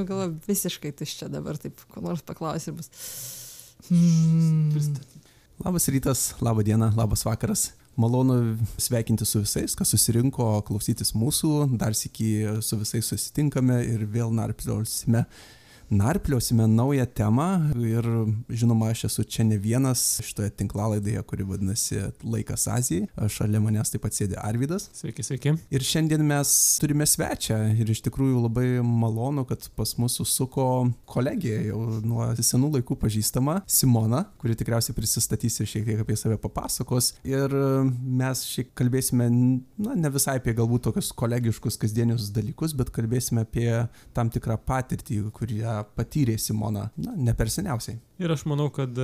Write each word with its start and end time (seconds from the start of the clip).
mano 0.00 0.08
galva 0.08 0.30
visiškai 0.46 0.92
tuščia 0.96 1.28
dabar, 1.28 1.58
taip, 1.60 1.78
ko 1.92 2.00
nors 2.04 2.22
paklausė 2.24 2.72
bus. 2.72 2.90
Hmm. 3.88 4.72
Labas 5.60 5.88
rytas, 5.92 6.34
laba 6.40 6.64
diena, 6.64 6.92
labas 6.96 7.24
vakaras. 7.24 7.72
Malonu 8.00 8.56
sveikinti 8.80 9.26
su 9.26 9.42
visais, 9.42 9.74
kas 9.76 9.90
susirinko 9.92 10.62
klausytis 10.64 11.12
mūsų. 11.12 11.76
Dar 11.76 11.92
sėki 11.92 12.62
su 12.64 12.78
visais 12.80 13.04
susitinkame 13.10 13.82
ir 13.84 14.06
vėl 14.08 14.32
narpliosime 14.32 15.26
narpliosime 15.90 16.66
naują 16.66 17.06
temą 17.06 17.70
ir 17.82 18.06
žinoma, 18.48 18.90
aš 18.90 19.04
esu 19.08 19.24
čia 19.24 19.44
ne 19.44 19.58
vienas 19.58 20.20
šitoje 20.22 20.52
tinklalaidėje, 20.60 21.22
kuri 21.26 21.46
vadinasi 21.46 21.98
Laikas 22.22 22.68
Azijai. 22.70 23.08
Šalia 23.30 23.60
manęs 23.62 23.90
taip 23.90 24.04
pat 24.04 24.14
sėdi 24.14 24.38
Arvidas. 24.38 24.88
Sveiki, 24.94 25.24
sveiki. 25.26 25.54
Ir 25.74 25.84
šiandien 25.86 26.22
mes 26.26 26.52
turime 26.82 27.06
svečią 27.08 27.58
ir 27.74 27.90
iš 27.90 28.04
tikrųjų 28.06 28.44
labai 28.44 28.68
malonu, 28.86 29.44
kad 29.48 29.66
pas 29.76 29.96
mus 29.98 30.20
susuko 30.20 30.68
kolegija 31.10 31.58
jau 31.70 31.82
nuo 32.06 32.28
senų 32.38 32.70
laikų 32.76 32.98
pažįstama 33.00 33.60
Simona, 33.70 34.24
kuri 34.40 34.54
tikriausiai 34.58 34.94
prisistatys 34.96 35.58
ir 35.60 35.70
šiek 35.72 35.88
tiek 35.88 36.04
apie 36.04 36.18
save 36.18 36.38
papasakos. 36.40 37.16
Ir 37.26 37.50
mes 38.06 38.44
šiek 38.46 38.70
kalbėsime, 38.78 39.26
na, 39.80 39.98
ne 39.98 40.14
visai 40.14 40.38
apie 40.38 40.54
galbūt 40.56 40.86
tokius 40.86 41.10
kolegiškus 41.18 41.80
kasdienius 41.82 42.30
dalykus, 42.36 42.76
bet 42.78 42.94
kalbėsime 42.94 43.42
apie 43.46 43.68
tam 44.14 44.30
tikrą 44.30 44.60
patirtį, 44.70 45.22
kurią 45.34 45.79
patyrė 45.96 46.36
Simona, 46.40 46.88
na, 47.00 47.14
ne 47.16 47.34
per 47.36 47.50
seniausiai. 47.52 47.98
Ir 48.20 48.32
aš 48.34 48.44
manau, 48.50 48.68
kad 48.74 48.96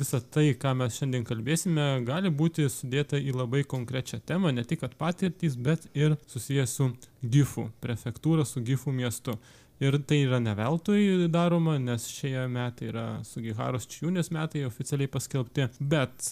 visa 0.00 0.20
tai, 0.34 0.50
ką 0.58 0.74
mes 0.78 0.98
šiandien 0.98 1.24
kalbėsime, 1.28 1.86
gali 2.08 2.32
būti 2.32 2.68
sudėta 2.72 3.20
į 3.20 3.34
labai 3.36 3.64
konkrečią 3.68 4.20
temą, 4.28 4.52
ne 4.52 4.64
tik 4.68 4.84
patirtys, 4.98 5.56
bet 5.56 5.88
ir 5.94 6.18
susijęs 6.28 6.76
su 6.78 6.92
Gifu, 7.22 7.70
prefektūra 7.80 8.46
su 8.48 8.62
Gifu 8.64 8.92
miestu. 8.92 9.38
Ir 9.82 9.96
tai 10.06 10.20
yra 10.22 10.38
ne 10.38 10.52
veltui 10.54 11.26
daroma, 11.32 11.74
nes 11.82 12.04
šie 12.06 12.44
metai 12.46 12.92
yra 12.92 13.06
Sugiharos 13.26 13.88
Čiūnės 13.90 14.30
metai 14.30 14.62
oficialiai 14.68 15.10
paskelbti, 15.10 15.66
bet 15.80 16.28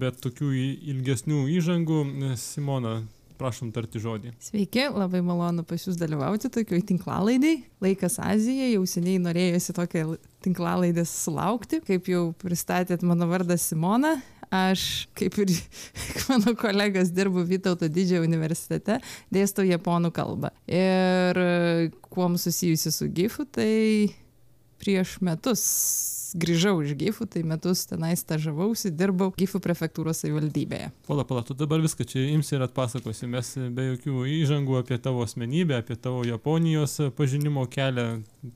be 0.00 0.10
tokių 0.26 0.50
ilgesnių 0.92 1.46
įžangų, 1.54 2.00
Simona, 2.36 2.98
Prašom 3.34 3.72
tarti 3.74 3.98
žodį. 3.98 4.30
Sveiki, 4.42 4.84
labai 4.94 5.18
malonu 5.24 5.64
pas 5.66 5.82
Jūs 5.82 5.98
dalyvauti 5.98 6.50
tokioj 6.54 6.84
tinklalaidai. 6.86 7.56
Laikas 7.82 8.20
Azija, 8.22 8.68
jau 8.70 8.84
seniai 8.86 9.18
norėjusi 9.22 9.74
tokią 9.74 10.04
tinklalaidę 10.46 11.02
sulaukti. 11.08 11.80
Kaip 11.86 12.10
jau 12.12 12.28
pristatėt, 12.38 13.02
mano 13.06 13.26
vardas 13.30 13.66
Simona. 13.66 14.14
Aš, 14.54 15.08
kaip 15.18 15.34
ir 15.42 15.50
mano 16.30 16.54
kolegas, 16.58 17.10
dirbu 17.14 17.42
Vytauto 17.48 17.88
didžiojo 17.90 18.22
universitete, 18.22 19.00
dėstau 19.34 19.66
japonų 19.66 20.12
kalbą. 20.14 20.52
Ir 20.70 21.40
kuom 22.14 22.38
susijusi 22.38 22.92
su 22.94 23.10
GIFu, 23.10 23.48
tai 23.50 23.72
prieš 24.80 25.18
metus 25.24 25.64
grįžau 26.34 26.78
iš 26.82 26.94
Gifų, 26.98 27.26
tai 27.30 27.44
metus 27.46 27.84
tenai 27.88 28.14
stažavausi, 28.18 28.92
dirbau 28.94 29.30
Gifų 29.38 29.60
prefektūros 29.64 30.24
savivaldybėje. 30.24 30.90
Pala, 31.08 31.26
pala, 31.28 31.44
tu 31.46 31.56
dabar 31.58 31.82
viską 31.84 32.06
čia 32.10 32.24
imsi 32.34 32.56
ir 32.56 32.64
atpasakosi, 32.66 33.28
mes 33.30 33.54
be 33.74 33.90
jokių 33.92 34.24
įžangų 34.40 34.80
apie 34.80 34.98
tavo 35.02 35.22
asmenybę, 35.26 35.78
apie 35.78 35.98
tavo 36.00 36.24
Japonijos 36.26 36.98
pažinimo 37.18 37.68
kelią, 37.70 38.08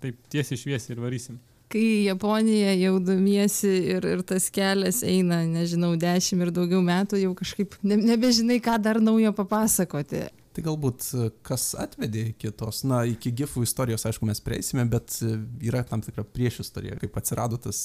taip 0.03 0.19
tiesiai 0.33 0.61
šviesiai 0.65 0.97
ir 0.97 1.05
varysim 1.07 1.39
kai 1.69 1.83
į 1.85 2.05
Japoniją 2.07 2.71
jau 2.81 2.95
domiesi 3.05 3.69
ir, 3.93 4.07
ir 4.09 4.23
tas 4.27 4.49
kelias 4.53 5.03
eina, 5.05 5.43
nežinau, 5.45 5.93
dešimt 6.01 6.47
ir 6.47 6.53
daugiau 6.57 6.81
metų, 6.85 7.21
jau 7.21 7.35
kažkaip 7.37 7.77
ne, 7.85 7.99
nebežinai, 8.01 8.57
ką 8.65 8.79
dar 8.81 9.03
naujo 9.05 9.35
papasakoti. 9.37 10.25
Tai 10.59 10.65
galbūt 10.67 11.05
kas 11.47 11.69
atvedė 11.79 12.33
iki 12.33 12.51
tos, 12.59 12.81
na, 12.83 13.05
iki 13.07 13.31
gifų 13.31 13.63
istorijos, 13.63 14.03
aišku, 14.09 14.27
mes 14.27 14.41
prieisime, 14.43 14.83
bet 14.91 15.21
yra 15.63 15.85
tam 15.87 16.03
tikra 16.03 16.25
priešistorija, 16.27 16.97
kaip 16.99 17.15
atsirado 17.21 17.61
tas 17.63 17.79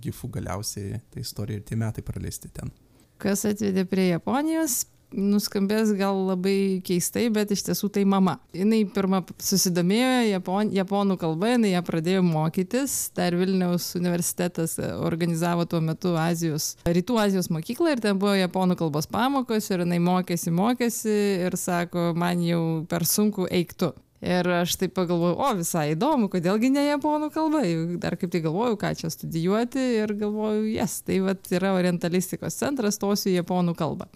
gifų 0.00 0.30
galiausiai, 0.38 1.02
ta 1.12 1.20
istorija 1.20 1.60
ir 1.60 1.66
tie 1.68 1.76
metai 1.76 2.00
praleisti 2.06 2.48
ten. 2.48 2.72
Kas 3.20 3.44
atvedė 3.44 3.84
prie 3.90 4.06
Japonijos? 4.14 4.86
Nuskambės 5.14 5.92
gal 5.98 6.18
labai 6.28 6.82
keistai, 6.84 7.28
bet 7.34 7.52
iš 7.54 7.64
tiesų 7.68 7.90
tai 7.94 8.04
mama. 8.08 8.38
Jis 8.54 8.90
pirmą 8.94 9.22
susidomėjo 9.42 10.28
Japon, 10.30 10.72
japonų 10.74 11.18
kalba, 11.20 11.54
jinai 11.54 11.74
ją 11.74 11.82
pradėjo 11.86 12.24
mokytis. 12.26 12.96
Dar 13.16 13.36
Vilniaus 13.38 13.92
universitetas 13.98 14.76
organizavo 14.82 15.66
tuo 15.70 15.80
metu 15.84 16.14
Azijos, 16.18 16.74
Rytų 16.86 17.18
Azijos 17.22 17.50
mokyklą 17.54 17.94
ir 17.94 18.04
ten 18.04 18.18
buvo 18.20 18.34
japonų 18.38 18.78
kalbos 18.80 19.08
pamokos 19.10 19.70
ir 19.70 19.84
jinai 19.84 20.00
mokėsi, 20.02 20.54
mokėsi 20.54 21.18
ir 21.48 21.58
sako, 21.60 22.12
man 22.18 22.42
jau 22.44 22.64
per 22.90 23.06
sunku 23.08 23.48
eiktų. 23.50 23.94
Ir 24.24 24.48
aš 24.48 24.78
taip 24.80 24.94
pagalvojau, 24.96 25.36
o 25.36 25.50
visai 25.58 25.90
įdomu, 25.92 26.30
kodėlgi 26.32 26.70
ne 26.72 26.86
japonų 26.86 27.28
kalba. 27.34 27.60
Dar 28.00 28.16
kaip 28.16 28.32
tai 28.32 28.40
galvojau, 28.46 28.78
ką 28.80 28.94
čia 28.96 29.12
studijuoti 29.12 29.84
ir 30.00 30.16
galvojau, 30.16 30.64
jes, 30.72 31.02
tai 31.04 31.20
vat 31.26 31.52
yra 31.52 31.74
orientalistikos 31.76 32.56
centras, 32.56 32.96
stosiu 32.96 33.34
į 33.34 33.42
japonų 33.42 33.76
kalbą. 33.76 34.08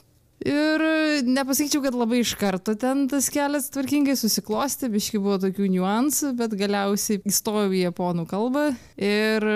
Ir 0.47 0.83
nepasakyčiau, 1.27 1.81
kad 1.83 1.97
labai 1.99 2.21
iš 2.23 2.37
karto 2.39 2.77
ten 2.79 3.09
tas 3.11 3.27
kelias 3.35 3.67
tvarkingai 3.75 4.15
susiklosti, 4.19 4.87
biški 4.93 5.19
buvo 5.19 5.35
tokių 5.43 5.67
niuansų, 5.73 6.31
bet 6.39 6.55
galiausiai 6.61 7.19
įstojau 7.27 7.73
į 7.75 7.81
japonų 7.89 8.23
kalbą 8.31 8.69
ir 9.03 9.47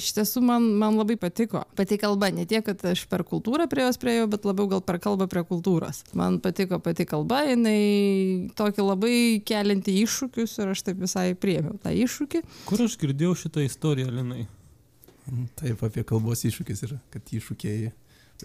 iš 0.00 0.08
tiesų 0.16 0.40
man, 0.46 0.70
man 0.80 0.96
labai 0.96 1.18
patiko. 1.20 1.66
Pati 1.76 2.00
kalba, 2.00 2.30
ne 2.32 2.46
tiek, 2.48 2.64
kad 2.64 2.80
aš 2.94 3.04
per 3.12 3.26
kultūrą 3.28 3.68
prie 3.68 3.84
jos 3.84 4.00
prieėjau, 4.00 4.30
bet 4.32 4.48
labiau 4.48 4.70
gal 4.72 4.84
per 4.86 5.02
kalbą 5.04 5.28
prie 5.28 5.44
kultūros. 5.44 6.00
Man 6.16 6.40
patiko 6.40 6.80
pati 6.80 7.04
kalba, 7.08 7.44
jinai 7.50 8.48
tokį 8.56 8.88
labai 8.88 9.16
kelinti 9.44 10.00
iššūkius 10.00 10.62
ir 10.62 10.72
aš 10.72 10.86
taip 10.88 11.04
visai 11.04 11.34
priemiau 11.36 11.76
tą 11.84 11.92
iššūkį. 11.92 12.46
Kur 12.72 12.88
aš 12.88 12.96
girdėjau 13.04 13.36
šitą 13.44 13.68
istoriją, 13.68 14.08
Linai? 14.16 14.48
Taip, 15.60 15.84
apie 15.84 16.02
kalbos 16.08 16.40
iššūkis 16.48 16.88
yra, 16.88 16.96
kad 17.12 17.36
iššūkiai 17.36 17.90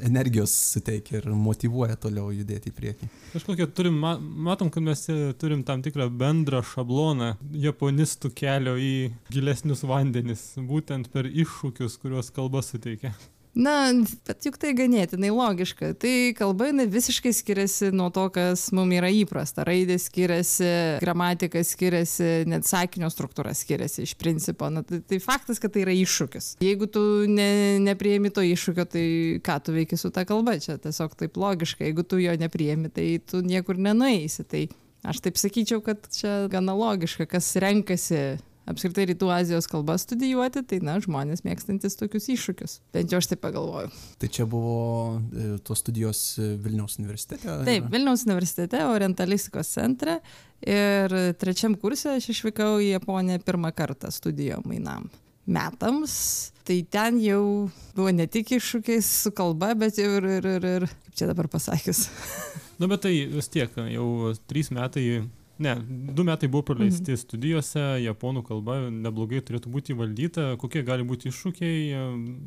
energijos 0.04 0.54
suteikia 0.74 1.20
ir 1.20 1.30
motivuoja 1.30 1.98
toliau 2.00 2.32
judėti 2.34 2.72
į 2.72 2.76
priekį. 2.80 3.10
Kažkokią 3.34 3.68
turim, 3.78 4.00
matom, 4.48 4.72
kad 4.74 4.86
mes 4.86 5.06
turim 5.42 5.64
tam 5.68 5.84
tikrą 5.86 6.10
bendrą 6.10 6.64
šabloną 6.66 7.36
japonistų 7.66 8.34
kelio 8.36 8.76
į 8.80 8.96
gilesnius 9.32 9.86
vandenis, 9.88 10.48
būtent 10.58 11.12
per 11.14 11.30
iššūkius, 11.30 12.00
kuriuos 12.02 12.34
kalba 12.36 12.64
suteikia. 12.66 13.14
Na, 13.56 13.88
bet 14.28 14.44
juk 14.44 14.58
tai 14.60 14.74
ganėtinai 14.76 15.30
logiška. 15.32 15.94
Tai 16.00 16.14
kalba 16.36 16.68
jinai 16.68 16.90
visiškai 16.92 17.32
skiriasi 17.32 17.88
nuo 17.96 18.10
to, 18.12 18.26
kas 18.36 18.68
mums 18.76 18.98
yra 18.98 19.08
įprasta. 19.16 19.64
Raidė 19.68 19.96
skiriasi, 20.02 20.68
gramatika 21.00 21.62
skiriasi, 21.64 22.44
net 22.52 22.68
sakinio 22.68 23.08
struktūra 23.14 23.54
skiriasi 23.56 24.04
iš 24.04 24.18
principo. 24.20 24.68
Na, 24.74 24.84
tai, 24.84 25.00
tai 25.08 25.22
faktas, 25.24 25.62
kad 25.64 25.72
tai 25.72 25.86
yra 25.86 25.96
iššūkis. 25.96 26.50
Jeigu 26.66 26.90
tu 26.92 27.04
ne, 27.32 27.80
nepriemi 27.86 28.34
to 28.36 28.44
iššūkio, 28.44 28.86
tai 28.92 29.06
ką 29.46 29.56
tu 29.64 29.76
veiki 29.78 30.00
su 30.00 30.12
ta 30.12 30.26
kalba? 30.28 30.58
Čia 30.60 30.76
tiesiog 30.84 31.16
taip 31.16 31.40
logiška. 31.40 31.88
Jeigu 31.88 32.04
tu 32.04 32.20
jo 32.20 32.36
nepriemi, 32.42 32.92
tai 32.92 33.08
tu 33.24 33.40
niekur 33.40 33.80
nenueisi. 33.80 34.44
Tai 34.52 34.66
aš 35.08 35.24
taip 35.24 35.40
sakyčiau, 35.40 35.80
kad 35.86 36.04
čia 36.12 36.50
gana 36.52 36.76
logiška, 36.76 37.30
kas 37.32 37.54
renkasi 37.64 38.36
apskritai 38.70 39.08
rytų 39.12 39.30
Azijos 39.34 39.68
kalbas 39.70 40.06
studijuoti, 40.08 40.64
tai 40.68 40.80
na, 40.86 40.98
žmonės 41.04 41.44
mėgstantis 41.46 41.98
tokius 42.00 42.30
iššūkius. 42.34 42.78
Bent 42.96 43.14
jau 43.14 43.22
aš 43.22 43.32
taip 43.32 43.44
pagalvoju. 43.46 43.92
Tai 44.22 44.30
čia 44.38 44.48
buvo 44.50 44.78
e, 45.18 45.50
tos 45.66 45.84
studijos 45.84 46.24
e, 46.40 46.54
Vilniaus 46.62 46.98
universitete? 47.02 47.60
Taip, 47.68 47.90
Vilniaus 47.94 48.26
universitete, 48.28 48.82
orientalistikos 48.90 49.70
centre. 49.78 50.20
Ir 50.66 51.14
trečiam 51.42 51.76
kursė 51.78 52.16
aš 52.16 52.32
išvykau 52.34 52.80
į 52.82 52.96
Japoniją 52.96 53.44
pirmą 53.46 53.74
kartą 53.76 54.10
studijom 54.14 54.66
mainam 54.70 55.10
metams. 55.46 56.52
Tai 56.66 56.78
ten 56.90 57.20
jau 57.22 57.70
buvo 57.94 58.12
ne 58.16 58.26
tik 58.26 58.56
iššūkiais 58.58 59.10
su 59.22 59.32
kalba, 59.38 59.76
bet 59.78 60.00
jau 60.02 60.10
ir, 60.18 60.26
ir, 60.40 60.48
ir, 60.58 60.66
ir 60.66 60.88
kaip 60.90 61.18
čia 61.20 61.30
dabar 61.30 61.50
pasakius. 61.52 62.08
Na, 62.82 62.90
bet 62.90 63.06
tai 63.06 63.14
vis 63.32 63.48
tiek, 63.54 63.72
jau 63.94 64.34
trys 64.50 64.72
metai 64.74 65.06
Ne, 65.58 65.76
du 65.88 66.24
metai 66.28 66.50
buvo 66.52 66.66
praleisti 66.68 67.14
mhm. 67.14 67.20
studijose, 67.22 67.84
japonų 68.04 68.44
kalba 68.48 68.80
neblogai 68.92 69.40
turėtų 69.46 69.72
būti 69.72 69.94
įvaldyta. 69.96 70.50
Kokie 70.60 70.84
gali 70.84 71.06
būti 71.08 71.32
iššūkiai 71.32 71.78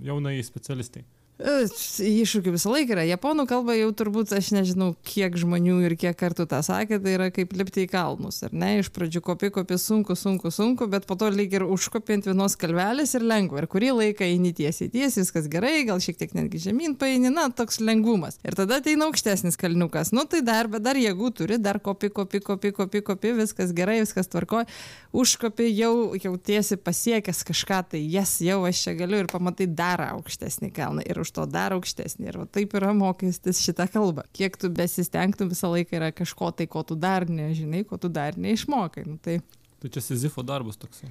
jaunai 0.08 0.36
specialistai? 0.44 1.06
Iššūkių 1.38 2.50
visą 2.56 2.72
laiką 2.72 2.96
yra. 2.96 3.04
Japonų 3.06 3.44
kalba 3.46 3.76
jau 3.78 3.92
turbūt 3.94 4.32
aš 4.34 4.48
nežinau, 4.56 4.88
kiek 5.06 5.36
žmonių 5.38 5.76
ir 5.86 5.94
kiek 5.94 6.16
kartų 6.18 6.48
tą 6.50 6.58
sakė, 6.66 6.98
tai 7.04 7.12
yra 7.14 7.28
kaip 7.30 7.52
lipti 7.54 7.84
į 7.86 7.90
kalnus, 7.92 8.40
ar 8.42 8.50
ne? 8.50 8.72
Iš 8.80 8.88
pradžių 8.90 9.22
kopi, 9.22 9.52
kopi 9.54 9.78
sunku, 9.78 10.16
sunku, 10.18 10.50
sunku, 10.50 10.88
bet 10.90 11.06
po 11.06 11.14
to 11.20 11.28
lyg 11.30 11.54
ir 11.54 11.62
užkopi 11.62 12.16
ant 12.18 12.26
vienos 12.26 12.58
kalvelės 12.58 13.14
ir 13.14 13.22
lengva. 13.22 13.62
Ir 13.62 13.68
kurį 13.70 13.92
laiką 14.00 14.26
eini 14.26 14.50
tiesiai, 14.50 14.90
tiesiai, 14.90 15.22
viskas 15.22 15.46
gerai, 15.52 15.84
gal 15.86 16.02
šiek 16.02 16.18
tiek 16.18 16.34
netgi 16.34 16.64
žemyn 16.66 16.98
paeini, 16.98 17.30
na, 17.30 17.46
toks 17.54 17.78
lengvumas. 17.86 18.40
Ir 18.42 18.58
tada 18.58 18.80
ateina 18.82 19.06
aukštesnis 19.06 19.60
kalniukas. 19.62 20.10
Nu 20.10 20.26
tai 20.26 20.42
dar, 20.42 20.66
bet 20.66 20.82
dar 20.88 20.98
jėgų 20.98 21.30
turi, 21.38 21.60
dar 21.62 21.78
kopi, 21.78 22.10
kopi, 22.10 22.42
kopi, 22.42 22.74
kopi, 22.74 23.04
kopi, 23.12 23.34
viskas 23.38 23.70
gerai, 23.78 24.00
viskas 24.02 24.26
tvarkoja. 24.34 24.66
Užkopi 25.14 25.70
jau, 25.70 26.18
jau 26.18 26.34
tiesiai 26.34 26.82
pasiekęs 26.82 27.46
kažką, 27.46 27.80
tai 27.94 28.02
jas 28.02 28.40
yes, 28.40 28.50
jau 28.50 28.58
aš 28.66 28.82
čia 28.88 28.98
galiu 28.98 29.22
ir 29.22 29.30
pamatai 29.30 29.70
dar 29.70 30.02
aukštesnį 30.10 30.74
kalną. 30.74 31.06
Ir 31.06 31.22
už 31.28 31.34
to 31.36 31.44
dar 31.52 31.76
aukštesnį. 31.76 32.32
Ir 32.32 32.40
va, 32.40 32.48
taip 32.48 32.72
yra 32.80 32.94
mokestis 32.96 33.60
šitą 33.60 33.86
kalbą. 33.92 34.24
Kiek 34.32 34.56
tu 34.56 34.72
besistengtum, 34.72 35.52
visą 35.52 35.68
laiką 35.76 36.00
yra 36.00 36.08
kažko 36.16 36.50
tai, 36.56 36.66
ko 36.72 36.82
tu 36.88 36.96
dar 36.96 37.28
nežinai, 37.28 37.84
ko 37.84 38.00
tu 38.00 38.08
dar 38.08 38.40
neišmokai. 38.40 39.04
Nu, 39.04 39.20
tai 39.20 39.42
Tai 39.78 39.90
čia 39.90 40.02
Sizifo 40.02 40.42
darbas 40.42 40.76
toks. 40.76 41.04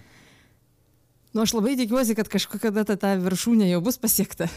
Nu, 1.32 1.44
aš 1.44 1.54
labai 1.56 1.78
tikiuosi, 1.80 2.16
kad 2.18 2.28
kažkokia 2.32 2.74
ta, 2.84 2.98
ta 3.00 3.14
viršūnė 3.22 3.70
jau 3.70 3.80
bus 3.84 4.00
pasiekta. 4.02 4.50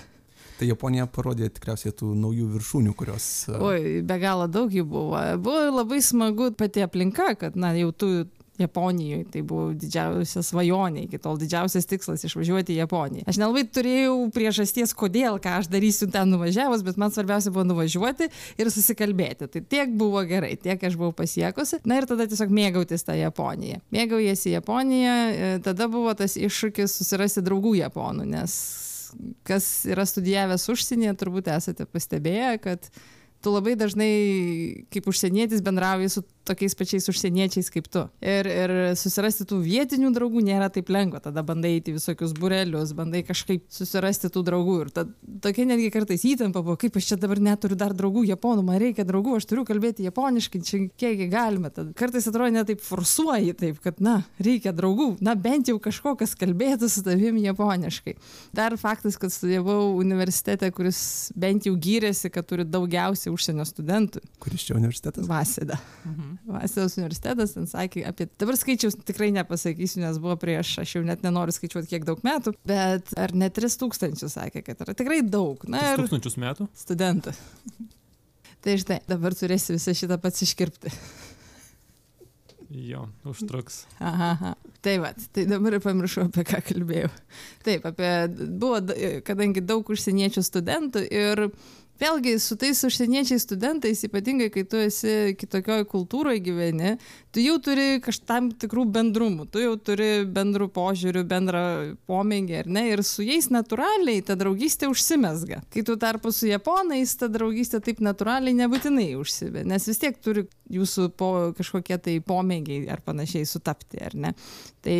Tai 0.58 0.66
Japonija 0.68 1.06
parodė 1.08 1.48
tikriausiai 1.54 1.94
tų 1.96 2.10
naujų 2.18 2.48
viršūnių, 2.56 2.94
kurios... 2.98 3.26
Oi, 3.54 4.00
be 4.06 4.16
galo 4.20 4.48
daug 4.50 4.72
jų 4.74 4.84
buvo. 4.88 5.20
Buvo 5.40 5.62
labai 5.78 6.02
smagu 6.04 6.50
pati 6.58 6.82
aplinka, 6.84 7.30
kad, 7.40 7.56
na, 7.56 7.70
jau 7.78 7.92
tu 7.94 8.10
Japonijoje, 8.60 9.26
tai 9.34 9.42
buvo 9.46 9.70
didžiausia 9.76 10.42
svajonė, 10.44 11.06
iki 11.06 11.20
tol 11.22 11.38
didžiausias 11.40 11.88
tikslas 11.90 12.24
išvažiuoti 12.28 12.74
į 12.74 12.80
Japoniją. 12.82 13.26
Aš 13.30 13.40
nelabai 13.40 13.64
turėjau 13.68 14.16
priežasties, 14.34 14.94
kodėl, 14.96 15.38
ką 15.42 15.60
aš 15.60 15.70
darysiu 15.72 16.10
ten 16.12 16.30
nuvažiavus, 16.32 16.84
bet 16.86 17.00
man 17.00 17.14
svarbiausia 17.14 17.52
buvo 17.54 17.64
nuvažiuoti 17.70 18.28
ir 18.60 18.72
susikalbėti. 18.72 19.48
Tai 19.50 19.64
tiek 19.74 19.94
buvo 20.00 20.22
gerai, 20.28 20.54
tiek 20.60 20.82
aš 20.86 20.98
buvau 21.00 21.14
pasiekusi. 21.16 21.80
Na 21.88 22.00
ir 22.00 22.08
tada 22.10 22.28
tiesiog 22.30 22.52
mėgautis 22.54 23.06
tą 23.06 23.16
Japoniją. 23.18 23.80
Mėgaujasi 23.94 24.54
Japonija, 24.54 25.16
e, 25.30 25.54
tada 25.64 25.88
buvo 25.90 26.12
tas 26.18 26.36
iššūkis 26.40 27.00
susirasti 27.00 27.44
draugų 27.46 27.78
Japonų, 27.80 28.28
nes 28.36 28.58
kas 29.46 29.86
yra 29.90 30.04
studijavęs 30.06 30.68
užsienyje, 30.70 31.16
turbūt 31.18 31.50
esate 31.50 31.86
pastebėję, 31.90 32.52
kad 32.62 32.90
tu 33.40 33.52
labai 33.54 33.74
dažnai 33.78 34.12
kaip 34.92 35.08
užsienietis 35.10 35.64
bendrauji 35.64 36.12
su 36.12 36.24
tokiais 36.48 36.74
pačiais 36.74 37.08
užsieniečiais 37.10 37.70
kaip 37.72 37.88
tu. 37.92 38.02
Ir, 38.24 38.48
ir 38.48 38.72
susirasti 38.98 39.46
tų 39.48 39.60
vietinių 39.64 40.10
draugų 40.14 40.42
nėra 40.46 40.70
taip 40.72 40.90
lengva. 40.92 41.20
Tada 41.22 41.44
bandai 41.46 41.76
eiti 41.76 41.94
visokius 41.94 42.32
burelius, 42.36 42.94
bandai 42.96 43.22
kažkaip 43.26 43.66
susirasti 43.72 44.30
tų 44.32 44.42
draugų. 44.48 44.76
Ir 44.84 44.92
ta, 44.94 45.04
tokia 45.44 45.66
netgi 45.68 45.90
kartais 45.94 46.24
įtampa 46.26 46.62
buvo, 46.64 46.78
kaip 46.80 46.96
aš 46.98 47.12
čia 47.12 47.20
dabar 47.20 47.42
neturiu 47.42 47.78
dar 47.78 47.94
draugų 47.96 48.24
japonų, 48.30 48.64
man 48.66 48.80
reikia 48.82 49.06
draugų, 49.08 49.36
aš 49.38 49.48
turiu 49.50 49.66
kalbėti 49.68 50.06
japoniškai, 50.08 50.62
čia 50.66 50.82
kiek 51.00 51.26
galima. 51.32 51.72
Tad 51.74 51.92
kartais 51.98 52.28
atrodo 52.30 52.52
net 52.54 52.70
taip 52.70 52.82
forsuoji, 52.84 53.54
taip, 53.60 53.80
kad, 53.84 54.00
na, 54.04 54.20
reikia 54.42 54.72
draugų, 54.76 55.12
na, 55.24 55.36
bent 55.38 55.70
jau 55.70 55.78
kažko, 55.82 56.16
kas 56.20 56.34
kalbėtų 56.38 56.90
su 56.90 57.04
tavim 57.06 57.38
japoniškai. 57.42 58.16
Dar 58.56 58.76
faktas, 58.80 59.18
kad 59.20 59.34
studijavau 59.34 59.92
universitete, 59.98 60.70
kuris 60.74 61.00
bent 61.38 61.68
jau 61.68 61.76
gyrėsi, 61.80 62.32
kad 62.32 62.48
turi 62.48 62.66
daugiausiai 62.68 63.32
užsienio 63.34 63.66
studentų. 63.68 64.22
Kuris 64.42 64.66
čia 64.68 64.78
universitetas? 64.78 65.28
Vaseda. 65.30 65.78
Mhm. 66.06 66.29
Vasaros 66.48 66.96
universitetas 66.98 67.54
ten 67.56 67.68
sakė 67.70 68.04
apie, 68.10 68.28
dabar 68.40 68.58
skaičiaus 68.58 68.98
tikrai 69.06 69.30
nepasakysiu, 69.36 70.02
nes 70.04 70.18
buvo 70.22 70.36
prieš, 70.40 70.76
aš 70.82 70.96
jau 70.98 71.04
net 71.06 71.24
nenoriu 71.26 71.54
skaičiuoti 71.56 71.90
kiek 71.90 72.06
daug 72.08 72.22
metų, 72.26 72.54
bet 72.68 73.14
ar 73.20 73.34
ne 73.36 73.50
3000 73.52 74.30
sakė, 74.32 74.64
kad 74.66 74.84
yra 74.86 74.96
tikrai 74.98 75.22
daug. 75.26 75.62
Na 75.70 75.92
ir 75.94 76.04
Tūkstančius 76.04 76.38
metų. 76.40 76.68
studentų. 76.78 77.34
Tai 78.64 78.76
štai, 78.76 79.00
dabar 79.08 79.32
turėsi 79.32 79.72
visą 79.72 79.94
šitą 79.96 80.20
pats 80.20 80.42
iškirpti. 80.44 80.92
Jo, 82.70 83.08
užtruks. 83.24 83.86
Aha, 83.98 84.30
aha. 84.36 84.54
Tai 84.80 84.92
va, 85.02 85.10
tai 85.34 85.42
dabar 85.50 85.74
ir 85.74 85.82
pamiršau, 85.82 86.28
apie 86.28 86.44
ką 86.46 86.60
kalbėjau. 86.68 87.08
Taip, 87.66 87.88
apie, 87.88 88.10
buvo, 88.62 88.78
kadangi 89.26 89.64
daug 89.66 89.90
užsieniečių 89.90 90.44
studentų 90.46 91.02
ir 91.08 91.42
vėlgi 92.00 92.36
su 92.40 92.56
tais 92.60 92.80
užsieniečiais 92.86 93.44
studentais, 93.44 94.04
ypatingai 94.06 94.50
kai 94.52 94.64
tu 94.68 94.80
esi 94.80 95.36
kitokioj 95.38 95.84
kultūroje 95.90 96.42
gyveni, 96.44 96.96
tu 97.32 97.42
jau 97.42 97.56
turi 97.62 98.00
kažkam 98.02 98.50
tikrų 98.58 98.84
bendrumų, 98.94 99.46
tu 99.52 99.62
jau 99.62 99.74
turi 99.78 100.26
bendrų 100.26 100.70
požiūrių, 100.74 101.22
bendrą 101.30 101.62
pomėgį, 102.10 102.56
ar 102.62 102.70
ne, 102.70 102.84
ir 102.94 103.04
su 103.06 103.24
jais 103.26 103.50
natūraliai 103.54 104.24
ta 104.26 104.36
draugystė 104.38 104.90
užsimesga. 104.90 105.60
Kai 105.70 105.84
tu 105.86 105.96
tarpu 106.00 106.32
su 106.34 106.50
japonais, 106.50 107.14
ta 107.20 107.30
draugystė 107.30 107.82
taip 107.86 108.02
natūraliai 108.02 108.56
nebūtinai 108.62 109.12
užsivė, 109.20 109.64
nes 109.68 109.86
vis 109.90 110.02
tiek 110.02 110.18
turi 110.22 110.48
jūsų 110.70 111.06
po, 111.18 111.30
kažkokie 111.58 111.98
tai 112.02 112.16
pomėgiai 112.24 112.88
ar 112.90 113.02
panašiai 113.06 113.46
sutapti, 113.48 114.02
ar 114.02 114.14
ne. 114.18 114.34
Tai 114.80 114.98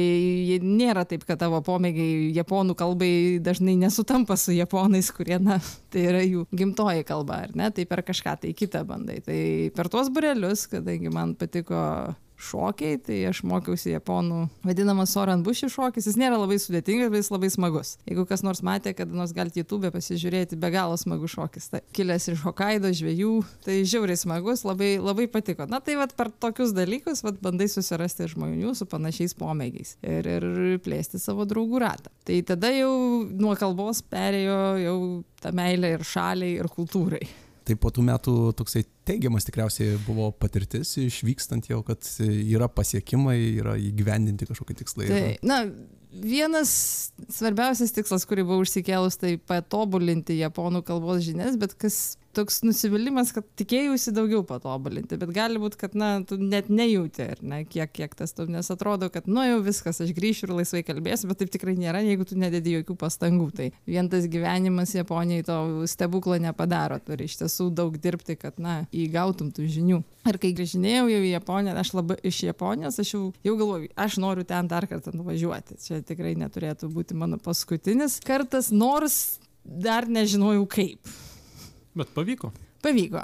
nėra 0.60 1.06
taip, 1.08 1.24
kad 1.28 1.40
tavo 1.40 1.62
pomėgiai 1.64 2.30
japonų 2.36 2.76
kalbai 2.78 3.12
dažnai 3.42 3.78
nesutampa 3.80 4.36
su 4.38 4.52
japonais, 4.52 5.10
kurie, 5.14 5.38
na, 5.42 5.60
tai 5.90 6.06
yra 6.10 6.22
jų 6.26 6.46
gimtoji 6.54 7.06
kalba, 7.08 7.44
ar 7.46 7.54
ne, 7.56 7.70
tai 7.74 7.86
per 7.90 8.04
kažką 8.06 8.36
tai 8.42 8.54
kitą 8.56 8.84
bandai. 8.86 9.20
Tai 9.24 9.38
per 9.76 9.90
tuos 9.92 10.10
burelius, 10.12 10.66
kadangi 10.70 11.12
man 11.14 11.32
patiko 11.38 11.80
šokiai, 12.40 12.98
tai 13.04 13.18
aš 13.30 13.42
mokiausi 13.46 13.92
japonų 13.94 14.42
vadinamas 14.66 15.12
Soran 15.14 15.44
Bushi 15.44 15.68
šokis, 15.72 16.08
jis 16.08 16.18
nėra 16.20 16.38
labai 16.40 16.58
sudėtingas, 16.62 17.10
bet 17.12 17.22
jis 17.22 17.32
labai 17.32 17.50
smagus. 17.52 17.94
Jeigu 18.08 18.24
kas 18.28 18.44
nors 18.46 18.62
matė, 18.66 18.94
kad 18.96 19.12
nors 19.12 19.34
galite 19.36 19.60
YouTube 19.60 19.90
pasižiūrėti, 19.94 20.58
be 20.60 20.70
galo 20.72 20.96
smagus 21.00 21.34
šokis. 21.36 21.70
Tai 21.74 21.82
kilęs 21.96 22.30
iš 22.32 22.44
Hokkaido 22.46 22.92
žvėjų, 22.96 23.34
tai 23.66 23.80
žiauriai 23.88 24.20
smagus, 24.20 24.64
labai, 24.68 24.94
labai 25.02 25.28
patiko. 25.32 25.68
Na 25.70 25.82
tai 25.84 25.98
vad 26.00 26.14
per 26.18 26.32
tokius 26.32 26.74
dalykus 26.76 27.24
vat, 27.26 27.40
bandai 27.44 27.68
susirasti 27.70 28.30
žmonių 28.34 28.74
su 28.78 28.88
panašiais 28.90 29.36
pomėgiais 29.38 29.96
ir, 30.00 30.30
ir 30.38 30.48
plėsti 30.84 31.20
savo 31.20 31.46
draugų 31.48 31.84
ratą. 31.84 32.12
Tai 32.26 32.40
tada 32.48 32.72
jau 32.74 32.92
nuo 33.30 33.54
kalbos 33.58 34.02
perėjo 34.06 34.60
jau 34.80 34.98
ta 35.40 35.52
meilė 35.56 35.96
ir 35.98 36.06
šaliai, 36.06 36.58
ir 36.60 36.68
kultūrai. 36.72 37.22
Tai 37.70 37.76
po 37.78 37.92
tų 37.94 38.02
metų 38.02 38.32
toksai 38.58 38.82
teigiamas 39.06 39.46
tikriausiai 39.46 39.94
buvo 40.02 40.32
patirtis 40.34 40.96
išvykstant 40.98 41.68
jau, 41.70 41.84
kad 41.86 42.02
yra 42.26 42.66
pasiekimai, 42.66 43.36
yra 43.60 43.76
įgyvendinti 43.78 44.48
kažkokie 44.48 44.74
tikslai. 44.80 45.06
Tai, 45.06 45.20
na, 45.46 45.60
vienas 46.10 46.72
svarbiausias 47.30 47.94
tikslas, 47.94 48.26
kurį 48.26 48.48
buvau 48.48 48.64
užsikėlus, 48.64 49.20
tai 49.20 49.36
patobulinti 49.38 50.40
japonų 50.40 50.82
kalbos 50.88 51.22
žinias, 51.28 51.54
bet 51.60 51.76
kas 51.78 52.00
toks 52.36 52.60
nusivylimas, 52.64 53.32
kad 53.34 53.46
tikėjausi 53.58 54.12
daugiau 54.14 54.42
patobulinti, 54.46 55.18
bet 55.20 55.32
gali 55.34 55.60
būti, 55.60 55.78
kad, 55.80 55.96
na, 55.98 56.10
tu 56.26 56.38
net 56.40 56.70
nejauti, 56.72 57.26
ar 57.34 57.42
ne, 57.42 57.62
kiek, 57.68 57.90
kiek 57.96 58.14
tas 58.18 58.34
tu, 58.36 58.46
nes 58.50 58.70
atrodo, 58.72 59.10
kad, 59.12 59.28
nu, 59.30 59.42
jau 59.46 59.60
viskas, 59.64 60.00
aš 60.04 60.12
grįšiu 60.16 60.48
ir 60.48 60.54
laisvai 60.60 60.82
kalbėsiu, 60.86 61.30
bet 61.30 61.42
taip 61.42 61.52
tikrai 61.54 61.74
nėra, 61.78 62.02
jeigu 62.06 62.26
tu 62.28 62.38
nededi 62.40 62.76
jokių 62.78 62.96
pastangų. 63.00 63.48
Tai 63.56 63.68
vien 63.88 64.10
tas 64.12 64.28
gyvenimas 64.30 64.94
Japonijai 64.94 65.46
to 65.46 65.58
stebuklo 65.90 66.38
nepadaro, 66.42 67.00
turi 67.04 67.26
iš 67.28 67.40
tiesų 67.42 67.70
daug 67.74 67.96
dirbti, 68.00 68.38
kad, 68.40 68.60
na, 68.62 68.80
įgautum 68.94 69.50
tų 69.54 69.66
žinių. 69.78 70.02
Ir 70.30 70.38
kai 70.40 70.52
grįžinėjau 70.56 71.08
jau 71.10 71.22
į 71.24 71.32
Japoniją, 71.32 71.76
aš 71.80 71.94
labai 71.96 72.18
iš 72.28 72.42
Japonijos, 72.44 73.00
aš 73.00 73.14
jau, 73.14 73.22
jau 73.46 73.56
galvoju, 73.56 73.90
aš 73.98 74.18
noriu 74.22 74.44
ten 74.46 74.68
dar 74.70 74.86
kartą 74.90 75.14
nuvažiuoti. 75.16 75.80
Čia 75.80 76.02
tikrai 76.06 76.34
neturėtų 76.38 76.90
būti 76.92 77.16
mano 77.18 77.40
paskutinis 77.40 78.18
kartas, 78.26 78.68
nors 78.70 79.40
dar 79.64 80.08
nežinojau 80.08 80.66
kaip. 80.70 81.10
Bet 82.00 82.14
pavyko. 82.16 82.48
Pavyko. 82.80 83.22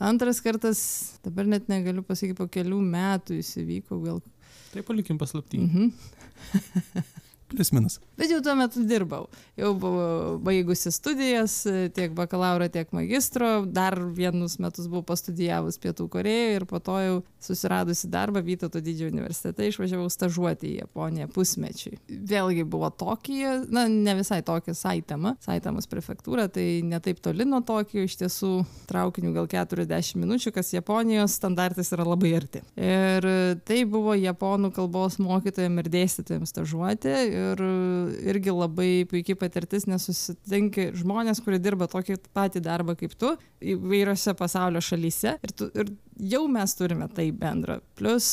Antras 0.00 0.40
kartas, 0.44 0.80
dabar 1.24 1.48
net 1.48 1.68
negaliu 1.72 2.04
pasakyti, 2.04 2.36
po 2.38 2.48
kelių 2.52 2.78
metų 2.84 3.36
jis 3.38 3.54
įvyko, 3.60 4.00
gal. 4.04 4.22
Tai 4.72 4.84
palikim 4.88 5.20
paslaptį. 5.20 5.60
Mhm. 5.66 5.92
Plius 7.46 7.70
minus. 7.72 8.00
Bet 8.18 8.30
jau 8.32 8.40
tuo 8.42 8.54
metu 8.58 8.82
dirbau. 8.88 9.28
Jau 9.60 9.70
buvau 9.78 10.38
baigusi 10.42 10.90
studijas, 10.90 11.60
tiek 11.94 12.14
bakalauro, 12.16 12.66
tiek 12.72 12.90
magistro. 12.96 13.60
Dar 13.70 13.94
vienus 14.16 14.56
metus 14.58 14.88
buvau 14.90 15.04
pastudijavus 15.06 15.78
Pietų 15.78 16.08
Korejoje 16.10 16.56
ir 16.56 16.66
po 16.66 16.80
to 16.82 16.96
jau 16.98 17.18
susiradusi 17.46 18.10
darbą 18.10 18.42
Vytauto 18.46 18.80
didžiojo 18.82 19.12
universitete 19.12 19.68
išvažiavau 19.70 20.08
stažuoti 20.10 20.72
į 20.72 20.80
Japoniją 20.80 21.28
pusmečiui. 21.34 22.00
Vėlgi 22.08 22.64
buvo 22.66 22.90
Tokija, 22.90 23.60
na 23.70 23.86
ne 23.92 24.16
visai 24.18 24.40
Tokija, 24.46 24.74
Saitama, 24.74 25.36
Saitamos 25.44 25.86
prefektūra, 25.90 26.48
tai 26.52 26.80
netaip 26.86 27.20
toli 27.22 27.46
nuo 27.46 27.62
Tokijo, 27.66 28.08
iš 28.08 28.18
tiesų 28.24 28.52
traukiniu 28.90 29.34
gal 29.36 29.46
40 29.52 30.18
minučių, 30.22 30.54
kas 30.56 30.72
Japonijos 30.74 31.36
standartais 31.38 31.92
yra 31.94 32.08
labai 32.08 32.34
arti. 32.40 32.64
Ir 32.74 33.30
tai 33.68 33.84
buvo 33.86 34.16
japonų 34.18 34.72
kalbos 34.74 35.20
mokytojams 35.22 35.84
ir 35.84 35.92
dėstytojams 35.94 36.54
stažuoti 36.54 37.14
ir 37.36 37.62
irgi 38.32 38.54
labai 38.54 38.90
puikiai 39.10 39.38
patirtis, 39.38 39.86
nes 39.90 40.08
susitinki 40.08 40.90
žmonės, 40.96 41.42
kurie 41.44 41.60
dirba 41.62 41.88
tokį 41.92 42.18
patį 42.36 42.64
darbą 42.66 42.96
kaip 42.98 43.16
tu 43.18 43.34
įvairiose 43.60 44.36
pasaulio 44.38 44.82
šalyse 44.84 45.36
ir, 45.36 45.56
tu, 45.56 45.70
ir 45.76 45.92
jau 46.34 46.46
mes 46.50 46.76
turime 46.78 47.08
tai 47.12 47.30
bendrą. 47.36 47.80
Plus 47.98 48.28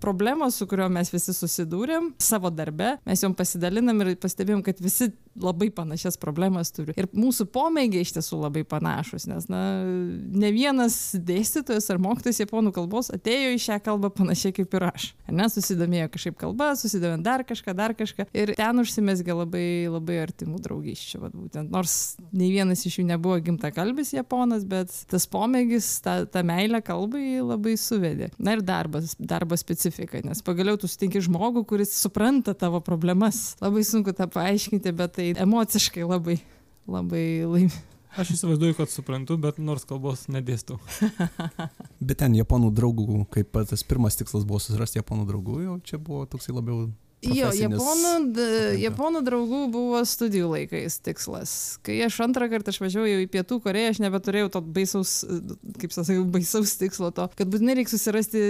problemos, 0.00 0.56
su 0.56 0.66
kuriuo 0.66 0.88
mes 0.92 1.12
visi 1.12 1.34
susidūrėm 1.36 2.14
savo 2.22 2.50
darbe, 2.50 2.94
mes 3.06 3.22
jom 3.22 3.34
pasidalinam 3.36 4.00
ir 4.04 4.14
pastebėjom, 4.20 4.62
kad 4.66 4.80
visi 4.82 5.10
labai 5.38 5.70
panašias 5.70 6.18
problemas 6.20 6.72
turi. 6.74 6.94
Ir 6.98 7.06
mūsų 7.14 7.46
pomėgiai 7.54 8.04
iš 8.04 8.14
tiesų 8.16 8.40
labai 8.42 8.64
panašus, 8.68 9.26
nes 9.30 9.46
na, 9.50 9.60
ne 9.84 10.50
vienas 10.54 10.96
dėstytojas 11.14 11.86
ar 11.92 12.00
mokytojas 12.02 12.42
japonų 12.42 12.72
kalbos 12.74 13.12
atėjo 13.14 13.54
į 13.54 13.60
šią 13.62 13.78
kalbą 13.86 14.10
panašiai 14.14 14.54
kaip 14.56 14.74
ir 14.76 14.88
aš. 14.90 15.10
Ar 15.30 15.36
ne, 15.38 15.46
susidomėjo 15.52 16.10
kažkaip 16.16 16.38
kalba, 16.40 16.72
susidomėjo 16.78 17.22
dar 17.26 17.44
kažką, 17.46 17.74
dar 17.78 17.94
kažką. 17.98 18.26
Ir 18.34 18.54
ten 18.58 18.82
užsimesgė 18.82 19.36
labai, 19.38 19.66
labai 19.90 20.18
artimų 20.24 20.60
draugysčių. 20.64 21.22
vat 21.22 21.36
Būtent, 21.40 21.70
nors 21.72 21.94
nei 22.34 22.50
vienas 22.52 22.82
iš 22.86 22.98
jų 22.98 23.06
nebuvo 23.08 23.38
gimta 23.44 23.70
kalbis 23.74 24.12
japonas, 24.12 24.66
bet 24.68 24.92
tas 25.10 25.28
pomėgis, 25.30 25.88
ta, 26.04 26.24
ta 26.26 26.42
meilė 26.46 26.82
kalbai 26.84 27.38
labai 27.38 27.76
suvedė. 27.80 28.32
Na 28.42 28.56
ir 28.58 28.64
darbas, 28.66 29.14
darbo 29.16 29.56
specifika, 29.60 30.20
nes 30.26 30.42
pagaliau 30.44 30.78
tu 30.80 30.90
sutinki 30.90 31.22
žmogų, 31.24 31.64
kuris 31.70 31.94
supranta 31.96 32.54
tavo 32.58 32.82
problemas. 32.84 33.54
Labai 33.62 33.84
sunku 33.86 34.12
tą 34.16 34.26
paaiškinti, 34.32 34.92
bet 34.96 35.19
tai 35.20 35.30
emociškai 35.44 36.08
labai, 36.08 36.40
labai 36.88 37.24
laim, 37.44 37.72
Aš 38.18 38.32
įsivaizduoju, 38.34 38.74
kad 38.74 38.90
suprantu, 38.90 39.36
bet 39.38 39.60
nors 39.62 39.84
kalbos 39.86 40.24
nedėstau. 40.34 40.80
Bet 42.08 42.18
ten 42.18 42.34
japonų 42.34 42.72
draugų, 42.74 43.20
kaip 43.30 43.54
tas 43.70 43.84
pirmas 43.86 44.18
tikslas 44.18 44.42
buvo 44.48 44.58
susirasti 44.58 44.98
japonų 44.98 45.28
draugų, 45.28 45.60
jau 45.62 45.76
čia 45.86 46.00
buvo 46.02 46.24
toksai 46.26 46.56
labiau 46.56 46.88
Jo, 47.20 47.50
japonų, 47.52 48.44
japonų 48.80 49.20
draugų 49.26 49.58
buvo 49.74 49.98
studijų 50.08 50.46
laikais 50.54 50.96
tikslas. 51.04 51.52
Kai 51.84 51.98
aš 52.06 52.16
antrą 52.24 52.48
kartą 52.48 52.72
išvažiavau 52.72 53.20
į 53.26 53.26
Pietų 53.28 53.58
Koreją, 53.60 53.90
aš 53.92 54.00
nebeturėjau 54.00 54.48
to 54.54 54.62
baisaus, 54.64 55.18
kaip 55.82 55.92
sakiau, 55.92 56.24
baisaus 56.32 56.72
tikslo 56.80 57.12
to, 57.12 57.28
kad 57.36 57.52
būtinai 57.52 57.76
reikia 57.76 57.92
susirasti 57.92 58.40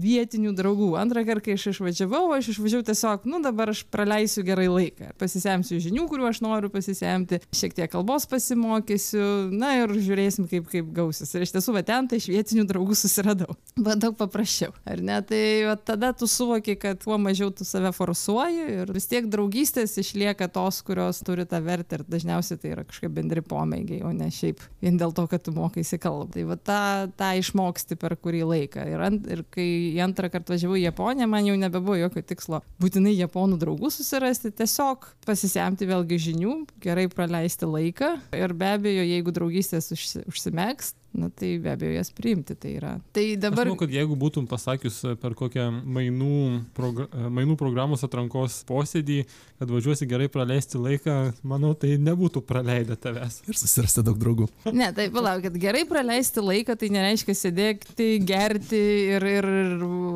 vietinių 0.00 0.52
draugų. 0.56 0.92
Antrą 1.00 1.24
kartą, 1.26 1.44
kai 1.46 1.56
aš 1.58 1.68
išvažiavau, 1.72 2.24
aš 2.36 2.52
išvažiavau 2.54 2.86
tiesiog, 2.88 3.26
nu 3.28 3.40
dabar 3.44 3.72
aš 3.72 3.82
praleisiu 3.92 4.44
gerai 4.46 4.68
laiką. 4.70 5.12
Pasisemsiu 5.20 5.80
žinių, 5.82 6.06
kuriuo 6.10 6.30
aš 6.30 6.40
noriu 6.44 6.70
pasisemti, 6.72 7.42
šiek 7.54 7.76
tiek 7.76 7.92
kalbos 7.92 8.26
pasimokysiu, 8.30 9.24
na 9.52 9.74
ir 9.82 9.92
žiūrėsim, 9.92 10.48
kaip, 10.50 10.68
kaip 10.72 10.88
gausis. 10.96 11.32
Ir 11.36 11.44
iš 11.46 11.54
tiesų, 11.56 11.76
va 11.76 11.84
ten 11.86 12.08
tai 12.08 12.20
iš 12.22 12.30
vietinių 12.32 12.66
draugų 12.70 12.96
susiradau. 12.98 13.56
Buvo 13.82 13.96
daug 14.00 14.16
paprasčiau, 14.20 14.72
ar 14.88 15.02
ne? 15.04 15.18
Tai 15.28 15.42
va, 15.68 15.76
tada 15.76 16.12
tu 16.16 16.28
suvoki, 16.30 16.76
kad 16.80 17.02
kuo 17.04 17.18
mažiau 17.20 17.52
tu 17.54 17.66
save 17.68 17.92
forsuoji 17.96 18.68
ir 18.78 18.94
vis 18.94 19.08
tiek 19.10 19.28
draugystės 19.32 19.98
išlieka 20.00 20.48
tos, 20.52 20.80
kurios 20.86 21.20
turi 21.26 21.46
tą 21.48 21.60
vertę 21.64 22.00
ir 22.00 22.06
dažniausiai 22.08 22.60
tai 22.62 22.72
yra 22.76 22.86
kažkokie 22.88 23.12
bendri 23.12 23.44
pomėgiai, 23.44 24.02
o 24.06 24.12
ne 24.16 24.30
šiaip 24.32 24.62
vien 24.82 24.96
dėl 25.00 25.12
to, 25.16 25.26
kad 25.30 25.44
tu 25.44 25.54
mokaisi 25.56 26.00
kalbą. 26.00 26.30
Tai 26.32 26.46
va 26.48 26.56
tą, 26.56 26.82
tą 27.18 27.32
išmoksti 27.40 27.98
per 28.00 28.16
kurį 28.20 28.44
laiką. 28.48 28.86
Ir, 28.88 29.04
ant, 29.04 29.26
ir 29.32 29.44
kai 29.52 29.68
į 29.96 30.02
antrą 30.04 30.30
kartą 30.32 30.54
važiavau 30.54 30.78
į 30.78 30.86
Japoniją, 30.86 31.28
man 31.30 31.48
jau 31.48 31.58
nebebuvo 31.58 31.98
jokio 32.00 32.22
tikslo 32.26 32.62
būtinai 32.82 33.14
japonų 33.16 33.58
draugų 33.62 33.92
susirasti, 33.94 34.52
tiesiog 34.58 35.10
pasisemti 35.26 35.88
vėlgi 35.90 36.20
žinių, 36.30 36.56
gerai 36.82 37.08
praleisti 37.12 37.68
laiką. 37.68 38.14
Ir 38.38 38.56
be 38.58 38.72
abejo, 38.76 39.06
jeigu 39.06 39.34
draugystės 39.34 39.92
užsi, 39.94 40.24
užsimegs, 40.30 40.94
na 41.12 41.28
tai 41.28 41.58
be 41.58 41.72
abejo 41.72 41.92
jas 41.92 42.10
priimti. 42.10 42.56
Tai, 42.56 42.72
yra. 42.78 42.92
tai 43.12 43.36
Dabar... 43.40 43.66
manau, 43.66 43.78
kad 43.80 43.92
jeigu 43.92 44.16
būtum 44.18 44.46
pasakius 44.48 45.02
e, 45.04 45.14
per 45.20 45.36
kokią 45.38 45.68
mainų, 45.70 46.36
progr 46.76 47.08
mainų 47.12 47.56
programos 47.60 48.04
atrankos 48.06 48.62
posėdį, 48.68 49.18
kad 49.60 49.72
važiuosi 49.72 50.08
gerai 50.08 50.28
praleisti 50.32 50.80
laiką, 50.80 51.16
manau, 51.46 51.72
tai 51.78 51.94
nebūtų 52.00 52.42
praleidę 52.48 52.96
tavęs. 53.00 53.42
ir 53.48 53.58
susirasti 53.58 54.04
daug 54.06 54.18
draugų. 54.20 54.48
Ne, 54.72 54.88
tai 54.96 55.08
palaukit, 55.12 55.56
gerai 55.60 55.84
praleisti 55.88 56.44
laiką, 56.44 56.76
tai 56.80 56.88
nereiškia 56.94 57.36
sėdėti, 57.38 58.08
gerti 58.26 58.80
ir, 59.16 59.28
ir 59.38 59.50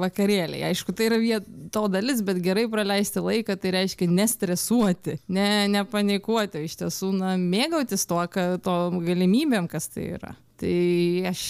vakarėliai. 0.03 0.65
Aišku, 0.71 0.95
tai 0.97 1.11
yra 1.11 1.21
viet, 1.23 1.47
to 1.75 1.85
dalis, 1.93 2.23
bet 2.25 2.41
gerai 2.45 2.67
praleisti 2.73 3.23
laiką, 3.23 3.59
tai 3.61 3.75
reiškia 3.76 4.09
nestresuoti, 4.11 5.19
ne, 5.29 5.50
nepanikuoti, 5.76 6.65
iš 6.67 6.81
tiesų, 6.83 7.12
na, 7.21 7.37
mėgautis 7.41 8.09
tuo, 8.09 8.23
ka, 8.33 8.49
to 8.62 8.76
galimybėm, 9.05 9.69
kas 9.71 9.91
tai 9.93 10.11
yra. 10.17 10.35
Tai 10.57 10.77
aš 11.29 11.41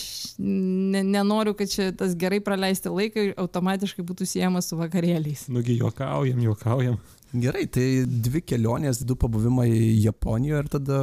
ne, 0.43 1.03
nenoriu, 1.07 1.55
kad 1.55 1.71
čia 1.71 1.93
tas 1.95 2.17
gerai 2.19 2.41
praleisti 2.43 2.91
laiką 2.91 3.29
automatiškai 3.39 4.03
būtų 4.07 4.27
siejamas 4.27 4.71
su 4.71 4.79
vakarėliais. 4.81 5.47
Nugi 5.55 5.79
juokaujam, 5.79 6.41
juokaujam. 6.43 6.99
Gerai, 7.37 7.67
tai 7.71 7.85
dvi 8.07 8.41
kelionės, 8.47 9.03
du 9.07 9.17
pabuvimai 9.19 9.69
Japonijoje 10.01 10.63
ir 10.63 10.69
tada 10.73 10.99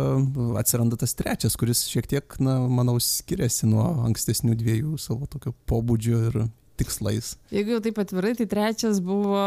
atsiranda 0.60 0.98
tas 1.00 1.14
trečias, 1.20 1.56
kuris 1.60 1.84
šiek 1.92 2.08
tiek, 2.10 2.38
na, 2.44 2.58
manau, 2.72 2.96
skiriasi 3.04 3.68
nuo 3.70 3.86
ankstesnių 4.08 4.56
dviejų 4.60 4.98
savo 5.02 5.28
tokio 5.30 5.54
pobūdžio 5.70 6.22
ir 6.32 6.40
tikslais. 6.80 7.36
Jeigu 7.54 7.76
jau 7.76 7.82
taip 7.86 8.00
atvirai, 8.02 8.34
tai 8.40 8.48
trečias 8.50 9.02
buvo 9.04 9.44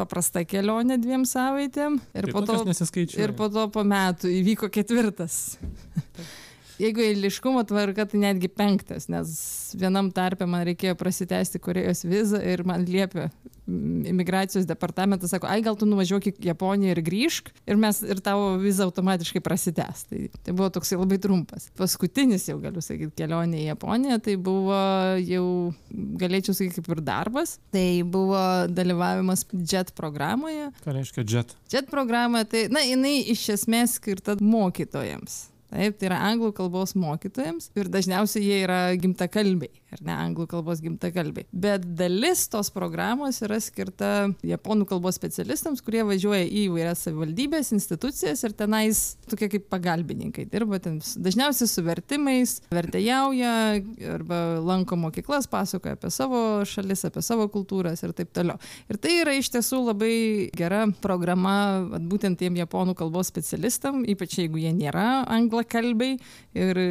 paprasta 0.00 0.42
kelionė 0.48 0.98
dviem 1.02 1.28
savaitėm 1.28 2.00
ir 2.16 2.28
Tai 2.28 2.34
po 2.34 2.42
to. 2.48 2.58
Ir 3.16 3.36
po 3.38 3.48
to 3.52 3.68
po 3.72 3.86
metų 3.86 4.32
įvyko 4.40 4.72
ketvirtas. 4.74 5.56
Jeigu 6.76 7.00
eiliškumo 7.00 7.62
tvarka, 7.64 8.04
tai 8.04 8.20
netgi 8.20 8.50
penktas, 8.52 9.08
nes 9.08 9.30
vienam 9.80 10.10
tarpe 10.12 10.44
man 10.48 10.66
reikėjo 10.68 10.96
prasitęsti 11.00 11.60
Korejos 11.64 12.04
vizą 12.04 12.40
ir 12.44 12.66
man 12.68 12.84
liepė 12.84 13.30
imigracijos 13.66 14.66
departamentas, 14.66 15.30
sako, 15.30 15.48
ai 15.50 15.62
gal 15.64 15.74
tu 15.78 15.88
nuvažiuok 15.88 16.28
į 16.30 16.32
Japoniją 16.46 16.94
ir 16.94 17.00
grįžk 17.06 17.50
ir 17.66 17.80
mes 17.80 17.98
ir 18.06 18.20
tavo 18.24 18.52
viza 18.62 18.86
automatiškai 18.86 19.42
prasitęs. 19.42 20.04
Tai, 20.10 20.20
tai 20.46 20.54
buvo 20.54 20.68
toksai 20.76 21.00
labai 21.00 21.18
trumpas. 21.22 21.66
Paskutinis 21.78 22.46
jau 22.50 22.60
galiu 22.62 22.84
sakyti 22.84 23.16
kelionė 23.18 23.64
į 23.64 23.66
Japoniją, 23.72 24.20
tai 24.22 24.36
buvo 24.38 24.78
jau, 25.24 25.48
galėčiau 26.22 26.54
sakyti, 26.54 26.78
kaip 26.78 26.92
ir 26.94 27.02
darbas. 27.08 27.56
Tai 27.74 27.88
buvo 28.04 28.44
dalyvavimas 28.70 29.48
JET 29.56 29.96
programoje. 29.98 30.70
Ką 30.84 30.94
reiškia 31.00 31.26
jet? 31.26 31.58
JET 31.72 31.90
programa, 31.90 32.44
tai, 32.46 32.68
na, 32.70 32.84
jinai 32.86 33.18
iš 33.34 33.48
esmės 33.56 33.98
skirta 33.98 34.38
mokytojams. 34.38 35.46
Taip, 35.66 35.96
tai 35.98 36.06
yra 36.08 36.18
anglų 36.28 36.52
kalbos 36.54 36.94
mokytojams 36.94 37.72
ir 37.76 37.88
dažniausiai 37.90 38.44
jie 38.44 38.58
yra 38.62 38.78
gimtakalbiai, 39.00 39.72
ar 39.96 40.02
ne, 40.06 40.14
anglų 40.14 40.46
kalbos 40.52 40.78
gimtakalbiai. 40.84 41.48
Bet 41.50 41.84
dalis 41.98 42.44
tos 42.52 42.70
programos 42.74 43.40
yra 43.42 43.58
skirta 43.62 44.28
japonų 44.46 44.86
kalbos 44.88 45.18
specialistams, 45.18 45.82
kurie 45.84 46.04
važiuoja 46.06 46.44
į 46.46 46.68
įvairias 46.68 47.02
savivaldybės, 47.08 47.72
institucijas 47.74 48.44
ir 48.46 48.54
tenais 48.56 49.00
tokie 49.26 49.48
kaip 49.56 49.66
pagalbininkai 49.72 50.46
dirba 50.52 50.78
ten 50.82 51.00
dažniausiai 51.02 51.70
su 51.70 51.84
vertimais, 51.86 52.60
vertėjauja 52.70 53.52
arba 54.14 54.40
lanko 54.62 55.00
mokyklas, 55.02 55.50
pasakoja 55.50 55.98
apie 55.98 56.12
savo 56.14 56.44
šalis, 56.68 57.04
apie 57.10 57.24
savo 57.26 57.48
kultūras 57.52 58.06
ir 58.06 58.14
taip 58.16 58.30
toliau. 58.36 58.60
Ir 58.86 59.02
tai 59.02 59.18
yra 59.24 59.34
iš 59.34 59.50
tiesų 59.56 59.82
labai 59.88 60.14
gera 60.56 60.84
programa 61.02 61.56
būtent 62.06 62.38
tiem 62.38 62.62
japonų 62.62 62.94
kalbos 63.02 63.34
specialistam, 63.34 64.04
ypač 64.06 64.38
jeigu 64.44 64.62
jie 64.62 64.70
nėra 64.76 65.26
anglakalbiai 65.56 66.18
ir 66.56 66.80
e, 66.80 66.86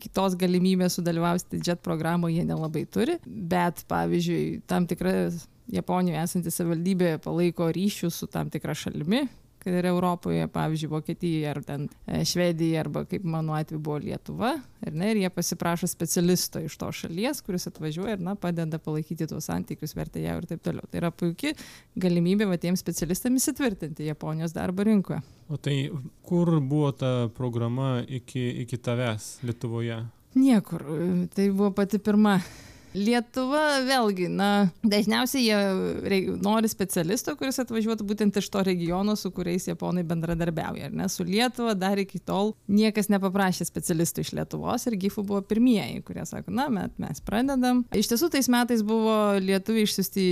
kitos 0.00 0.36
galimybės 0.38 0.98
sudalyvauti 0.98 1.60
JET 1.60 1.82
programoje 1.82 2.38
jie 2.38 2.46
nelabai 2.46 2.86
turi. 2.86 3.18
Bet, 3.26 3.84
pavyzdžiui, 3.90 4.62
tam 4.66 4.86
tikra 4.86 5.28
Japonijoje 5.72 6.22
esanti 6.22 6.52
savivaldybė 6.54 7.16
palaiko 7.24 7.66
ryšius 7.74 8.22
su 8.22 8.28
tam 8.30 8.50
tikra 8.52 8.74
šalimi, 8.78 9.24
kad 9.66 9.74
ir 9.74 9.86
Europoje, 9.90 10.46
pavyzdžiui, 10.54 10.90
Vokietija 10.92 11.50
ar 11.50 11.58
ten 11.66 11.88
e, 12.06 12.20
Švedija 12.24 12.84
arba 12.84 13.02
kaip 13.10 13.24
mano 13.26 13.56
atveju 13.58 13.80
buvo 13.82 13.98
Lietuva, 13.98 14.52
ir, 14.86 14.92
ne, 14.94 15.08
ir 15.10 15.18
jie 15.24 15.30
pasiprašo 15.34 15.88
specialisto 15.90 16.62
iš 16.62 16.76
to 16.78 16.92
šalies, 16.94 17.40
kuris 17.42 17.66
atvažiuoja 17.66 18.14
ir 18.14 18.22
na, 18.22 18.36
padeda 18.38 18.78
palaikyti 18.78 19.26
tuos 19.26 19.48
santykius, 19.50 19.96
vertėjau 19.98 20.36
ir 20.38 20.46
taip 20.52 20.62
toliau. 20.62 20.86
Tai 20.86 21.00
yra 21.02 21.10
puikia 21.10 21.56
galimybė 21.98 22.46
va, 22.46 22.60
tiems 22.62 22.84
specialistams 22.84 23.42
įsitvirtinti 23.42 24.06
Japonijos 24.06 24.54
darbo 24.54 24.86
rinkoje. 24.86 25.18
O 25.50 25.58
tai 25.58 25.88
kur 26.22 26.60
buvo 26.62 26.92
ta 26.94 27.10
programa 27.34 27.96
iki, 28.06 28.46
iki 28.62 28.78
tavęs 28.78 29.40
Lietuvoje? 29.42 29.98
Niekur. 30.38 30.86
Tai 31.34 31.50
buvo 31.50 31.72
pati 31.74 31.98
pirma. 31.98 32.38
Lietuva 32.94 33.80
vėlgi, 33.86 34.28
na, 34.32 34.68
dažniausiai 34.86 35.42
jie 35.44 36.26
nori 36.42 36.68
specialisto, 36.70 37.34
kuris 37.38 37.58
atvažiuotų 37.62 38.06
būtent 38.08 38.38
iš 38.40 38.48
to 38.52 38.62
regiono, 38.66 39.16
su 39.18 39.32
kuriais 39.34 39.66
japonai 39.68 40.04
bendradarbiauja. 40.06 40.90
ar 40.90 40.96
Ne, 40.96 41.08
su 41.12 41.26
Lietuva 41.26 41.74
dar 41.78 41.98
iki 42.00 42.20
tol 42.22 42.54
niekas 42.70 43.10
nepaprašė 43.12 43.66
specialistų 43.68 44.24
iš 44.24 44.32
Lietuvos 44.38 44.86
ir 44.88 44.98
GIFų 45.02 45.26
buvo 45.26 45.42
pirmieji, 45.46 46.04
kurie 46.06 46.24
sako, 46.28 46.54
na, 46.56 46.68
mes, 46.72 46.94
mes 47.02 47.22
pradedam. 47.26 47.82
Iš 47.96 48.12
tiesų, 48.12 48.30
tais 48.32 48.50
metais 48.52 48.84
buvo 48.86 49.16
lietuviai 49.42 49.88
išsiusti 49.88 50.28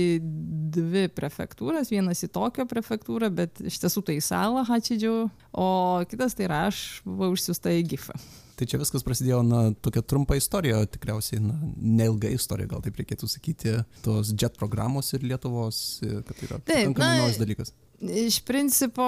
dvi 0.75 1.05
prefektūras, 1.15 1.91
vienas 1.93 2.23
į 2.25 2.31
Tokio 2.35 2.65
prefektūrą, 2.69 3.29
bet 3.35 3.61
iš 3.65 3.81
tiesų 3.83 4.05
tai 4.07 4.17
į 4.19 4.25
salą 4.25 4.65
Hačidžių, 4.67 5.13
o 5.53 5.69
kitas 6.09 6.37
tai 6.37 6.49
yra 6.49 6.65
aš 6.71 7.03
buvau 7.05 7.33
išsiusta 7.35 7.75
į 7.77 7.85
GIFą. 7.93 8.17
Tai 8.55 8.67
čia 8.71 8.77
viskas 8.79 9.03
prasidėjo, 9.03 9.41
na, 9.43 9.61
tokia 9.83 9.99
trumpa 10.07 10.37
istorija, 10.39 10.77
tikriausiai, 10.87 11.41
na, 11.43 11.55
neilga 11.75 12.29
istorija, 12.31 12.69
gal 12.71 12.83
taip 12.85 12.95
reikėtų 13.01 13.27
sakyti, 13.27 13.73
tos 14.05 14.29
jet 14.31 14.55
programos 14.55 15.09
ir 15.17 15.25
Lietuvos, 15.27 15.81
kad 15.99 16.31
tai 16.37 16.47
yra 16.47 16.59
Taip, 16.69 16.93
na, 17.01 17.09
naujas 17.19 17.39
dalykas. 17.41 17.73
Iš 18.05 18.37
principo, 18.47 19.03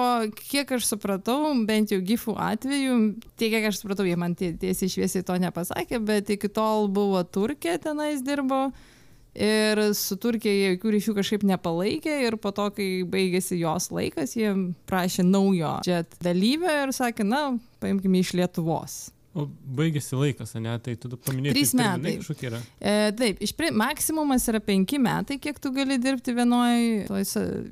kiek 0.50 0.70
aš 0.76 0.86
supratau, 0.90 1.54
bent 1.68 1.92
jau 1.92 1.98
gifų 2.04 2.36
atveju, 2.40 2.98
tiek 3.40 3.52
kiek 3.56 3.66
aš 3.70 3.80
supratau, 3.82 4.04
jie 4.08 4.16
man 4.20 4.36
tie- 4.36 4.52
tiesiai 4.56 4.92
šviesiai 4.92 5.24
to 5.28 5.36
nepasakė, 5.40 6.00
bet 6.04 6.28
iki 6.36 6.48
tol 6.52 6.88
buvo 6.92 7.20
Turkija 7.24 7.78
tenais 7.88 8.20
dirbo. 8.24 8.66
Ir 9.38 9.78
su 9.94 10.16
Turkija 10.18 10.72
jokių 10.74 10.92
ryšių 10.96 11.12
kažkaip 11.20 11.44
nepalaikė 11.46 12.14
ir 12.26 12.36
po 12.42 12.50
to, 12.50 12.70
kai 12.74 12.88
baigėsi 13.06 13.60
jos 13.60 13.90
laikas, 13.94 14.32
jie 14.34 14.50
prašė 14.88 15.22
naujo 15.28 15.76
jet 15.86 16.16
dalyvio 16.24 16.72
ir 16.84 16.92
sakė, 16.96 17.24
na, 17.28 17.42
paimkime 17.78 18.18
iš 18.24 18.32
Lietuvos. 18.34 18.96
O 19.38 19.46
baigėsi 19.78 20.18
laikas, 20.18 20.56
ne? 20.58 20.74
Tai 20.82 20.94
tu 20.98 21.12
paminėjai. 21.14 21.54
Trys 21.54 21.72
tai 21.76 21.86
metai. 21.94 22.36
Yra. 22.48 22.60
E, 22.80 22.94
taip, 23.18 23.40
iš 23.44 23.54
pri... 23.58 23.70
maksimumas 23.76 24.48
yra 24.50 24.60
penki 24.64 24.98
metai, 25.02 25.38
kiek 25.42 25.60
tu 25.62 25.70
gali 25.76 25.98
dirbti 26.02 26.34
vienoje 26.34 27.24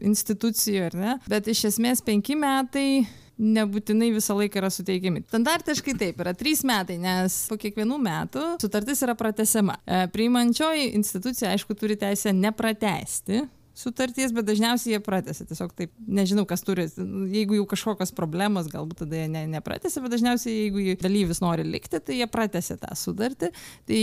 institucijoje, 0.07 0.91
ar 0.93 0.99
ne? 1.01 1.15
Bet 1.31 1.51
iš 1.51 1.67
esmės 1.73 2.05
penki 2.07 2.39
metai 2.39 2.89
nebūtinai 3.37 4.13
visą 4.15 4.37
laiką 4.39 4.61
yra 4.63 4.71
suteikiami. 4.73 5.25
Standartiškai 5.29 5.97
taip, 6.01 6.23
yra 6.25 6.33
trys 6.39 6.63
metai, 6.67 6.97
nes 7.03 7.43
po 7.51 7.59
kiekvienų 7.61 7.99
metų 8.07 8.45
sutartis 8.63 9.03
yra 9.05 9.17
pratesiama. 9.19 9.77
E, 9.85 10.07
priimančioji 10.13 10.93
institucija, 10.97 11.53
aišku, 11.53 11.77
turi 11.79 11.99
teisę 12.01 12.33
nepratesti 12.37 13.45
sutarties, 13.77 14.33
bet 14.33 14.47
dažniausiai 14.49 14.95
jie 14.95 15.01
pratęsia. 15.05 15.45
Tiesiog 15.51 15.75
taip, 15.77 15.93
nežinau, 16.09 16.47
kas 16.49 16.65
turi, 16.65 16.87
jeigu 17.33 17.59
jau 17.59 17.67
kažkokios 17.69 18.13
problemos, 18.17 18.71
galbūt 18.73 19.03
tada 19.05 19.19
jie 19.21 19.27
ne, 19.33 19.45
nepratęsia, 19.53 20.01
bet 20.05 20.15
dažniausiai 20.15 20.55
jeigu 20.55 20.97
dalyvis 21.03 21.43
nori 21.45 21.67
likti, 21.67 22.01
tai 22.01 22.19
jie 22.21 22.29
pratęsia 22.31 22.79
tą 22.81 22.95
sutartį. 22.97 23.51
Tai 23.89 24.01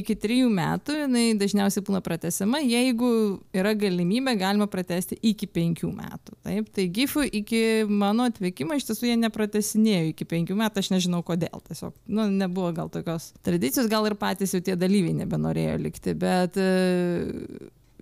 iki 0.00 0.16
trijų 0.20 0.50
metų 0.52 0.98
jinai 1.02 1.24
dažniausiai 1.40 1.84
būna 1.86 2.02
pratęsiama, 2.04 2.60
jeigu 2.64 3.10
yra 3.56 3.72
galimybė, 3.78 4.36
galima 4.40 4.68
pratesti 4.70 5.18
iki 5.24 5.48
penkių 5.48 5.90
metų. 5.96 6.36
Taip, 6.46 6.68
tai 6.76 6.88
GIFų 6.98 7.26
iki 7.40 7.62
mano 7.88 8.28
atvykimo 8.30 8.76
iš 8.76 8.90
tiesų 8.90 9.10
jie 9.10 9.16
nepratesinėjo 9.22 10.12
iki 10.12 10.28
penkių 10.28 10.58
metų, 10.60 10.84
aš 10.84 10.92
nežinau 10.92 11.22
kodėl. 11.26 11.56
Tiesiog, 11.66 11.96
nu, 12.12 12.28
nebuvo 12.30 12.68
gal 12.76 12.92
tokios 12.92 13.32
tradicijos, 13.46 13.88
gal 13.90 14.06
ir 14.10 14.18
patys 14.20 14.52
jau 14.52 14.60
tie 14.60 14.76
dalyviai 14.78 15.16
nebenorėjo 15.22 15.80
likti, 15.86 16.14
bet 16.20 16.60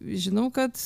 žinau, 0.04 0.48
kad 0.54 0.78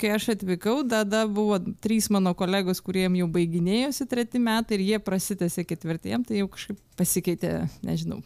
kai 0.00 0.12
aš 0.16 0.30
atvykau, 0.36 0.80
tada 0.88 1.24
buvo 1.28 1.58
trys 1.82 2.08
mano 2.12 2.32
kolegos, 2.38 2.82
kuriem 2.84 3.18
jau 3.20 3.28
baiginėjosi 3.32 4.08
treti 4.10 4.42
metai 4.42 4.78
ir 4.78 4.84
jie 4.90 4.98
prasitėsi 5.02 5.66
ketvirtiem, 5.68 6.26
tai 6.26 6.42
jau 6.42 6.50
kažkaip 6.52 6.80
pasikeitė, 6.98 7.54
nežinau. 7.86 8.20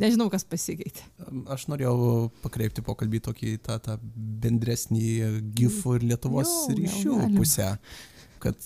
Nežinau, 0.00 0.26
kas 0.32 0.42
pasikeitė. 0.48 1.04
Aš 1.52 1.66
norėjau 1.70 2.30
pakreipti 2.42 2.82
pokalbį 2.84 3.20
tokį 3.28 3.50
tą, 3.62 3.76
tą 3.84 3.98
bendresnį 4.42 5.04
GIFų 5.58 5.98
ir 5.98 6.06
Lietuvos 6.12 6.50
jo, 6.66 6.78
ryšių 6.78 7.18
pusę 7.36 7.68
kad 8.42 8.58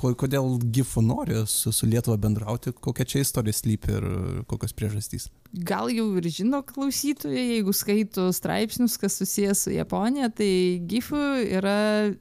kodėl 0.00 0.56
GIFų 0.72 1.02
nori 1.04 1.42
su, 1.50 1.72
su 1.74 1.88
Lietuva 1.88 2.16
bendrauti, 2.20 2.72
kokia 2.72 3.04
čia 3.08 3.24
istorija 3.24 3.56
slypi 3.56 3.96
ir 3.98 4.06
kokios 4.48 4.72
priežastys. 4.76 5.28
Gal 5.52 5.90
jau 5.92 6.06
ir 6.20 6.28
žino 6.30 6.62
klausytojai, 6.66 7.56
jeigu 7.56 7.74
skaito 7.76 8.28
straipsnius, 8.34 8.96
kas 9.00 9.18
susijęs 9.20 9.66
su 9.66 9.74
Japonija, 9.74 10.30
tai 10.32 10.52
GIFų 10.88 11.24
yra 11.58 11.78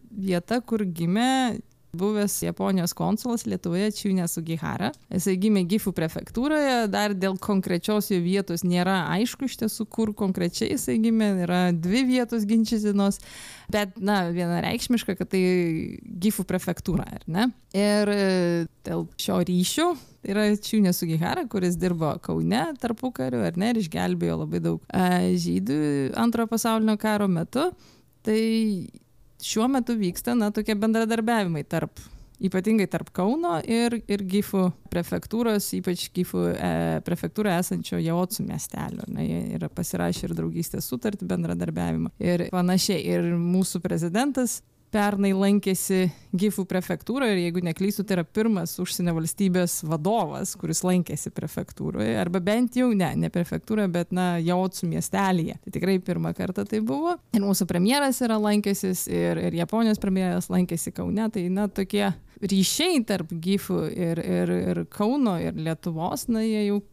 vieta, 0.09 0.59
kur 0.65 0.83
gimė 0.83 1.59
buvęs 1.93 2.41
Japonijos 2.43 2.93
konsulas 2.93 3.45
Lietuvoje 3.49 3.89
Čiūnė 3.95 4.27
Sugihara. 4.29 4.91
Jisai 5.13 5.35
gimė 5.41 5.63
Gifų 5.69 5.93
prefektūroje, 5.97 6.87
dar 6.91 7.15
dėl 7.17 7.37
konkrečios 7.41 8.11
jo 8.11 8.19
vietos 8.23 8.63
nėra 8.67 9.01
aišku 9.15 9.49
iš 9.49 9.57
tiesų, 9.63 9.87
kur 9.89 10.13
konkrečiai 10.17 10.71
jisai 10.73 10.99
gimė, 11.01 11.31
yra 11.45 11.61
dvi 11.73 12.03
vietos 12.11 12.45
ginčytinos, 12.49 13.19
bet, 13.73 13.97
na, 13.97 14.21
vienareikšmiška, 14.35 15.17
kad 15.19 15.31
tai 15.33 15.43
Gifų 16.19 16.45
prefektūra, 16.49 17.07
ar 17.19 17.25
ne? 17.27 17.49
Ir 17.77 18.13
e, 18.13 18.23
dėl 18.85 19.05
šio 19.19 19.41
ryšio 19.49 19.91
yra 20.29 20.49
Čiūnė 20.53 20.93
Sugihara, 20.95 21.45
kuris 21.49 21.77
dirbo 21.79 22.15
Kaune 22.23 22.65
tarpu 22.81 23.13
kariu, 23.15 23.41
ar 23.47 23.57
ne, 23.57 23.73
ir 23.73 23.81
išgelbėjo 23.81 24.41
labai 24.43 24.63
daug 24.65 24.81
a, 24.93 25.21
žydų 25.39 25.79
antrojo 26.19 26.53
pasaulinio 26.53 26.99
karo 27.01 27.29
metu. 27.31 27.69
Tai 28.25 28.41
šiuo 29.43 29.67
metu 29.71 29.95
vyksta, 29.99 30.35
na, 30.37 30.51
tokie 30.55 30.75
bendradarbiavimai 30.79 31.65
tarp 31.69 32.01
ypatingai 32.39 32.87
tarp 32.87 33.11
Kauno 33.15 33.57
ir, 33.67 33.97
ir 34.07 34.23
Gifų 34.31 34.69
prefektūros, 34.91 35.67
ypač 35.75 36.05
Gifų 36.15 36.45
e, 36.53 36.71
prefektūroje 37.05 37.57
esančio 37.59 37.99
Jaotsu 37.99 38.45
miestelio. 38.47 39.03
Na, 39.11 39.23
jie 39.25 39.41
yra 39.57 39.69
pasirašę 39.73 40.29
ir 40.29 40.35
draugystės 40.37 40.87
sutartį 40.89 41.27
bendradarbiavimą 41.29 42.13
ir 42.23 42.47
panašiai. 42.53 43.01
Ir 43.11 43.31
mūsų 43.35 43.83
prezidentas 43.83 44.61
pernai 44.93 45.31
lankėsi 45.35 46.09
Gifų 46.39 46.65
prefektūroje 46.69 47.33
ir 47.33 47.39
jeigu 47.41 47.63
neklystu, 47.65 48.03
tai 48.05 48.19
yra 48.19 48.23
pirmas 48.25 48.75
užsienio 48.81 49.15
valstybės 49.17 49.79
vadovas, 49.89 50.51
kuris 50.59 50.83
lankėsi 50.85 51.31
prefektūroje, 51.33 52.13
arba 52.21 52.41
bent 52.43 52.77
jau 52.77 52.91
ne, 52.93 53.09
ne 53.17 53.31
prefektūroje, 53.33 53.89
bet 53.93 54.13
na, 54.13 54.27
Jautsu 54.37 54.89
miestelėje. 54.89 55.57
Tai 55.63 55.73
tikrai 55.73 55.97
pirmą 56.05 56.35
kartą 56.37 56.67
tai 56.69 56.83
buvo. 56.85 57.15
Ir 57.33 57.45
mūsų 57.45 57.65
premjeras 57.69 58.21
yra 58.25 58.37
lankęsis 58.41 59.07
ir, 59.09 59.41
ir 59.49 59.57
Japonijos 59.57 60.01
premjeras 60.01 60.51
lankėsi 60.53 60.93
Kaune. 60.93 61.31
Tai 61.33 61.47
na, 61.53 61.65
tokie 61.65 62.05
ryšiai 62.45 63.01
tarp 63.09 63.33
Gifų 63.33 63.81
ir, 63.89 64.21
ir, 64.21 64.53
ir 64.73 64.85
Kauno 64.93 65.39
ir 65.41 65.57
Lietuvos, 65.57 66.29
na, 66.29 66.45
jie 66.45 66.67
jau 66.69 66.83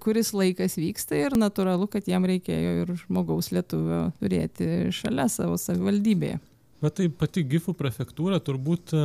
kuris 0.00 0.30
laikas 0.32 0.76
vyksta 0.78 1.16
ir 1.18 1.34
natūralu, 1.38 1.88
kad 1.90 2.06
jam 2.08 2.24
reikėjo 2.28 2.74
ir 2.82 2.92
žmogaus 3.02 3.50
lietuvio 3.52 4.04
turėti 4.20 4.92
šalia 4.94 5.28
savo 5.32 5.58
savivaldybėje. 5.60 6.38
Bet 6.78 6.94
tai 7.00 7.08
pati 7.10 7.42
Gifų 7.42 7.72
prefektūra 7.74 8.38
turbūt 8.44 8.92
e, 8.94 9.04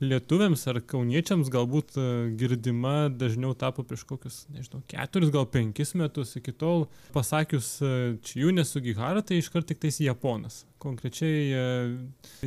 lietuviams 0.00 0.62
ar 0.70 0.78
kauniečiams 0.88 1.50
galbūt 1.52 1.96
e, 2.00 2.04
girdima 2.40 3.10
dažniau 3.12 3.52
tapo 3.58 3.84
prieš 3.84 4.06
kokius, 4.08 4.38
nežinau, 4.48 4.80
keturis, 4.88 5.28
gal 5.34 5.44
penkis 5.52 5.92
metus. 5.92 6.32
Iki 6.40 6.54
tol 6.56 6.86
pasakius 7.12 7.74
e, 7.84 7.90
Čijūnė 8.24 8.64
su 8.64 8.80
Gihara, 8.84 9.20
tai 9.20 9.42
iškart 9.42 9.68
tik 9.68 9.82
tais 9.82 10.00
Japonas. 10.00 10.62
Konkrečiai 10.80 11.98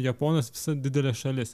Japonas 0.02 0.50
visa 0.56 0.74
didelė 0.74 1.14
šalis 1.18 1.54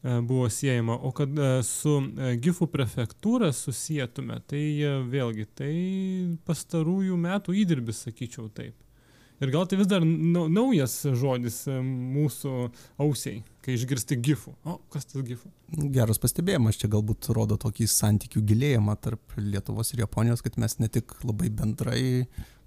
buvo 0.00 0.46
siejama. 0.52 0.94
O 1.02 1.10
kad 1.16 1.34
su 1.66 1.96
Gifų 2.44 2.70
prefektūra 2.70 3.50
susijėtume, 3.56 4.38
tai 4.48 4.62
vėlgi 5.10 5.48
tai 5.58 5.74
pastarųjų 6.46 7.18
metų 7.26 7.58
įdirbis, 7.64 8.04
sakyčiau 8.06 8.46
taip. 8.54 8.78
Ir 9.40 9.48
gal 9.48 9.64
tai 9.64 9.78
vis 9.80 9.88
dar 9.88 10.04
naujas 10.04 10.98
žodis 11.16 11.62
e, 11.70 11.78
mūsų 11.80 12.50
ausiai, 13.00 13.38
kai 13.64 13.72
išgirsti 13.72 14.18
gifų. 14.20 14.52
O, 14.68 14.74
kas 14.92 15.08
tas 15.08 15.24
gifų? 15.24 15.48
Geras 15.94 16.20
pastebėjimas, 16.20 16.76
čia 16.80 16.90
galbūt 16.92 17.30
rodo 17.32 17.56
tokį 17.60 17.88
santykių 17.88 18.42
gilėjimą 18.50 18.98
tarp 19.00 19.38
Lietuvos 19.40 19.94
ir 19.94 20.02
Japonijos, 20.04 20.44
kad 20.44 20.58
mes 20.60 20.76
ne 20.82 20.90
tik 20.92 21.14
labai 21.24 21.48
bendrai, 21.56 22.02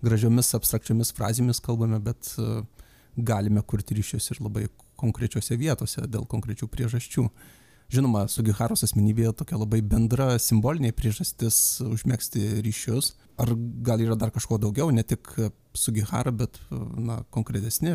gražiomis 0.02 0.50
abstrakčiomis 0.58 1.14
frazėmis 1.14 1.62
kalbame, 1.62 2.02
bet 2.02 2.34
e, 2.42 2.64
galime 3.22 3.62
kurti 3.62 4.00
ryšius 4.00 4.32
ir 4.34 4.42
labai 4.42 4.66
konkrečiose 4.98 5.60
vietose 5.62 6.08
dėl 6.10 6.26
konkrečių 6.30 6.72
priežasčių. 6.74 7.28
Žinoma, 7.94 8.26
Sugiharos 8.32 8.82
asmenybėje 8.88 9.36
tokia 9.44 9.60
labai 9.62 9.84
bendra 9.86 10.32
simbolinė 10.42 10.90
priežastis 10.98 11.84
užmėgsti 11.86 12.64
ryšius. 12.66 13.14
Ar 13.42 13.50
gal 13.86 14.02
yra 14.04 14.16
dar 14.20 14.30
kažko 14.34 14.60
daugiau, 14.62 14.92
ne 14.94 15.04
tik 15.04 15.32
Sugihara, 15.74 16.30
bet 16.38 16.60
na, 16.70 17.16
konkretesni 17.34 17.90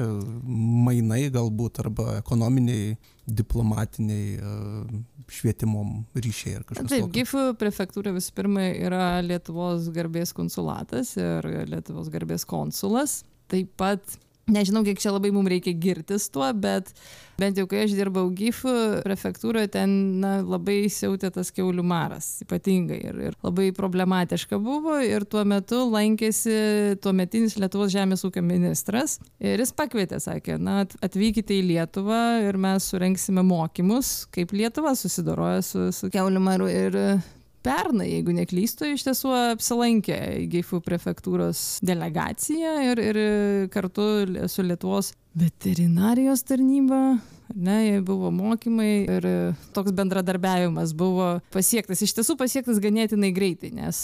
mainai 0.89 1.29
galbūt 1.31 1.79
arba 1.85 2.17
ekonominiai, 2.19 2.97
diplomatiniai, 3.39 4.33
e, 4.35 5.03
švietimo 5.31 5.85
ryšiai 6.19 6.57
ar 6.59 6.65
kažkas. 6.67 6.91
Taip, 6.91 7.07
GIFų 7.15 7.45
prefektūra 7.61 8.15
visų 8.17 8.35
pirma 8.35 8.67
yra 8.73 9.05
Lietuvos 9.23 9.87
garbės 9.95 10.35
konsulatas 10.35 11.15
ir 11.21 11.47
Lietuvos 11.71 12.11
garbės 12.11 12.49
konsulas. 12.49 13.21
Taip 13.53 13.71
pat 13.79 14.19
Nežinau, 14.49 14.81
kiek 14.87 15.01
čia 15.01 15.13
labai 15.13 15.29
mums 15.35 15.51
reikia 15.53 15.77
girtis 15.77 16.31
tuo, 16.33 16.47
bet 16.57 16.89
bent 17.39 17.59
jau 17.61 17.67
kai 17.69 17.83
aš 17.85 17.93
dirbau 17.95 18.31
GIF 18.35 18.63
prefektūroje, 19.05 19.69
ten 19.77 19.93
na, 20.23 20.39
labai 20.41 20.81
siautė 20.93 21.31
tas 21.35 21.53
keulių 21.55 21.85
maras, 21.87 22.31
ypatingai 22.47 22.99
ir, 23.11 23.21
ir 23.29 23.37
labai 23.45 23.69
problematiška 23.77 24.59
buvo 24.63 24.97
ir 25.05 25.29
tuo 25.29 25.45
metu 25.49 25.85
lankėsi 25.93 26.97
tuometinis 27.05 27.59
Lietuvos 27.61 27.93
žemės 27.93 28.25
ūkio 28.25 28.43
ministras 28.45 29.19
ir 29.37 29.61
jis 29.61 29.75
pakvietė, 29.77 30.21
sakė, 30.25 30.57
na, 30.57 30.81
atvykite 31.05 31.59
į 31.61 31.67
Lietuvą 31.75 32.23
ir 32.49 32.59
mes 32.61 32.89
surenksime 32.89 33.45
mokymus, 33.47 34.25
kaip 34.35 34.57
Lietuva 34.57 34.97
susidoroja 34.99 35.61
su, 35.67 35.91
su 35.93 36.09
keulių 36.15 36.43
maru 36.43 36.73
ir 36.73 36.97
pernai, 37.65 38.09
jeigu 38.13 38.35
neklystu, 38.37 38.89
iš 38.95 39.07
tiesų 39.07 39.33
apsilankė 39.55 40.19
Geifų 40.53 40.83
prefektūros 40.87 41.63
delegacija 41.87 42.77
ir, 42.91 43.03
ir 43.03 43.19
kartu 43.75 44.09
su 44.51 44.67
Lietuvos 44.67 45.13
veterinarijos 45.39 46.45
tarnyba. 46.49 47.19
Ne, 47.55 48.01
buvo 48.05 48.33
mokymai 48.35 48.93
ir 49.05 49.29
toks 49.77 49.95
bendradarbiavimas 49.97 50.93
buvo 50.97 51.39
pasiektas, 51.55 52.03
iš 52.05 52.17
tiesų 52.19 52.37
pasiektas 52.41 52.81
ganėtinai 52.83 53.33
greitai, 53.37 53.73
nes 53.77 54.03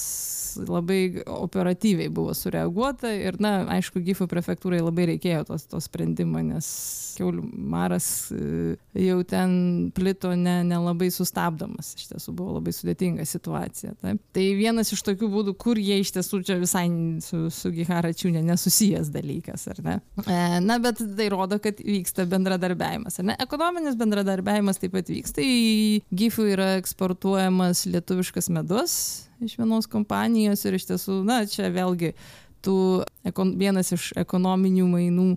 labai 0.69 1.23
operatyviai 1.27 2.09
buvo 2.09 2.35
sureaguota 2.35 3.11
ir, 3.15 3.39
na, 3.43 3.57
aišku, 3.77 4.03
Gifų 4.05 4.29
prefektūrai 4.31 4.83
labai 4.83 5.09
reikėjo 5.15 5.45
tos, 5.51 5.67
to 5.71 5.81
sprendimo, 5.83 6.43
nes 6.45 6.69
keulių 7.15 7.45
maras 7.71 8.07
e, 8.35 8.75
jau 9.05 9.21
ten 9.29 9.55
plito 9.95 10.33
nelabai 10.35 11.09
ne, 11.09 11.11
ne 11.11 11.15
sustabdomas, 11.15 11.93
iš 11.99 12.09
tiesų 12.11 12.35
buvo 12.37 12.57
labai 12.59 12.75
sudėtinga 12.75 13.27
situacija. 13.29 13.95
Taip. 14.03 14.21
Tai 14.35 14.47
vienas 14.59 14.91
iš 14.95 15.05
tokių 15.07 15.31
būdų, 15.31 15.57
kur 15.61 15.79
jie 15.81 16.01
iš 16.03 16.15
tiesų 16.17 16.43
čia 16.49 16.59
visai 16.61 16.87
su, 17.25 17.47
su 17.55 17.73
Giharačiūnė 17.75 18.43
nesusijęs 18.49 19.13
dalykas, 19.15 19.69
ar 19.73 19.83
ne? 19.87 19.97
E, 20.27 20.41
na, 20.65 20.81
bet 20.83 21.03
tai 21.19 21.29
rodo, 21.33 21.61
kad 21.63 21.81
vyksta 21.83 22.27
bendradarbiavimas, 22.31 23.21
ar 23.23 23.31
ne? 23.31 23.34
Ekonominis 23.43 23.97
bendradarbiavimas 23.99 24.79
taip 24.83 24.95
pat 24.95 25.11
vyksta. 25.11 25.43
Į 25.43 26.03
Gifų 26.15 26.49
yra 26.55 26.75
eksportuojamas 26.79 27.85
lietuviškas 27.91 28.51
medus, 28.55 28.95
iš 29.45 29.59
vienos 29.59 29.89
kompanijos 29.91 30.65
ir 30.65 30.79
iš 30.79 30.89
tiesų, 30.93 31.21
na, 31.27 31.43
čia 31.51 31.71
vėlgi 31.75 32.15
tų, 32.65 32.79
vienas 33.61 33.93
iš 33.95 34.13
ekonominių 34.21 34.87
mainų 34.89 35.29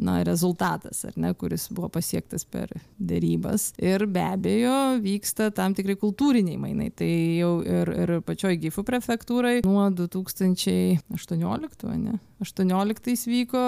na, 0.00 0.22
rezultatas, 0.24 1.04
ar 1.04 1.12
ne, 1.20 1.34
kuris 1.36 1.66
buvo 1.72 1.90
pasiektas 1.92 2.46
per 2.48 2.70
dėrybas. 2.96 3.72
Ir 3.82 4.06
be 4.08 4.22
abejo 4.24 4.96
vyksta 5.04 5.50
tam 5.54 5.74
tikrai 5.76 5.96
kultūriniai 6.00 6.56
mainai. 6.60 6.90
Tai 6.96 7.10
jau 7.10 7.52
ir, 7.66 7.92
ir 8.04 8.14
pačioj 8.24 8.56
Gifų 8.64 8.84
prefektūrai 8.88 9.60
nuo 9.66 9.90
2018, 9.98 11.92
ne, 12.00 12.16
18 12.40 13.28
vyko 13.34 13.64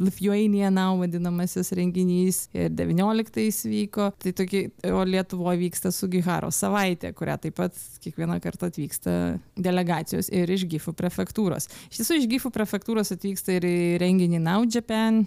Lithuania 0.00 0.70
Now 0.72 0.96
vadinamasis 1.00 1.72
renginys 1.76 2.46
ir 2.56 2.70
19 2.72 3.68
vyko. 3.68 4.10
Tai 4.20 4.32
tokie, 4.36 4.62
o 4.88 5.02
Lietuvoje 5.04 5.60
vyksta 5.60 5.92
Sugiharo 5.92 6.50
savaitė, 6.54 7.12
kurią 7.16 7.36
taip 7.42 7.58
pat 7.60 7.76
kiekvieną 8.04 8.40
kartą 8.42 8.70
atvyksta 8.70 9.16
delegacijos 9.60 10.32
ir 10.32 10.50
iš 10.50 10.64
Gifų 10.70 10.96
prefektūros. 10.96 11.68
Iš 11.90 12.00
tiesų 12.00 12.20
iš 12.22 12.30
Gifų 12.32 12.52
prefektūros 12.54 13.12
atvyksta 13.16 13.58
ir 13.58 13.68
renginį 14.00 14.40
Now 14.42 14.64
Japan, 14.64 15.26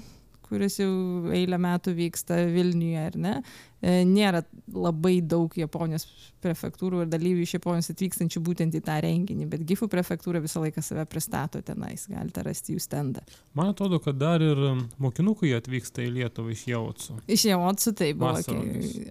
kuris 0.53 0.79
jau 0.79 0.93
eilę 1.33 1.57
metų 1.61 1.95
vyksta 1.97 2.43
Vilniuje, 2.53 3.05
ar 3.09 3.15
ne? 3.17 3.37
E, 3.83 4.03
nėra 4.07 4.43
labai 4.71 5.17
daug 5.27 5.51
Japonijos 5.57 6.05
prefektūrų 6.43 7.03
ir 7.03 7.09
dalyvių 7.11 7.43
iš 7.43 7.55
Japonijos 7.57 7.91
atvykstančių 7.91 8.41
būtent 8.45 8.77
į 8.77 8.81
tą 8.85 8.99
renginį, 9.03 9.47
bet 9.51 9.65
Gifų 9.67 9.89
prefektūra 9.91 10.39
visą 10.43 10.61
laiką 10.63 10.83
save 10.85 11.03
pristato 11.11 11.59
tenais, 11.65 12.05
galite 12.11 12.45
rasti 12.45 12.77
jų 12.77 12.83
standą. 12.83 13.23
Man 13.57 13.73
atrodo, 13.73 13.99
kad 14.03 14.19
dar 14.21 14.43
ir 14.45 14.61
mokinukai 15.03 15.51
atvyksta 15.57 16.05
į 16.05 16.13
Lietuvą 16.19 16.53
iš 16.55 16.67
Jautsų. 16.71 17.17
Iš 17.35 17.47
Jautsų 17.49 17.95
taip 17.99 18.21
buvo, 18.21 18.61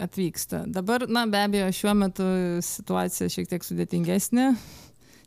atvyksta. 0.06 0.64
Dabar, 0.72 1.04
na, 1.10 1.26
be 1.28 1.42
abejo, 1.42 1.68
šiuo 1.82 1.96
metu 2.06 2.30
situacija 2.64 3.28
šiek 3.32 3.52
tiek 3.52 3.68
sudėtingesnė 3.68 4.52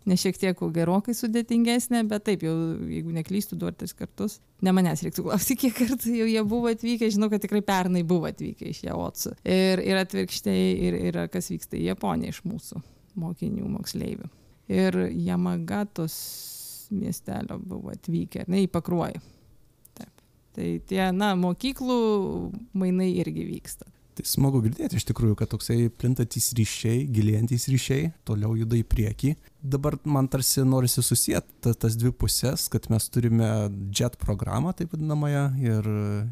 ne 0.05 0.17
šiek 0.19 0.37
tiek, 0.39 0.61
o 0.61 0.69
gerokai 0.73 1.15
sudėtingesnė, 1.17 2.03
bet 2.09 2.25
taip, 2.27 2.45
jau, 2.45 2.53
jeigu 2.89 3.13
neklystu, 3.15 3.57
du 3.59 3.67
ar 3.69 3.75
tris 3.77 3.95
kartus. 3.97 4.37
Ne 4.65 4.73
manęs 4.75 5.03
reiktų 5.05 5.25
klausyti, 5.25 5.57
kiek 5.65 5.75
kartų 5.79 6.13
jau 6.19 6.27
jie 6.29 6.43
buvo 6.47 6.71
atvykę, 6.71 7.09
žinau, 7.13 7.29
kad 7.33 7.43
tikrai 7.43 7.61
pernai 7.65 8.03
buvo 8.07 8.29
atvykę 8.29 8.69
iš 8.71 8.83
Jaotsų. 8.85 9.35
Ir, 9.43 9.81
ir 9.85 10.01
atvirkščiai, 10.01 10.67
ir 10.87 10.99
yra 11.11 11.27
kas 11.31 11.49
vyksta 11.53 11.79
į 11.79 11.87
Japoniją 11.89 12.35
iš 12.35 12.43
mūsų 12.47 12.81
mokinių, 13.21 13.69
moksleivių. 13.77 14.29
Ir 14.75 14.99
Jamagatos 15.25 16.15
miestelio 16.93 17.57
buvo 17.61 17.93
atvykę, 17.93 18.45
ne 18.51 18.63
į 18.65 18.69
Pakruojį. 18.73 19.19
Taip. 19.97 20.23
Tai 20.57 20.69
tie, 20.89 21.03
na, 21.15 21.33
mokyklų 21.39 21.99
mainai 22.77 23.11
irgi 23.21 23.45
vyksta. 23.49 23.89
Tai 24.15 24.23
smagu 24.23 24.61
girdėti 24.63 24.95
iš 24.95 25.03
tikrųjų, 25.09 25.35
kad 25.41 25.49
toksai 25.51 25.89
plintantys 25.91 26.53
ryšiai, 26.55 27.01
gilėjantys 27.11 27.65
ryšiai 27.67 28.13
toliau 28.27 28.53
juda 28.55 28.77
į 28.79 28.85
priekį. 28.87 29.33
Dabar 29.75 29.97
man 30.07 30.29
tarsi 30.31 30.63
norisi 30.63 31.03
susijęti 31.03 31.73
tas 31.81 31.97
dvi 31.99 32.13
pusės, 32.15 32.69
kad 32.71 32.87
mes 32.93 33.09
turime 33.11 33.49
JET 33.91 34.15
programą, 34.21 34.71
taip 34.77 34.93
vadinamąją, 34.95 35.41
ir, 35.59 35.89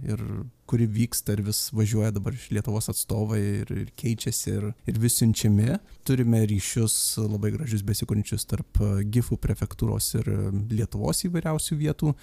ir 0.07 0.23
kuri 0.69 0.87
vyksta 0.95 1.35
ir 1.35 1.43
vis 1.49 1.65
važiuoja 1.75 2.13
dabar 2.15 2.37
iš 2.37 2.47
Lietuvos 2.55 2.87
atstovai 2.93 3.41
ir, 3.41 3.75
ir 3.83 3.91
keičiasi 3.99 4.53
ir, 4.53 4.69
ir 4.87 5.03
vis 5.03 5.19
siunčiami. 5.19 5.75
Turime 6.07 6.39
ryšius 6.53 6.95
labai 7.19 7.51
gražius 7.57 7.83
besikūrinčius 7.83 8.47
tarp 8.47 8.79
GIFų 9.11 9.41
prefektūros 9.43 10.13
ir 10.21 10.31
Lietuvos 10.71 11.25
įvairiausių 11.27 11.81
vietų 11.83 12.15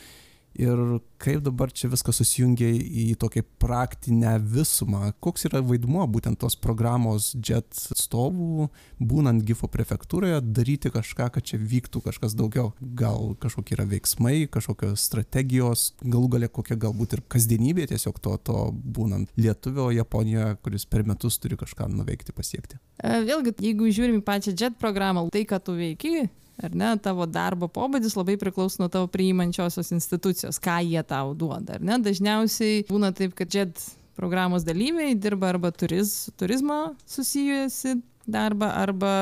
ir 0.58 1.00
kaip 1.20 1.42
dabar 1.44 1.70
čia 1.72 1.90
viskas 1.92 2.18
susijungia 2.20 2.68
į 2.72 3.14
tokią 3.20 3.42
praktinę 3.60 4.36
visumą. 4.40 5.12
Koks 5.22 5.46
yra 5.50 5.60
vaidmuo 5.64 6.06
būtent 6.10 6.40
tos 6.40 6.56
programos 6.58 7.30
JET 7.36 7.68
atstovų, 7.94 8.68
būnant 8.98 9.44
GIFO 9.46 9.68
prefektūroje, 9.70 10.40
daryti 10.42 10.92
kažką, 10.92 11.28
kad 11.34 11.46
čia 11.46 11.60
vyktų 11.60 12.02
kažkas 12.08 12.34
daugiau. 12.38 12.72
Gal 12.80 13.34
kažkokie 13.40 13.76
yra 13.76 13.86
veiksmai, 13.90 14.48
kažkokios 14.52 15.04
strategijos, 15.10 15.90
galų 16.02 16.34
galia 16.36 16.50
kokia 16.52 16.78
galbūt 16.80 17.18
ir 17.18 17.24
kasdienybė 17.30 17.90
tiesiog 17.92 18.20
to, 18.22 18.36
to 18.44 18.66
būnant 18.72 19.30
lietuvio 19.40 19.90
Japonijoje, 19.94 20.56
kuris 20.64 20.88
per 20.90 21.06
metus 21.08 21.38
turi 21.42 21.60
kažką 21.60 21.90
nuveikti, 21.92 22.34
pasiekti. 22.36 22.80
E, 23.00 23.22
vėlgi, 23.28 23.54
jeigu 23.70 23.92
žiūrim 23.92 24.20
į 24.20 24.26
pačią 24.26 24.56
JET 24.56 24.80
programą, 24.80 25.28
tai, 25.32 25.46
ką 25.48 25.60
tu 25.64 25.76
veiki, 25.78 26.28
ar 26.62 26.74
ne, 26.76 26.90
tavo 27.02 27.26
darbo 27.30 27.68
pobūdis 27.72 28.16
labai 28.18 28.36
priklauso 28.40 28.82
nuo 28.82 28.90
tavo 28.92 29.08
priimančiosios 29.12 29.92
institucijos, 29.96 30.60
ką 30.62 30.80
jie 30.86 31.02
tau 31.06 31.34
duoda, 31.38 31.78
ar 31.78 31.84
ne. 31.84 32.00
Dažniausiai 32.04 32.84
būna 32.90 33.12
taip, 33.16 33.34
kad 33.38 33.52
JET 33.54 33.80
programos 34.18 34.66
dalyviai 34.66 35.16
dirba 35.16 35.54
arba 35.54 35.72
turiz, 35.72 36.28
turizmo 36.40 36.94
susijusi 37.08 37.96
darbą, 38.30 38.68
arba 38.82 39.14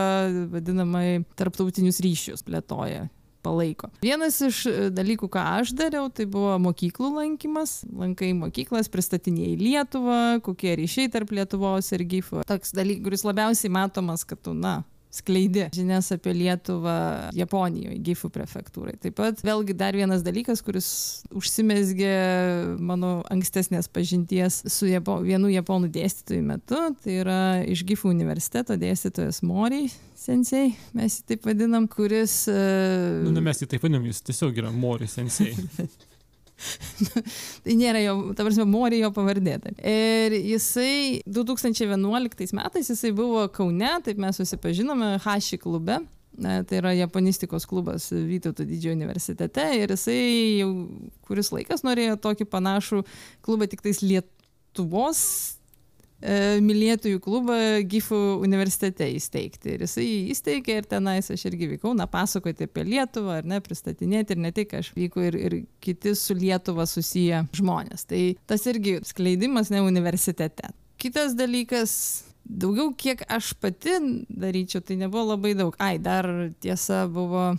vadinamai 0.53 1.23
tarptautinius 1.39 2.03
ryšius 2.05 2.45
plėtoja 2.47 3.07
palaiko. 3.45 3.91
Vienas 4.03 4.41
iš 4.45 4.65
dalykų, 4.95 5.31
ką 5.33 5.45
aš 5.61 5.73
dariau, 5.79 6.09
tai 6.13 6.27
buvo 6.31 6.57
mokyklų 6.63 7.13
lankymas. 7.15 7.81
Lankai 7.95 8.33
mokyklas, 8.37 8.91
pristatinėjai 8.93 9.57
Lietuvą, 9.61 10.21
kokie 10.45 10.75
ryšiai 10.81 11.13
tarp 11.15 11.33
Lietuvos 11.37 11.93
ir 11.95 12.05
GIFO. 12.11 12.43
Toks 12.49 12.75
dalykas, 12.77 13.05
kuris 13.07 13.27
labiausiai 13.29 13.73
matomas, 13.73 14.27
kad 14.29 14.43
tu, 14.43 14.55
na, 14.57 14.81
skleidi 15.19 15.69
žinias 15.75 16.11
apie 16.15 16.35
Lietuvą 16.37 16.97
Japonijoje, 17.37 17.99
Gifų 18.09 18.31
prefektūrai. 18.35 18.97
Taip 19.03 19.19
pat 19.19 19.43
vėlgi 19.45 19.77
dar 19.79 19.97
vienas 19.99 20.25
dalykas, 20.27 20.63
kuris 20.67 20.89
užsimesgė 21.35 22.15
mano 22.79 23.19
ankstesnės 23.33 23.91
pažinties 23.93 24.63
su 24.73 24.91
Japo, 24.91 25.19
vienu 25.25 25.51
japonų 25.53 25.93
dėstytoju 25.95 26.45
metu, 26.47 26.83
tai 27.05 27.21
yra 27.23 27.41
iš 27.69 27.85
Gifų 27.89 28.13
universiteto 28.15 28.79
dėstytojas 28.81 29.43
Moriai 29.47 29.89
sensei, 30.19 30.73
mes 30.97 31.21
jį 31.21 31.27
taip 31.33 31.47
vadinam, 31.49 31.87
kuris... 31.91 32.43
Uh... 32.51 33.23
Nu, 33.25 33.33
ne 33.37 33.45
mes 33.45 33.63
jį 33.63 33.71
taip 33.71 33.85
vadinam, 33.87 34.07
jis 34.09 34.23
tiesiog 34.27 34.59
yra 34.63 34.73
Mori 34.75 35.09
sensei. 35.11 35.55
tai 37.65 37.77
nėra 37.79 38.03
jo, 38.03 38.15
ta 38.37 38.47
prasme, 38.47 38.67
Mori 38.69 39.01
jo 39.03 39.11
pavardė. 39.15 39.59
Taip. 39.63 39.81
Ir 39.87 40.37
jisai 40.37 41.23
2011 41.27 42.55
metais 42.59 42.93
jisai 42.93 43.13
buvo 43.17 43.47
Kaune, 43.55 43.91
taip 44.05 44.21
mes 44.23 44.41
susipažinome 44.41 45.17
Haši 45.25 45.61
klube. 45.63 46.01
Tai 46.39 46.77
yra 46.79 46.93
japonistikos 46.95 47.65
klubas 47.67 48.05
Vytauto 48.13 48.63
didžiojo 48.63 48.95
universitete 48.95 49.65
ir 49.75 49.91
jisai 49.91 50.21
jau 50.61 50.69
kuris 51.27 51.51
laikas 51.51 51.83
norėjo 51.83 52.15
tokį 52.23 52.47
panašų 52.53 53.01
klubą 53.43 53.67
tik 53.67 53.83
tais 53.83 54.05
Lietuvos 54.05 55.25
mylėtojų 56.19 57.21
klubą 57.23 57.57
Gifų 57.87 58.19
universitete 58.43 59.07
įsteigti. 59.15 59.77
Ir 59.77 59.85
jisai 59.87 60.07
jį 60.07 60.19
įsteigė 60.35 60.79
ir 60.81 60.89
tenais 60.91 61.31
aš 61.31 61.45
irgi 61.51 61.71
vykau, 61.75 61.95
na, 61.95 62.09
pasakoti 62.11 62.67
apie 62.67 62.85
Lietuvą, 62.89 63.39
ar 63.39 63.49
ne, 63.49 63.61
pristatinėti 63.63 64.35
ir 64.35 64.43
ne 64.43 64.53
tik 64.55 64.75
aš 64.81 64.91
vyku 64.97 65.29
ir, 65.29 65.39
ir 65.39 65.59
kiti 65.85 66.17
su 66.19 66.35
Lietuva 66.35 66.89
susiję 66.91 67.45
žmonės. 67.55 68.09
Tai 68.11 68.23
tas 68.51 68.67
irgi 68.67 68.99
skleidimas 69.07 69.71
ne 69.71 69.83
universitete. 69.87 70.73
Kitas 70.99 71.37
dalykas, 71.39 71.93
daugiau 72.43 72.91
kiek 72.99 73.23
aš 73.31 73.53
pati 73.63 74.01
daryčiau, 74.27 74.83
tai 74.83 74.99
nebuvo 74.99 75.37
labai 75.37 75.55
daug. 75.55 75.77
Ai, 75.79 75.97
dar 76.03 76.27
tiesa 76.59 77.05
buvo 77.07 77.53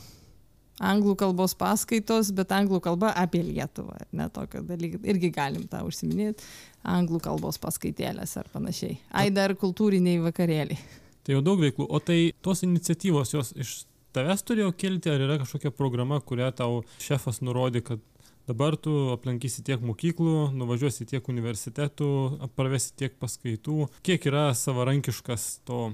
anglų 0.80 1.16
kalbos 1.20 1.56
paskaitos, 1.60 2.32
bet 2.36 2.54
anglų 2.56 2.80
kalba 2.84 3.12
apie 3.18 3.42
Lietuvą. 3.46 3.98
Ne 4.16 4.30
tokio 4.34 4.64
dalyko. 4.66 5.02
Irgi 5.10 5.32
galim 5.36 5.68
tą 5.72 5.84
užsiminėti. 5.88 6.46
Anglų 6.88 7.22
kalbos 7.24 7.60
paskaitėlės 7.62 8.38
ar 8.40 8.50
panašiai. 8.54 8.98
Ai 9.12 9.30
dar 9.36 9.56
kultūriniai 9.60 10.22
vakarėliai. 10.24 10.80
Tai 11.28 11.36
jau 11.36 11.44
daug 11.46 11.60
veiklų. 11.62 11.86
O 11.92 12.00
tai 12.04 12.32
tos 12.46 12.64
iniciatyvos 12.66 13.36
jos 13.36 13.52
iš 13.60 13.74
tavęs 14.16 14.46
turėjo 14.48 14.72
kilti, 14.80 15.12
ar 15.12 15.22
yra 15.22 15.40
kažkokia 15.42 15.74
programa, 15.76 16.22
kurią 16.24 16.50
tau 16.56 16.80
šefas 17.04 17.44
nurodė, 17.46 17.84
kad 17.86 18.04
dabar 18.50 18.78
tu 18.80 18.96
aplankysi 19.14 19.62
tiek 19.68 19.84
mokyklų, 19.86 20.50
nuvažiuosi 20.58 21.06
tiek 21.10 21.28
universitetų, 21.30 22.10
pravesi 22.58 22.96
tiek 22.98 23.20
paskaitų. 23.22 23.84
Kiek 24.06 24.26
yra 24.32 24.50
savarankiškas 24.58 25.50
to 25.70 25.92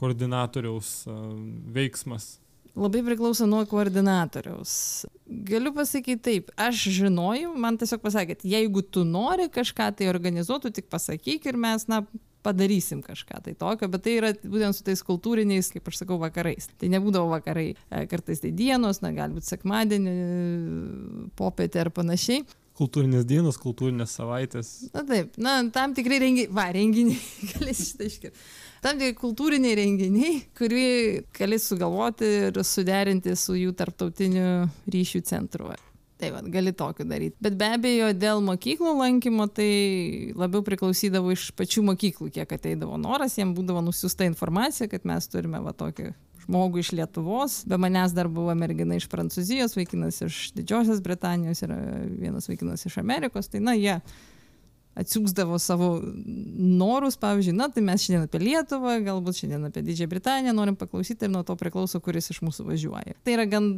koordinatoriaus 0.00 1.02
veiksmas? 1.76 2.41
Labai 2.74 3.02
priklauso 3.04 3.46
nuo 3.46 3.62
koordinatoriaus. 3.68 4.74
Galiu 5.48 5.72
pasakyti 5.76 6.22
taip, 6.24 6.52
aš 6.60 6.86
žinojau, 6.98 7.54
man 7.58 7.78
tiesiog 7.80 8.02
pasakėt, 8.04 8.46
jeigu 8.48 8.82
tu 8.82 9.04
nori 9.08 9.48
kažką 9.52 9.90
tai 9.98 10.08
organizuotų, 10.12 10.72
tik 10.76 10.88
pasakyk 10.92 11.50
ir 11.50 11.58
mes, 11.60 11.88
na, 11.90 12.02
padarysim 12.42 13.02
kažką 13.06 13.42
tai 13.44 13.54
tokio, 13.58 13.88
bet 13.92 14.02
tai 14.02 14.16
yra 14.18 14.32
būtent 14.34 14.76
su 14.76 14.82
tais 14.86 15.04
kultūriniais, 15.06 15.68
kaip 15.74 15.86
aš 15.88 16.00
sakau, 16.02 16.18
vakarais. 16.22 16.66
Tai 16.80 16.90
nebūdavo 16.96 17.30
vakarai, 17.36 17.68
e, 17.76 18.02
kartais 18.10 18.42
tai 18.42 18.50
dienos, 18.56 18.98
na, 19.04 19.12
galbūt 19.14 19.46
sekmadienį, 19.46 20.16
popietė 21.38 21.84
ar 21.84 21.92
panašiai. 21.94 22.42
Kultūrinės 22.78 23.28
dienos, 23.28 23.60
kultūrinės 23.62 24.16
savaitės. 24.16 24.72
Na 24.96 25.04
taip, 25.06 25.36
na, 25.38 25.58
tam 25.74 25.94
tikrai 25.94 26.18
renginiai, 26.24 26.50
va, 26.56 26.66
renginiai, 26.74 27.20
galės 27.52 27.86
šitą 27.92 28.10
iškirti 28.10 28.46
tam 28.82 28.98
tikri 28.98 29.14
kultūriniai 29.20 29.78
renginiai, 29.78 30.34
kurį 30.58 30.88
gali 31.36 31.58
sugalvoti 31.62 32.28
ir 32.48 32.60
suderinti 32.66 33.36
su 33.38 33.56
jų 33.58 33.72
tarptautiniu 33.78 34.66
ryšių 34.92 35.22
centru. 35.28 35.70
Tai 36.22 36.28
va, 36.30 36.40
gali 36.54 36.70
tokiu 36.78 37.02
daryti. 37.10 37.34
Bet 37.42 37.56
be 37.58 37.66
abejo, 37.74 38.12
dėl 38.14 38.42
mokyklų 38.46 38.92
lankymo 39.00 39.48
tai 39.50 39.70
labiau 40.38 40.62
priklausydavo 40.62 41.32
iš 41.34 41.48
pačių 41.58 41.82
mokyklų, 41.88 42.28
kiek 42.36 42.52
ateidavo 42.54 42.98
noras, 43.00 43.34
jiems 43.40 43.56
būdavo 43.56 43.82
nusiusta 43.88 44.28
informacija, 44.28 44.86
kad 44.92 45.08
mes 45.08 45.26
turime 45.32 45.58
va 45.64 45.74
tokį 45.74 46.12
žmogų 46.44 46.82
iš 46.82 46.92
Lietuvos, 46.98 47.56
be 47.66 47.78
manęs 47.78 48.14
dar 48.14 48.30
buvo 48.30 48.54
mergina 48.58 48.98
iš 48.98 49.08
Prancūzijos, 49.10 49.74
vaikinas 49.78 50.20
iš 50.26 50.38
Didžiosios 50.56 51.02
Britanijos 51.02 51.62
ir 51.62 51.74
vienas 52.18 52.46
vaikinas 52.50 52.86
iš 52.86 52.98
Amerikos. 53.02 53.50
Tai 53.50 53.62
na, 53.66 53.74
jie 53.78 53.98
atsiųsdavo 54.98 55.56
savo 55.62 55.94
norus, 56.02 57.16
pavyzdžiui, 57.20 57.54
na, 57.56 57.70
tai 57.72 57.84
mes 57.86 58.02
šiandien 58.04 58.26
apie 58.26 58.42
Lietuvą, 58.42 58.98
galbūt 59.06 59.40
šiandien 59.40 59.70
apie 59.70 59.84
Didžiąją 59.86 60.10
Britaniją 60.10 60.52
norim 60.56 60.76
paklausyti 60.76 61.26
ir 61.26 61.32
nuo 61.32 61.44
to 61.48 61.56
priklauso, 61.60 62.00
kuris 62.04 62.28
iš 62.34 62.42
mūsų 62.44 62.66
važiuoja. 62.68 63.16
Tai 63.24 63.36
yra 63.38 63.46
gan 63.48 63.72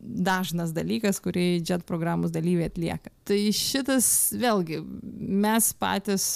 dažnas 0.00 0.72
dalykas, 0.74 1.20
kurį 1.22 1.60
JET 1.60 1.84
programos 1.88 2.32
dalyviai 2.34 2.70
atlieka. 2.70 3.12
Tai 3.28 3.38
šitas 3.54 4.08
vėlgi 4.40 4.80
mes 4.80 5.70
patys 5.78 6.26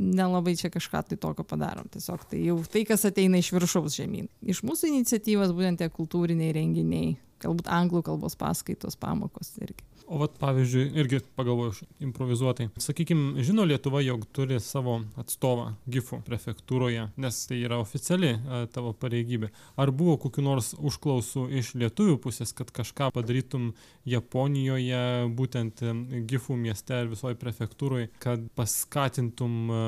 nelabai 0.00 0.54
čia 0.56 0.70
kažką 0.72 1.02
tai 1.08 1.18
tokio 1.20 1.44
padarom. 1.44 1.88
Tiesiog 1.92 2.24
tai 2.30 2.44
jau 2.44 2.58
tai, 2.70 2.84
kas 2.88 3.04
ateina 3.08 3.40
iš 3.40 3.50
viršaus 3.54 3.96
žemyn. 3.98 4.28
Iš 4.40 4.62
mūsų 4.66 4.92
iniciatyvos 4.92 5.54
būtent 5.56 5.82
tie 5.82 5.90
kultūriniai 5.92 6.54
renginiai, 6.56 7.14
galbūt 7.42 7.68
anglų 7.72 8.04
kalbos 8.06 8.36
paskaitos, 8.38 8.98
pamokos 9.00 9.56
irgi. 9.60 9.84
O 10.10 10.18
vat 10.18 10.32
pavyzdžiui, 10.42 10.88
irgi 10.98 11.20
pagalvoju 11.38 11.86
improvizuotai. 12.02 12.64
Sakykime, 12.82 13.44
žino 13.46 13.62
Lietuva, 13.62 14.00
jog 14.02 14.24
turi 14.34 14.56
savo 14.58 14.96
atstovą 15.20 15.68
GIFų 15.86 16.18
prefektūroje, 16.26 17.04
nes 17.22 17.38
tai 17.46 17.60
yra 17.62 17.78
oficiali 17.78 18.32
a, 18.34 18.64
tavo 18.74 18.90
pareigybė. 18.98 19.52
Ar 19.78 19.92
buvo 19.94 20.16
kokiu 20.24 20.42
nors 20.42 20.72
užklausų 20.74 21.44
iš 21.62 21.76
lietuvių 21.78 22.18
pusės, 22.24 22.50
kad 22.58 22.74
kažką 22.74 23.12
padarytum 23.14 23.70
Japonijoje, 24.10 25.30
būtent 25.38 25.84
GIFų 26.26 26.58
mieste 26.58 26.98
ar 27.04 27.14
visoje 27.14 27.38
prefektūroje, 27.38 28.10
kad 28.18 28.50
paskatintum 28.58 29.56
a, 29.70 29.80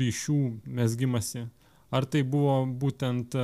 ryšių 0.00 0.40
mesgymasi? 0.80 1.44
Ar 1.92 2.08
tai 2.08 2.24
buvo 2.24 2.62
būtent 2.66 3.36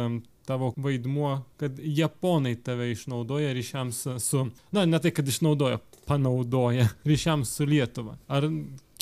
tavo 0.47 0.73
vaidmuo, 0.77 1.37
kad 1.61 1.79
japonai 1.79 2.55
tave 2.57 2.91
išnaudoja 2.93 3.53
ryšiams 3.55 4.05
su, 4.23 4.47
na, 4.73 4.87
ne 4.87 5.01
tai, 5.03 5.13
kad 5.15 5.29
išnaudoja, 5.29 5.79
panaudoja 6.07 6.89
ryšiams 7.11 7.57
su 7.57 7.67
Lietuva. 7.69 8.17
Ar 8.29 8.49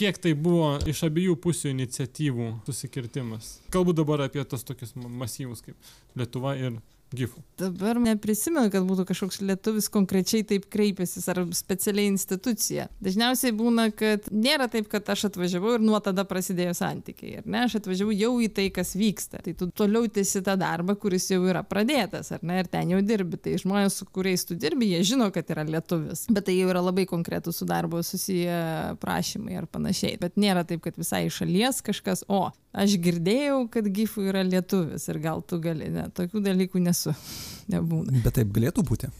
kiek 0.00 0.20
tai 0.20 0.34
buvo 0.34 0.74
iš 0.88 1.04
abiejų 1.08 1.36
pusių 1.42 1.74
iniciatyvų 1.74 2.52
susikirtimas? 2.68 3.58
Kalbu 3.74 3.96
dabar 3.96 4.26
apie 4.28 4.44
tos 4.48 4.64
tokius 4.68 4.94
masyvus 4.96 5.64
kaip 5.64 5.92
Lietuva 6.16 6.56
ir 6.60 6.80
gifų. 7.16 7.42
Dabar 7.60 7.98
neprisimenu, 8.00 8.70
kad 8.72 8.84
būtų 8.88 9.04
kažkoks 9.08 9.40
lietuvis 9.42 9.90
konkrečiai 9.92 10.44
taip 10.46 10.68
kreipęsis 10.72 11.26
ar 11.32 11.42
specialiai 11.56 12.08
institucija. 12.08 12.86
Dažniausiai 13.04 13.52
būna, 13.56 13.88
kad 13.92 14.28
nėra 14.32 14.68
taip, 14.72 14.88
kad 14.92 15.08
aš 15.12 15.26
atvažiavau 15.28 15.74
ir 15.76 15.84
nuo 15.84 15.98
tada 16.04 16.24
prasidėjo 16.28 16.72
santykiai. 16.78 17.40
Ar 17.42 17.50
ne, 17.50 17.64
aš 17.66 17.80
atvažiavau 17.80 18.14
jau 18.14 18.32
į 18.40 18.48
tai, 18.56 18.68
kas 18.74 18.94
vyksta. 18.98 19.42
Tai 19.44 19.56
tu 19.58 19.68
toliau 19.76 20.08
tęsi 20.08 20.44
tą 20.46 20.56
darbą, 20.60 20.96
kuris 21.00 21.28
jau 21.32 21.42
yra 21.50 21.64
pradėtas, 21.66 22.32
ar 22.36 22.46
ne, 22.46 22.62
ir 22.62 22.70
ten 22.70 22.94
jau 22.94 23.02
dirbi. 23.04 23.40
Tai 23.42 23.56
žmonės, 23.60 24.00
su 24.00 24.08
kuriais 24.08 24.46
tu 24.48 24.56
dirbi, 24.58 24.92
jie 24.94 25.02
žino, 25.12 25.28
kad 25.34 25.50
yra 25.52 25.66
lietuvis. 25.68 26.24
Bet 26.30 26.48
tai 26.48 26.56
jau 26.56 26.70
yra 26.72 26.84
labai 26.84 27.04
konkretų 27.10 27.52
su 27.56 27.68
darbo 27.68 28.00
susiję 28.06 28.96
prašymai 29.02 29.60
ar 29.60 29.68
panašiai. 29.70 30.16
Bet 30.22 30.40
nėra 30.40 30.64
taip, 30.68 30.84
kad 30.86 30.96
visai 31.00 31.26
iš 31.28 31.42
šalies 31.42 31.82
kažkas, 31.84 32.24
o, 32.30 32.46
aš 32.72 32.96
girdėjau, 33.02 33.64
kad 33.72 33.86
gifų 33.90 34.28
yra 34.30 34.42
lietuvis 34.46 35.08
ir 35.10 35.20
gal 35.22 35.42
tu 35.42 35.58
gali, 35.62 35.88
ne, 35.92 36.06
tokių 36.14 36.42
dalykų 36.44 36.82
nesu, 36.84 36.99
nebūna. 37.72 38.22
Bet 38.24 38.38
taip 38.40 38.52
galėtų 38.56 38.84
būti. 38.86 39.10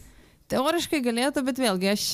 Teoriškai 0.51 0.99
galėtų, 0.99 1.41
bet 1.47 1.59
vėlgi, 1.61 1.87
aš 1.93 2.05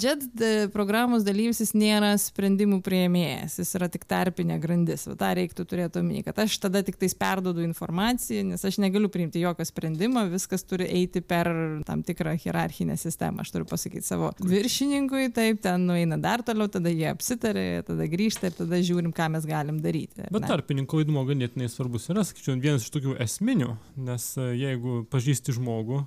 JET 0.00 0.42
programos 0.72 1.24
dalyvis 1.26 1.60
jis 1.60 1.74
nėra 1.76 2.14
sprendimų 2.20 2.78
prieimėjas, 2.84 3.58
jis 3.60 3.74
yra 3.76 3.90
tik 3.92 4.06
tarpinė 4.08 4.56
grandis. 4.62 5.04
O 5.10 5.16
tą 5.18 5.34
reiktų 5.36 5.66
turėti 5.68 6.00
omeny, 6.00 6.22
kad 6.24 6.38
aš 6.40 6.56
tada 6.62 6.80
tik 6.86 6.96
tais 7.00 7.12
perdodu 7.18 7.60
informaciją, 7.66 8.46
nes 8.48 8.64
aš 8.64 8.78
negaliu 8.80 9.10
priimti 9.12 9.42
jokio 9.42 9.66
sprendimo, 9.68 10.22
viskas 10.32 10.64
turi 10.64 10.86
eiti 10.88 11.20
per 11.20 11.50
tam 11.84 12.04
tikrą 12.06 12.34
hierarchinę 12.40 12.96
sistemą. 13.00 13.44
Aš 13.44 13.52
turiu 13.52 13.68
pasakyti 13.68 14.06
savo 14.06 14.32
viršininkui, 14.40 15.28
taip, 15.36 15.60
ten 15.66 15.84
nueina 15.90 16.16
dar 16.20 16.44
toliau, 16.46 16.70
tada 16.72 16.88
jie 16.88 17.10
apsitarė, 17.12 17.66
tada 17.84 18.08
grįžta 18.08 18.48
ir 18.48 18.56
tada 18.62 18.80
žiūrim, 18.80 19.12
ką 19.12 19.28
mes 19.36 19.48
galim 19.48 19.82
daryti. 19.84 20.24
Bet 20.24 20.46
ne? 20.46 20.50
tarpininko 20.54 21.02
vaidmo 21.02 21.26
ganėtinai 21.28 21.68
svarbus 21.68 22.08
yra, 22.08 22.24
sakyčiau, 22.24 22.56
vienas 22.64 22.88
iš 22.88 22.96
tokių 22.96 23.18
esminių, 23.28 23.74
nes 24.08 24.30
jeigu 24.56 25.02
pažįsti 25.12 25.58
žmogų, 25.60 26.02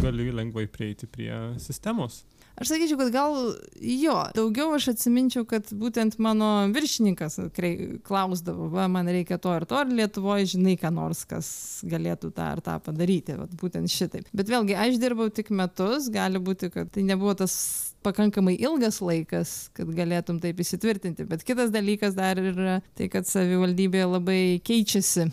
gali 0.00 0.30
lengvai 0.34 0.68
prieiti 0.70 0.99
prieiti 1.00 1.06
prie 1.06 1.58
sistemos. 1.58 2.24
Aš 2.60 2.68
sakyčiau, 2.68 2.98
kad 2.98 3.12
gal 3.12 3.36
jo, 3.80 4.16
daugiau 4.34 4.74
aš 4.74 4.90
atsiminčiau, 4.92 5.46
kad 5.48 5.64
būtent 5.72 6.18
mano 6.18 6.68
viršininkas 6.74 7.38
klausdavo, 8.04 8.68
va, 8.68 8.86
man 8.88 9.08
reikia 9.08 9.38
to 9.38 9.54
ir 9.56 9.64
to, 9.64 9.78
ar 9.78 9.88
Lietuvoje 9.88 10.50
žinai, 10.56 10.76
ką 10.76 10.90
nors, 10.92 11.24
kas 11.24 11.80
galėtų 11.88 12.32
tą 12.36 12.50
ar 12.56 12.60
tą 12.60 12.76
padaryti, 12.84 13.38
va, 13.38 13.46
būtent 13.46 13.88
šitaip. 13.88 14.28
Bet 14.34 14.50
vėlgi, 14.50 14.76
aš 14.76 14.98
dirbau 15.00 15.30
tik 15.32 15.50
metus, 15.50 16.10
gali 16.12 16.42
būti, 16.42 16.68
kad 16.74 16.90
tai 16.92 17.06
nebuvo 17.06 17.32
tas 17.38 17.54
pakankamai 18.04 18.58
ilgas 18.60 19.00
laikas, 19.00 19.70
kad 19.76 19.88
galėtum 19.96 20.40
taip 20.42 20.60
įsitvirtinti. 20.60 21.24
Bet 21.30 21.46
kitas 21.46 21.72
dalykas 21.72 22.18
dar 22.18 22.40
yra 22.40 22.80
tai, 22.98 23.08
kad 23.12 23.28
savivaldybėje 23.28 24.10
labai 24.18 24.42
keičiasi 24.66 25.30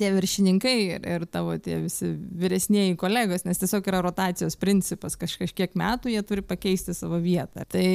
tie 0.00 0.10
viršininkai 0.14 0.76
ir, 0.96 1.06
ir 1.06 1.26
tavo 1.30 1.56
tie 1.60 1.78
visi 1.84 2.10
vyresnėji 2.40 2.96
kolegos, 3.00 3.44
nes 3.46 3.60
tiesiog 3.60 3.86
yra 3.92 4.02
rotacijos 4.04 4.56
principas, 4.60 5.18
kaž, 5.20 5.36
kažkiek 5.42 5.76
metų 5.78 6.14
jie 6.14 6.22
turi 6.26 6.44
pakeisti 6.46 6.96
savo 6.96 7.20
vietą. 7.22 7.66
Tai 7.70 7.86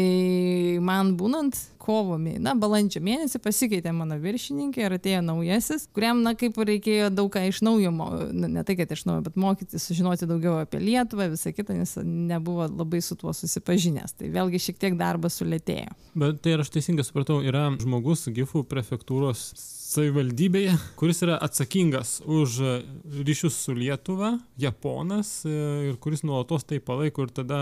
man 0.85 1.15
būnant 1.19 1.57
kovo 1.85 2.17
mėnesį, 2.17 2.41
na, 2.45 2.55
balandžio 2.59 3.01
mėnesį 3.05 3.41
pasikeitė 3.43 3.93
mano 3.95 4.17
viršininkė 4.21 4.85
ir 4.87 4.95
atėjo 4.97 5.21
naujasis, 5.25 5.85
kuriam, 5.95 6.23
na, 6.25 6.33
kaip 6.39 6.57
reikėjo 6.57 7.11
daug 7.13 7.29
ką 7.33 7.45
iš 7.51 7.61
naujo, 7.65 7.91
ne 8.33 8.65
tai, 8.65 8.77
kad 8.79 8.91
iš 8.95 9.05
naujo, 9.09 9.25
bet 9.27 9.37
mokytis, 9.39 9.85
sužinoti 9.85 10.29
daugiau 10.29 10.57
apie 10.63 10.81
Lietuvą, 10.81 11.29
visą 11.33 11.53
kitą, 11.55 11.77
nes 11.77 11.95
nebuvo 12.01 12.67
labai 12.71 13.03
su 13.05 13.17
tuo 13.19 13.33
susipažinęs. 13.35 14.17
Tai 14.19 14.31
vėlgi 14.33 14.61
šiek 14.67 14.81
tiek 14.81 14.97
darbas 14.99 15.37
sulėtėjo. 15.41 15.93
Bet 16.17 16.41
tai 16.45 16.57
aš 16.59 16.73
teisingai 16.73 17.05
supratau, 17.05 17.41
yra 17.45 17.67
žmogus 17.81 18.25
Gifų 18.35 18.65
prefektūros 18.71 19.51
savivaldybėje, 19.95 20.75
kuris 20.99 21.21
yra 21.25 21.37
atsakingas 21.45 22.17
už 22.25 22.57
ryšius 23.25 23.57
su 23.67 23.75
Lietuva, 23.77 24.35
Japonas 24.59 25.37
ir 25.47 25.99
kuris 26.03 26.25
nuolatos 26.25 26.67
tai 26.67 26.81
palaiko 26.83 27.27
ir 27.27 27.35
tada 27.35 27.59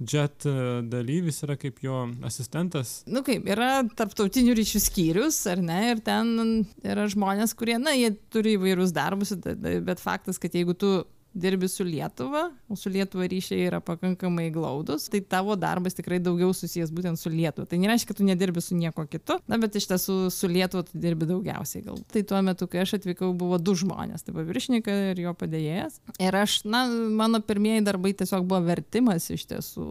JET 0.00 0.46
dalyvis 0.88 1.42
yra 1.44 1.58
kaip 1.60 1.82
jo 1.84 2.06
asistentas. 2.26 3.00
Nu 3.10 3.20
kaip, 3.26 3.44
yra 3.52 3.82
tarptautinių 3.98 4.54
ryšių 4.56 4.80
skyrius, 4.86 5.42
ar 5.50 5.60
ne, 5.64 5.80
ir 5.92 6.02
ten 6.04 6.32
yra 6.80 7.04
žmonės, 7.12 7.52
kurie, 7.58 7.76
na, 7.82 7.92
jie 7.98 8.14
turi 8.32 8.56
įvairius 8.56 8.94
darbus, 8.96 9.34
bet 9.36 10.00
faktas, 10.00 10.40
kad 10.40 10.56
jeigu 10.56 10.76
tu 10.78 10.94
dirbi 11.34 11.68
su 11.68 11.84
Lietuva, 11.84 12.50
o 12.68 12.76
su 12.76 12.90
Lietuva 12.90 13.26
ryšiai 13.30 13.66
yra 13.68 13.80
pakankamai 13.80 14.50
glaudus, 14.50 15.06
tai 15.10 15.20
tavo 15.20 15.54
darbas 15.56 15.94
tikrai 15.94 16.18
daugiau 16.22 16.50
susijęs 16.56 16.90
būtent 16.94 17.20
su 17.20 17.30
Lietuva. 17.30 17.68
Tai 17.70 17.78
nereiškia, 17.78 18.16
tu 18.18 18.26
nedirbi 18.26 18.62
su 18.64 18.76
nieko 18.78 19.04
kitu, 19.10 19.38
na, 19.50 19.58
bet 19.62 19.78
iš 19.78 19.86
tiesų 19.92 20.16
su 20.34 20.50
Lietuva 20.50 20.82
tu 20.88 20.98
dirbi 20.98 21.28
daugiausiai 21.30 21.84
gal. 21.86 22.00
Tai 22.10 22.22
tuo 22.26 22.40
metu, 22.46 22.66
kai 22.70 22.82
aš 22.82 22.96
atvykau, 22.98 23.30
buvo 23.38 23.60
du 23.62 23.76
žmonės, 23.78 24.26
tai 24.26 24.34
buvo 24.34 24.48
viršininkas 24.50 25.12
ir 25.12 25.22
jo 25.22 25.34
padėjėjas. 25.38 26.00
Ir 26.18 26.38
aš, 26.40 26.60
na, 26.66 26.82
mano 26.90 27.42
pirmieji 27.44 27.86
darbai 27.86 28.12
tiesiog 28.18 28.48
buvo 28.50 28.64
vertimas 28.66 29.30
iš 29.30 29.46
tiesų, 29.52 29.86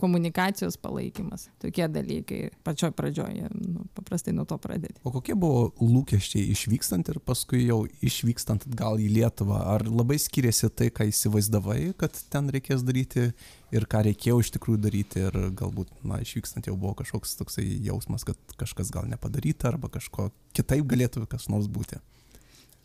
komunikacijos 0.00 0.80
palaikymas, 0.80 1.50
tokie 1.62 1.84
dalykai 1.92 2.40
pačioj 2.64 2.94
pradžioje, 2.96 3.52
nu, 3.52 3.84
paprastai 3.96 4.32
nuo 4.36 4.48
to 4.48 4.56
pradėti. 4.60 5.00
O 5.04 5.12
kokie 5.12 5.36
buvo 5.36 5.68
lūkesčiai 5.80 6.48
išvykstant 6.54 7.12
ir 7.12 7.20
paskui 7.24 7.66
jau 7.66 7.82
išvykstant 8.04 8.68
atgal 8.70 9.00
į 9.00 9.12
Lietuvą? 9.18 9.60
Ar 9.76 9.84
labai 9.88 10.16
skiriasi? 10.20 10.45
Skiriasi 10.46 10.70
tai, 10.76 10.90
ką 10.94 11.06
įsivaizdavai, 11.10 11.92
kad 11.98 12.14
ten 12.30 12.48
reikės 12.52 12.84
daryti 12.86 13.32
ir 13.74 13.86
ką 13.90 14.04
reikėjo 14.06 14.40
iš 14.40 14.52
tikrųjų 14.54 14.78
daryti 14.78 15.24
ir 15.26 15.34
galbūt, 15.58 15.90
na, 16.06 16.20
išvykstant 16.22 16.66
jau 16.68 16.76
buvo 16.76 16.94
kažkoks 16.94 17.36
toksai 17.40 17.64
jausmas, 17.82 18.24
kad 18.24 18.36
kažkas 18.56 18.92
gal 18.94 19.08
nepadaryta 19.10 19.72
arba 19.72 19.88
kažko 19.90 20.30
kitaip 20.54 20.86
galėtų 20.86 21.26
kas 21.26 21.48
nors 21.48 21.66
būti. 21.66 21.98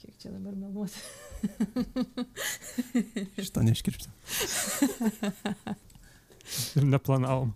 Kiek 0.01 0.17
čia 0.17 0.31
dabar 0.33 0.55
meluoti? 0.57 0.97
Šitą 3.37 3.61
neiškirpsiu. 3.67 4.09
ir 6.81 6.87
neplanavom. 6.89 7.53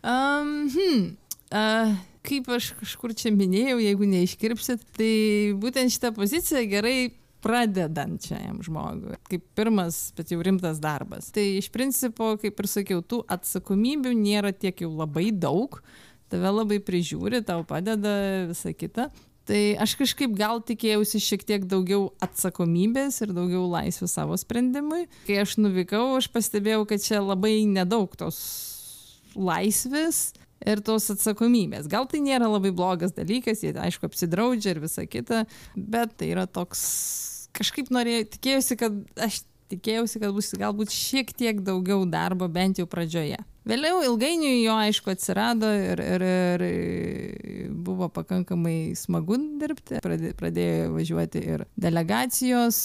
um, 0.00 0.70
hmm. 0.72 1.16
uh, 1.52 1.96
kaip 2.24 2.48
aš 2.48 2.72
kažkur 2.80 3.12
čia 3.12 3.34
minėjau, 3.36 3.76
jeigu 3.82 4.08
neiškirpsit, 4.08 4.86
tai 4.96 5.16
būtent 5.60 5.92
šitą 5.92 6.14
poziciją 6.16 6.64
gerai 6.70 7.12
pradedančiajam 7.42 8.60
žmogui. 8.64 9.18
Kaip 9.28 9.44
pirmas 9.58 9.98
bet 10.16 10.30
jau 10.32 10.40
rimtas 10.44 10.80
darbas. 10.82 11.32
Tai 11.34 11.44
iš 11.58 11.68
principo 11.74 12.36
kaip 12.40 12.62
ir 12.62 12.70
sakiau 12.70 13.02
tų 13.02 13.22
atsakomybių 13.32 14.14
nėra 14.18 14.54
tiek 14.54 14.84
jau 14.84 14.92
labai 14.94 15.30
daug. 15.34 15.80
Tave 16.32 16.54
labai 16.54 16.78
prižiūri 16.80 17.42
tau 17.44 17.66
padeda 17.68 18.14
visa 18.48 18.72
kita. 18.72 19.10
Tai 19.42 19.62
aš 19.82 19.96
kažkaip 19.98 20.36
gal 20.38 20.60
tikėjausi 20.62 21.18
šiek 21.18 21.42
tiek 21.46 21.64
daugiau 21.66 22.12
atsakomybės 22.22 23.18
ir 23.24 23.32
daugiau 23.34 23.64
laisvių 23.72 24.06
savo 24.10 24.38
sprendimui. 24.38 25.08
Kai 25.26 25.40
aš 25.42 25.56
nuvykau 25.58 26.14
aš 26.20 26.30
pastebėjau 26.30 26.86
kad 26.92 27.02
čia 27.02 27.18
labai 27.24 27.56
nedaug 27.66 28.14
tos 28.18 28.38
laisvės 29.34 30.30
ir 30.62 30.82
tos 30.86 31.10
atsakomybės. 31.10 31.90
Gal 31.90 32.06
tai 32.06 32.22
nėra 32.22 32.46
labai 32.52 32.70
blogas 32.70 33.16
dalykas, 33.16 33.64
jie 33.64 33.74
aišku 33.74 34.06
apsidraudžia 34.06 34.76
ir 34.76 34.82
visa 34.84 35.08
kita, 35.10 35.42
bet 35.74 36.14
tai 36.20 36.30
yra 36.36 36.46
toks 36.46 36.82
kažkaip 37.56 37.92
norėjau, 37.94 38.26
tikėjausi, 38.36 38.78
kad 38.80 39.00
aš 39.28 39.42
tikėjausi, 39.72 40.20
kad 40.20 40.34
bus 40.36 40.52
galbūt 40.58 40.92
šiek 40.92 41.32
tiek 41.36 41.62
daugiau 41.64 42.04
darbo 42.08 42.48
bent 42.52 42.80
jau 42.80 42.88
pradžioje. 42.90 43.40
Vėliau 43.62 44.00
ilgainiui 44.02 44.64
jo 44.64 44.74
aišku 44.74 45.12
atsirado 45.12 45.68
ir, 45.70 46.00
ir, 46.02 46.24
ir 46.66 47.68
buvo 47.86 48.08
pakankamai 48.10 48.96
smagu 48.98 49.38
dirbti. 49.60 50.00
Pradėjo 50.02 50.88
važiuoti 50.96 51.42
ir 51.54 51.62
delegacijos, 51.78 52.80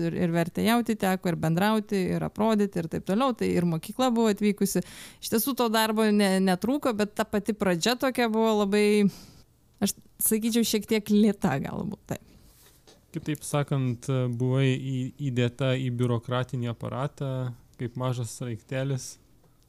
ir, 0.00 0.16
ir 0.24 0.32
vertėjauti 0.32 0.96
teko, 1.02 1.28
ir 1.28 1.38
bendrauti, 1.44 2.00
ir 2.16 2.24
aprodyti, 2.24 2.80
ir 2.80 2.88
taip 2.94 3.04
toliau. 3.10 3.36
Tai 3.36 3.50
ir 3.52 3.68
mokykla 3.68 4.08
buvo 4.16 4.32
atvykusi. 4.32 4.80
Iš 5.20 5.34
tiesų 5.34 5.58
to 5.60 5.68
darbo 5.72 6.08
ne, 6.08 6.38
netrūko, 6.48 6.96
bet 6.96 7.12
ta 7.20 7.28
pati 7.28 7.52
pradžia 7.52 7.98
tokia 8.00 8.30
buvo 8.32 8.62
labai, 8.62 8.86
aš 9.84 9.98
sakyčiau, 10.24 10.64
šiek 10.64 10.88
tiek 10.88 11.12
lėta 11.12 11.58
galbūt. 11.68 12.00
Taip. 12.14 12.33
Kitaip 13.14 13.44
sakant, 13.46 14.08
buvai 14.34 14.72
įdėta 15.22 15.76
į 15.78 15.92
biurokratinį 15.94 16.72
aparatą 16.72 17.28
kaip 17.78 17.94
mažas 17.98 18.32
raiktelis 18.42 19.12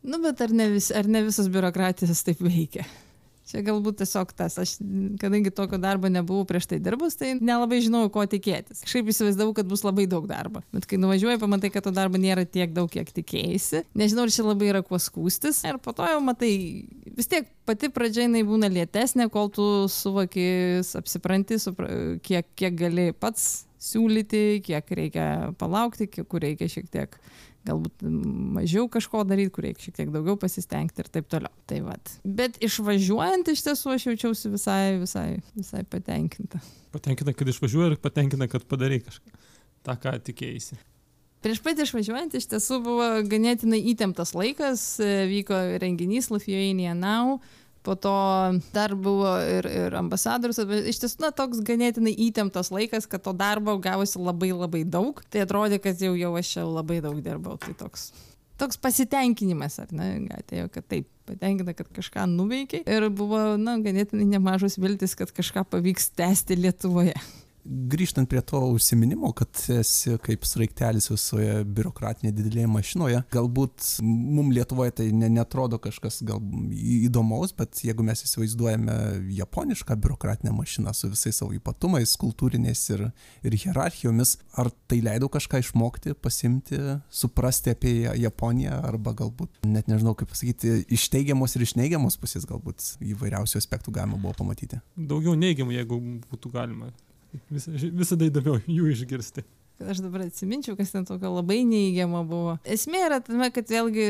Nu, 0.05 0.19
bet 0.21 0.41
ar 0.41 0.51
ne, 0.53 0.67
vis, 0.69 0.91
ar 0.93 1.07
ne 1.09 1.23
visos 1.25 1.47
biurokratijos 1.49 2.21
taip 2.27 2.41
veikia? 2.45 2.85
Čia 3.45 3.61
galbūt 3.61 3.99
tiesiog 3.99 4.31
tas, 4.33 4.55
aš, 4.57 4.71
kadangi 5.21 5.51
tokio 5.53 5.77
darbo 5.77 6.09
nebuvau 6.09 6.47
prieš 6.49 6.65
tai 6.71 6.79
dirbus, 6.81 7.13
tai 7.19 7.35
nelabai 7.37 7.77
žinojau, 7.85 8.09
ko 8.15 8.23
tikėtis. 8.29 8.81
Kažkaip 8.87 9.11
įsivaizdavau, 9.13 9.53
kad 9.57 9.69
bus 9.69 9.83
labai 9.85 10.07
daug 10.09 10.25
darbo. 10.29 10.63
Bet 10.73 10.87
kai 10.89 10.97
nuvažiuoji, 10.97 11.37
pamatai, 11.43 11.69
kad 11.75 11.85
to 11.85 11.93
darbo 11.93 12.17
nėra 12.21 12.47
tiek 12.49 12.73
daug, 12.73 12.89
kiek 12.89 13.11
tikėjai. 13.13 13.83
Nežinau, 13.93 14.25
ar 14.25 14.33
čia 14.33 14.47
labai 14.47 14.71
yra 14.71 14.81
kuo 14.85 14.97
skūstis. 14.97 15.61
Ir 15.69 15.77
po 15.77 15.93
to 15.93 16.09
jau 16.09 16.17
matai, 16.25 16.51
vis 17.13 17.29
tiek 17.29 17.45
pati 17.69 17.91
pradžia 17.93 18.25
jinai 18.25 18.41
būna 18.49 18.71
lėtesnė, 18.73 19.29
kol 19.33 19.53
tu 19.53 19.67
suvoki, 19.93 20.49
apsipranti, 20.97 21.61
supra, 21.61 21.91
kiek, 22.25 22.49
kiek 22.57 22.81
gali 22.81 23.11
pats 23.13 23.67
siūlyti, 23.85 24.63
kiek 24.65 24.89
reikia 24.97 25.27
palaukti, 25.61 26.09
kiek 26.09 26.25
kur 26.29 26.41
reikia 26.41 26.71
šiek 26.71 26.89
tiek 26.89 27.19
galbūt 27.65 28.05
mažiau 28.55 28.87
kažko 28.91 29.23
daryti, 29.27 29.53
kur 29.55 29.65
reikia 29.67 29.87
šiek 29.87 29.99
tiek 29.99 30.13
daugiau 30.13 30.37
pasistengti 30.39 31.03
ir 31.03 31.11
taip 31.11 31.29
toliau. 31.31 31.53
Tai 31.69 31.81
vat. 31.87 32.15
Bet 32.23 32.59
išvažiuojant 32.63 33.51
iš 33.53 33.65
tiesų 33.65 33.95
aš 33.95 34.07
jaučiausi 34.11 34.51
visai, 34.53 34.81
visai, 35.01 35.27
visai 35.57 35.85
patenkinta. 35.89 36.61
Patenkinta, 36.95 37.35
kad 37.37 37.49
išvažiuoji 37.51 37.95
ir 37.95 38.01
patenkinta, 38.01 38.49
kad 38.51 38.67
padarai 38.69 39.01
kažką. 39.05 39.39
Ta, 39.85 39.97
ką 40.01 40.17
tikėjai. 40.25 40.79
Prieš 41.45 41.59
pat 41.61 41.77
išvažiuojant 41.83 42.33
iš 42.39 42.47
tiesų 42.49 42.79
buvo 42.81 43.07
ganėtinai 43.29 43.77
įtemptas 43.91 44.31
laikas, 44.33 44.85
vyko 45.29 45.59
renginys 45.81 46.31
Lithuania 46.33 46.95
Now, 46.97 47.37
po 47.85 47.95
to 47.95 48.13
dar 48.73 48.95
buvo 48.97 49.35
ir, 49.45 49.67
ir 49.69 49.95
ambasadorius, 49.99 50.59
iš 50.89 51.01
tiesų, 51.03 51.21
na, 51.23 51.31
toks 51.35 51.61
ganėtinai 51.65 52.15
įtemptas 52.27 52.71
laikas, 52.73 53.07
kad 53.09 53.23
to 53.25 53.35
darbo 53.37 53.77
gavosi 53.81 54.21
labai 54.21 54.51
labai 54.55 54.83
daug, 54.83 55.21
tai 55.29 55.45
atrodė, 55.45 55.79
kad 55.83 56.01
jau, 56.01 56.15
jau 56.17 56.33
aš 56.39 56.55
jau 56.57 56.67
labai 56.71 57.01
daug 57.05 57.21
dirbau, 57.25 57.59
tai 57.61 57.75
toks. 57.77 58.09
Toks 58.55 58.79
pasitenkinimas, 58.79 59.77
ar 59.83 59.89
ne, 59.91 60.09
atėjo, 60.31 60.69
kad 60.71 60.85
taip, 60.87 61.09
patenkina, 61.27 61.73
kad 61.75 61.89
kažką 61.91 62.23
nuveikiai 62.31 62.85
ir 62.87 63.09
buvo, 63.11 63.41
na, 63.59 63.75
ganėtinai 63.83 64.29
nemažos 64.37 64.79
viltis, 64.79 65.17
kad 65.19 65.33
kažką 65.35 65.65
pavyks 65.73 66.13
tęsti 66.15 66.57
Lietuvoje 66.63 67.17
grįžtant 67.65 68.29
prie 68.29 68.41
to 68.45 68.59
užsiminimo, 68.75 69.31
kad 69.37 69.49
esi 69.79 70.15
kaip 70.23 70.45
sraigtelis 70.45 71.09
visoje 71.09 71.63
biurokratinėje 71.65 72.35
didelėje 72.37 72.69
mašinoje, 72.71 73.21
galbūt 73.33 73.87
mums 74.05 74.53
Lietuvoje 74.55 74.93
tai 74.99 75.07
ne, 75.11 75.27
netrodo 75.33 75.79
kažkas 75.81 76.21
gal 76.27 76.39
įdomaus, 76.71 77.51
bet 77.57 77.81
jeigu 77.83 78.05
mes 78.05 78.21
įsivaizduojame 78.23 78.95
japonišką 79.35 79.97
biurokratinę 80.03 80.53
mašiną 80.55 80.93
su 80.95 81.09
visais 81.11 81.41
savo 81.41 81.55
ypatumais, 81.57 82.13
kultūriniais 82.21 82.83
ir, 82.93 83.07
ir 83.43 83.57
hierarchijomis, 83.65 84.37
ar 84.61 84.69
tai 84.89 85.01
leido 85.05 85.29
kažką 85.33 85.63
išmokti, 85.63 86.15
pasimti, 86.21 86.79
suprasti 87.09 87.73
apie 87.73 87.95
Japoniją, 88.21 88.77
arba 88.85 89.15
galbūt, 89.17 89.65
net 89.67 89.89
nežinau 89.91 90.15
kaip 90.17 90.29
pasakyti, 90.31 90.77
iš 90.93 91.09
teigiamos 91.13 91.57
ir 91.57 91.65
iš 91.65 91.75
neigiamos 91.79 92.19
pusės 92.21 92.45
galbūt 92.47 92.93
įvairiausių 93.03 93.59
aspektų 93.59 93.95
galima 93.97 94.21
buvo 94.21 94.35
pamatyti. 94.37 94.79
Daugiau 94.95 95.35
neigiamų, 95.39 95.75
jeigu 95.79 95.99
būtų 96.29 96.53
galima 96.53 96.93
vis, 97.51 97.69
visada 97.69 98.27
įdomiau 98.27 98.59
jų 98.63 98.89
išgirsti. 98.93 99.45
Aš 99.83 99.99
dabar 100.05 100.23
atsiminčiau, 100.23 100.77
kas 100.79 100.93
ten 100.93 101.07
tokio 101.07 101.33
labai 101.33 101.61
neįgiamo 101.67 102.23
buvo. 102.29 102.57
Esmė 102.63 103.05
yra 103.09 103.19
tame, 103.23 103.49
kad 103.51 103.67
vėlgi 103.71 104.07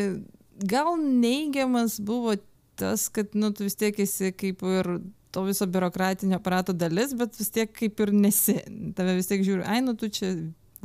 gal 0.70 0.94
neigiamas 1.02 1.98
buvo 2.06 2.36
tas, 2.80 3.08
kad 3.10 3.34
nu, 3.34 3.50
tu 3.56 3.66
vis 3.66 3.78
tiek 3.80 3.98
esi 4.04 4.32
kaip 4.36 4.62
ir 4.68 4.92
to 5.36 5.44
viso 5.48 5.66
biurokratinio 5.68 6.38
aparato 6.38 6.76
dalis, 6.76 7.16
bet 7.18 7.36
vis 7.40 7.50
tiek 7.52 7.72
kaip 7.76 8.00
ir 8.06 8.14
nesi. 8.16 8.60
Tave 8.96 9.18
vis 9.18 9.32
tiek 9.32 9.44
žiūri, 9.44 9.66
ai, 9.68 9.82
nu 9.84 9.96
tu 10.00 10.08
čia 10.14 10.32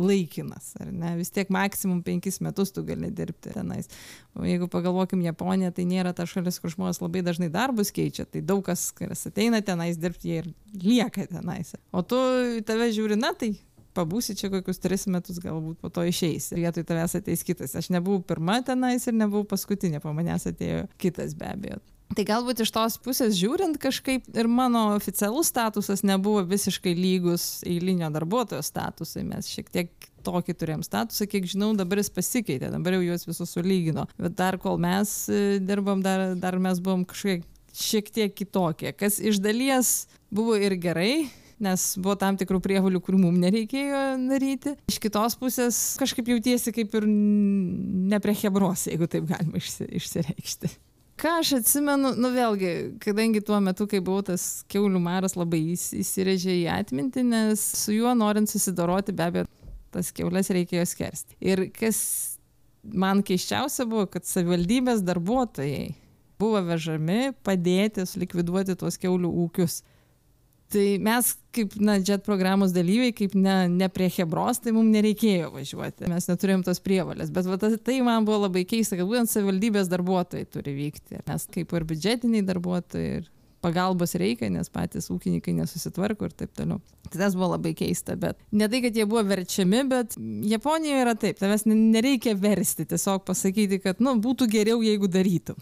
laikinas, 0.01 0.73
ar 0.81 0.91
ne? 0.93 1.15
Vis 1.19 1.33
tiek 1.35 1.51
maksimum 1.53 2.01
penkis 2.07 2.41
metus 2.45 2.73
tu 2.75 2.85
gali 2.87 3.11
dirbti 3.15 3.53
tenais. 3.55 3.91
O 4.39 4.47
jeigu 4.49 4.69
pagalvokim 4.73 5.23
Japoniją, 5.27 5.73
tai 5.77 5.87
nėra 5.89 6.15
ta 6.17 6.27
šalis, 6.29 6.61
kur 6.63 6.73
žmonės 6.73 7.03
labai 7.03 7.25
dažnai 7.27 7.51
darbus 7.53 7.93
keičia, 7.95 8.25
tai 8.25 8.43
daug 8.47 8.65
kas, 8.67 8.89
kas 8.97 9.27
ateina 9.31 9.63
tenais 9.65 10.01
dirbti, 10.01 10.31
jie 10.31 10.45
ir 10.45 10.53
lieka 10.75 11.27
tenais. 11.31 11.75
O 11.93 12.03
tu 12.07 12.19
tave 12.67 12.91
žiūri, 12.95 13.19
na 13.21 13.35
tai 13.37 13.53
pabūsi 13.97 14.37
čia 14.39 14.51
kokius 14.53 14.81
tris 14.83 15.07
metus, 15.11 15.41
galbūt 15.43 15.81
po 15.83 15.91
to 15.93 16.05
išeisi. 16.09 16.59
Vietoj 16.59 16.87
tavęs 16.89 17.19
ateis 17.19 17.45
kitas. 17.47 17.77
Aš 17.79 17.91
nebuvau 17.95 18.23
pirma 18.25 18.61
tenais 18.67 19.07
ir 19.07 19.17
nebuvau 19.19 19.49
paskutinė, 19.51 20.03
po 20.03 20.15
manęs 20.17 20.49
atėjo 20.51 20.87
kitas 21.03 21.37
be 21.39 21.51
abejo. 21.51 21.81
Tai 22.11 22.25
galbūt 22.27 22.65
iš 22.65 22.73
tos 22.75 22.97
pusės 22.99 23.37
žiūrint 23.39 23.77
kažkaip 23.79 24.25
ir 24.35 24.49
mano 24.51 24.89
oficialus 24.97 25.53
statusas 25.53 26.03
nebuvo 26.03 26.43
visiškai 26.49 26.95
lygus 26.99 27.61
eilinio 27.63 28.09
darbuotojo 28.11 28.65
statusai. 28.67 29.23
Mes 29.29 29.47
šiek 29.47 29.71
tiek 29.71 30.09
tokį 30.27 30.57
turėjom 30.59 30.83
statusą, 30.85 31.29
kiek 31.31 31.47
žinau, 31.49 31.71
dabar 31.79 32.03
jis 32.03 32.11
pasikeitė, 32.13 32.73
dabar 32.75 32.99
jau 32.99 33.05
juos 33.07 33.29
visus 33.29 33.55
sulygino. 33.55 34.09
Bet 34.19 34.35
dar 34.41 34.59
kol 34.61 34.81
mes 34.83 35.15
e, 35.31 35.61
dirbom, 35.63 36.03
dar, 36.05 36.33
dar 36.41 36.59
mes 36.61 36.83
buvom 36.83 37.07
kažkiek 37.09 37.47
šiek 37.71 38.11
tiek 38.11 38.35
kitokie, 38.35 38.91
kas 38.99 39.21
iš 39.23 39.39
dalies 39.39 40.11
buvo 40.35 40.59
ir 40.59 40.75
gerai, 40.83 41.31
nes 41.63 41.87
buvo 42.03 42.19
tam 42.19 42.35
tikrų 42.41 42.59
prievalių, 42.65 43.05
kurių 43.07 43.23
mums 43.23 43.45
nereikėjo 43.47 44.05
daryti. 44.27 44.75
Iš 44.91 44.99
kitos 45.07 45.39
pusės 45.39 45.81
kažkaip 46.03 46.35
jautiesi 46.35 46.75
kaip 46.75 46.99
ir 46.99 47.07
ne 47.07 48.19
prie 48.19 48.35
hebros, 48.43 48.89
jeigu 48.91 49.07
taip 49.15 49.31
galima 49.31 49.63
išsireikšti 49.63 50.75
ką 51.21 51.37
aš 51.41 51.53
atsimenu, 51.61 52.15
nu 52.17 52.31
vėlgi, 52.35 52.73
kadangi 53.03 53.43
tuo 53.45 53.59
metu, 53.63 53.87
kai 53.91 54.01
buvau 54.05 54.25
tas 54.25 54.65
keulių 54.73 55.01
maras, 55.05 55.37
labai 55.37 55.61
įsirėžė 55.75 56.57
į 56.63 56.67
atmintį, 56.73 57.25
nes 57.29 57.65
su 57.83 57.95
juo 57.95 58.15
norint 58.17 58.51
susidoroti, 58.51 59.15
be 59.17 59.27
abejo, 59.27 59.49
tas 59.95 60.13
keulės 60.17 60.53
reikėjo 60.55 60.87
skersti. 60.89 61.37
Ir 61.45 61.67
kas 61.77 62.01
man 62.83 63.25
keiščiausia 63.27 63.87
buvo, 63.91 64.07
kad 64.11 64.29
savivaldybės 64.29 65.05
darbuotojai 65.05 65.91
buvo 66.41 66.63
vežami 66.65 67.35
padėti 67.45 68.07
sulikviduoti 68.09 68.79
tuos 68.81 68.97
keulių 69.01 69.31
ūkius. 69.45 69.83
Tai 70.71 70.85
mes 71.03 71.33
kaip, 71.55 71.73
na, 71.83 71.97
JET 71.99 72.23
programos 72.23 72.71
dalyviai, 72.75 73.11
kaip 73.17 73.35
ne, 73.35 73.57
ne 73.73 73.89
prie 73.91 74.07
Hebros, 74.15 74.61
tai 74.63 74.71
mums 74.77 74.93
nereikėjo 74.95 75.51
važiuoti. 75.57 76.07
Mes 76.13 76.29
neturėjom 76.31 76.63
tos 76.67 76.79
prievalės. 76.85 77.33
Bet 77.35 77.49
va, 77.51 77.59
tai 77.59 77.97
man 78.07 78.29
buvo 78.29 78.45
labai 78.45 78.63
keista, 78.71 78.99
kad 78.99 79.09
būtent 79.11 79.33
savivaldybės 79.33 79.91
darbuotojai 79.91 80.47
turi 80.47 80.77
vykti. 80.77 81.25
Mes 81.27 81.47
kaip 81.57 81.75
ir 81.75 81.87
biudžetiniai 81.91 82.47
darbuotojai 82.47 83.19
ir 83.19 83.27
pagalbos 83.61 84.15
reikia, 84.19 84.49
nes 84.53 84.71
patys 84.73 85.11
ūkininkai 85.13 85.57
nesusitvarko 85.59 86.31
ir 86.31 86.37
taip 86.39 86.55
toliau. 86.57 86.79
Tai 87.11 87.19
tas 87.19 87.35
buvo 87.37 87.51
labai 87.57 87.75
keista, 87.77 88.15
bet 88.17 88.39
ne 88.55 88.69
tai, 88.71 88.81
kad 88.85 88.97
jie 88.97 89.05
buvo 89.11 89.25
verčiami, 89.27 89.83
bet 89.91 90.17
Japonijoje 90.49 91.03
yra 91.03 91.17
taip, 91.19 91.41
tavęs 91.43 91.67
nereikia 91.69 92.37
versti, 92.39 92.87
tiesiog 92.89 93.27
pasakyti, 93.27 93.83
kad, 93.83 94.01
nu, 94.05 94.15
būtų 94.23 94.49
geriau, 94.55 94.81
jeigu 94.87 95.11
darytum. 95.11 95.59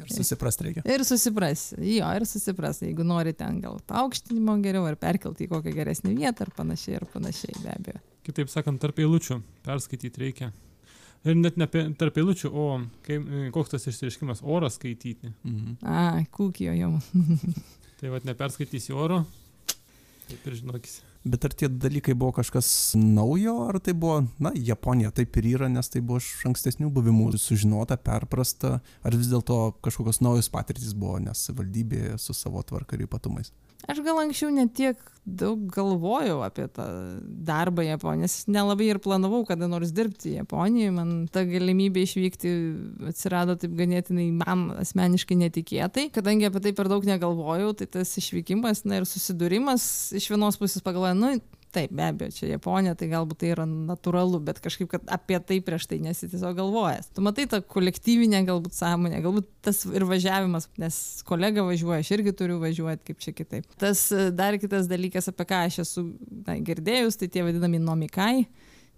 Ir 0.00 0.14
susiprast 0.14 0.62
reikia. 0.64 0.84
Ir 0.88 1.04
susipras, 1.06 1.66
jo, 1.76 2.08
ir 2.16 2.26
susipras, 2.28 2.80
jeigu 2.84 3.04
nori 3.06 3.34
ten 3.36 3.60
gal 3.62 3.80
paaukštinimo 3.90 4.56
geriau, 4.64 4.86
ar 4.88 4.96
perkelti 5.00 5.46
į 5.46 5.50
kokią 5.52 5.74
geresnį 5.76 6.14
vietą, 6.18 6.46
ar 6.46 6.54
panašiai, 6.56 7.00
ar 7.00 7.06
panašiai, 7.12 7.58
be 7.64 7.74
abejo. 7.74 8.02
Kitaip 8.26 8.52
sakant, 8.52 8.80
tarp 8.82 9.00
eilučių 9.00 9.40
perskaityti 9.66 10.24
reikia. 10.24 10.50
Ir 11.28 11.36
net 11.36 11.58
ne 11.60 11.68
tarp 12.00 12.16
eilučių, 12.16 12.48
o 12.48 12.66
kaip, 13.04 13.28
koks 13.52 13.74
tas 13.74 13.84
išsireiškimas, 13.90 14.40
oras 14.40 14.78
skaityti. 14.80 15.34
Mhm. 15.44 15.76
A, 15.84 16.24
kūkijo 16.32 16.72
jau. 16.78 16.94
tai 18.00 18.12
vad 18.14 18.24
neperskaitysi 18.28 18.96
oro, 18.96 19.24
taip 20.30 20.48
ir 20.48 20.60
žinokis. 20.62 21.00
Bet 21.20 21.44
ar 21.44 21.52
tie 21.52 21.68
dalykai 21.68 22.14
buvo 22.16 22.32
kažkas 22.38 22.94
naujo, 22.96 23.66
ar 23.68 23.76
tai 23.84 23.92
buvo, 23.92 24.22
na, 24.40 24.54
Japonija 24.56 25.10
taip 25.12 25.36
ir 25.36 25.50
yra, 25.50 25.68
nes 25.68 25.92
tai 25.92 26.00
buvo 26.00 26.16
iš 26.22 26.46
ankstesnių 26.48 26.88
buvimų 26.96 27.34
sužinota, 27.36 27.98
perprasta, 28.00 28.78
ar 29.04 29.16
vis 29.18 29.28
dėlto 29.28 29.58
kažkokios 29.84 30.22
naujos 30.24 30.48
patirtys 30.48 30.96
buvo, 30.96 31.18
nes 31.20 31.44
valdybė 31.52 32.16
su 32.16 32.32
savo 32.36 32.64
tvarka 32.64 32.96
ir 32.96 33.04
ypatumais? 33.04 33.52
Aš 33.90 34.02
gal 34.06 34.20
anksčiau 34.22 34.52
netiek 34.54 34.98
daug 35.26 35.62
galvojau 35.72 36.40
apie 36.42 36.66
tą 36.72 36.84
darbą 37.46 37.84
Japonijoje, 37.84 38.22
nes 38.24 38.34
nelabai 38.50 38.88
ir 38.90 39.00
planavau 39.02 39.42
kada 39.48 39.68
nors 39.70 39.92
dirbti 39.94 40.36
Japonijoje. 40.38 40.94
Man 40.94 41.12
ta 41.32 41.44
galimybė 41.48 42.04
išvykti 42.06 42.52
atsirado 43.10 43.56
taip 43.60 43.74
ganėtinai 43.78 44.30
man 44.40 44.68
asmeniškai 44.80 45.38
netikėtai. 45.44 46.08
Kadangi 46.14 46.48
apie 46.48 46.64
tai 46.64 46.74
per 46.76 46.90
daug 46.92 47.06
negalvojau, 47.06 47.74
tai 47.78 47.90
tas 47.98 48.16
išvykimas 48.22 48.84
na, 48.86 49.00
ir 49.00 49.08
susidūrimas 49.08 49.84
iš 50.18 50.30
vienos 50.32 50.58
pusės 50.60 50.86
pagalvoju, 50.86 51.18
nu, 51.20 51.34
taip 51.74 51.92
be 51.96 52.06
abejo 52.10 52.34
čia 52.34 52.48
japonija 52.52 52.96
tai 52.98 53.08
galbūt 53.10 53.40
tai 53.42 53.52
yra 53.54 53.66
natūralu 53.68 54.40
bet 54.46 54.60
kažkaip 54.62 54.90
kad 54.92 55.04
apie 55.12 55.38
tai 55.46 55.60
prieš 55.64 55.86
tai 55.90 56.00
nesi 56.02 56.28
tiesiog 56.30 56.56
galvojęs. 56.58 57.10
Tu 57.16 57.24
matai 57.24 57.46
tą 57.50 57.60
kolektyvinę 57.74 58.42
galbūt 58.48 58.76
sąmonę 58.76 59.20
galbūt 59.24 59.48
tas 59.66 59.82
ir 59.88 60.06
važiavimas 60.08 60.68
nes 60.80 60.98
kolega 61.28 61.64
važiuoja 61.66 62.02
aš 62.04 62.12
irgi 62.16 62.34
turiu 62.36 62.58
važiuot 62.62 63.04
kaip 63.06 63.22
čia 63.22 63.34
kitaip. 63.36 63.68
Tas 63.80 64.08
dar 64.36 64.58
kitas 64.62 64.90
dalykas 64.90 65.30
apie 65.32 65.46
ką 65.52 65.62
aš 65.68 65.82
esu 65.84 66.06
na 66.46 66.58
girdėjus 66.58 67.20
tai 67.20 67.30
tie 67.32 67.46
vadinami 67.46 67.82
nomikai 67.82 68.34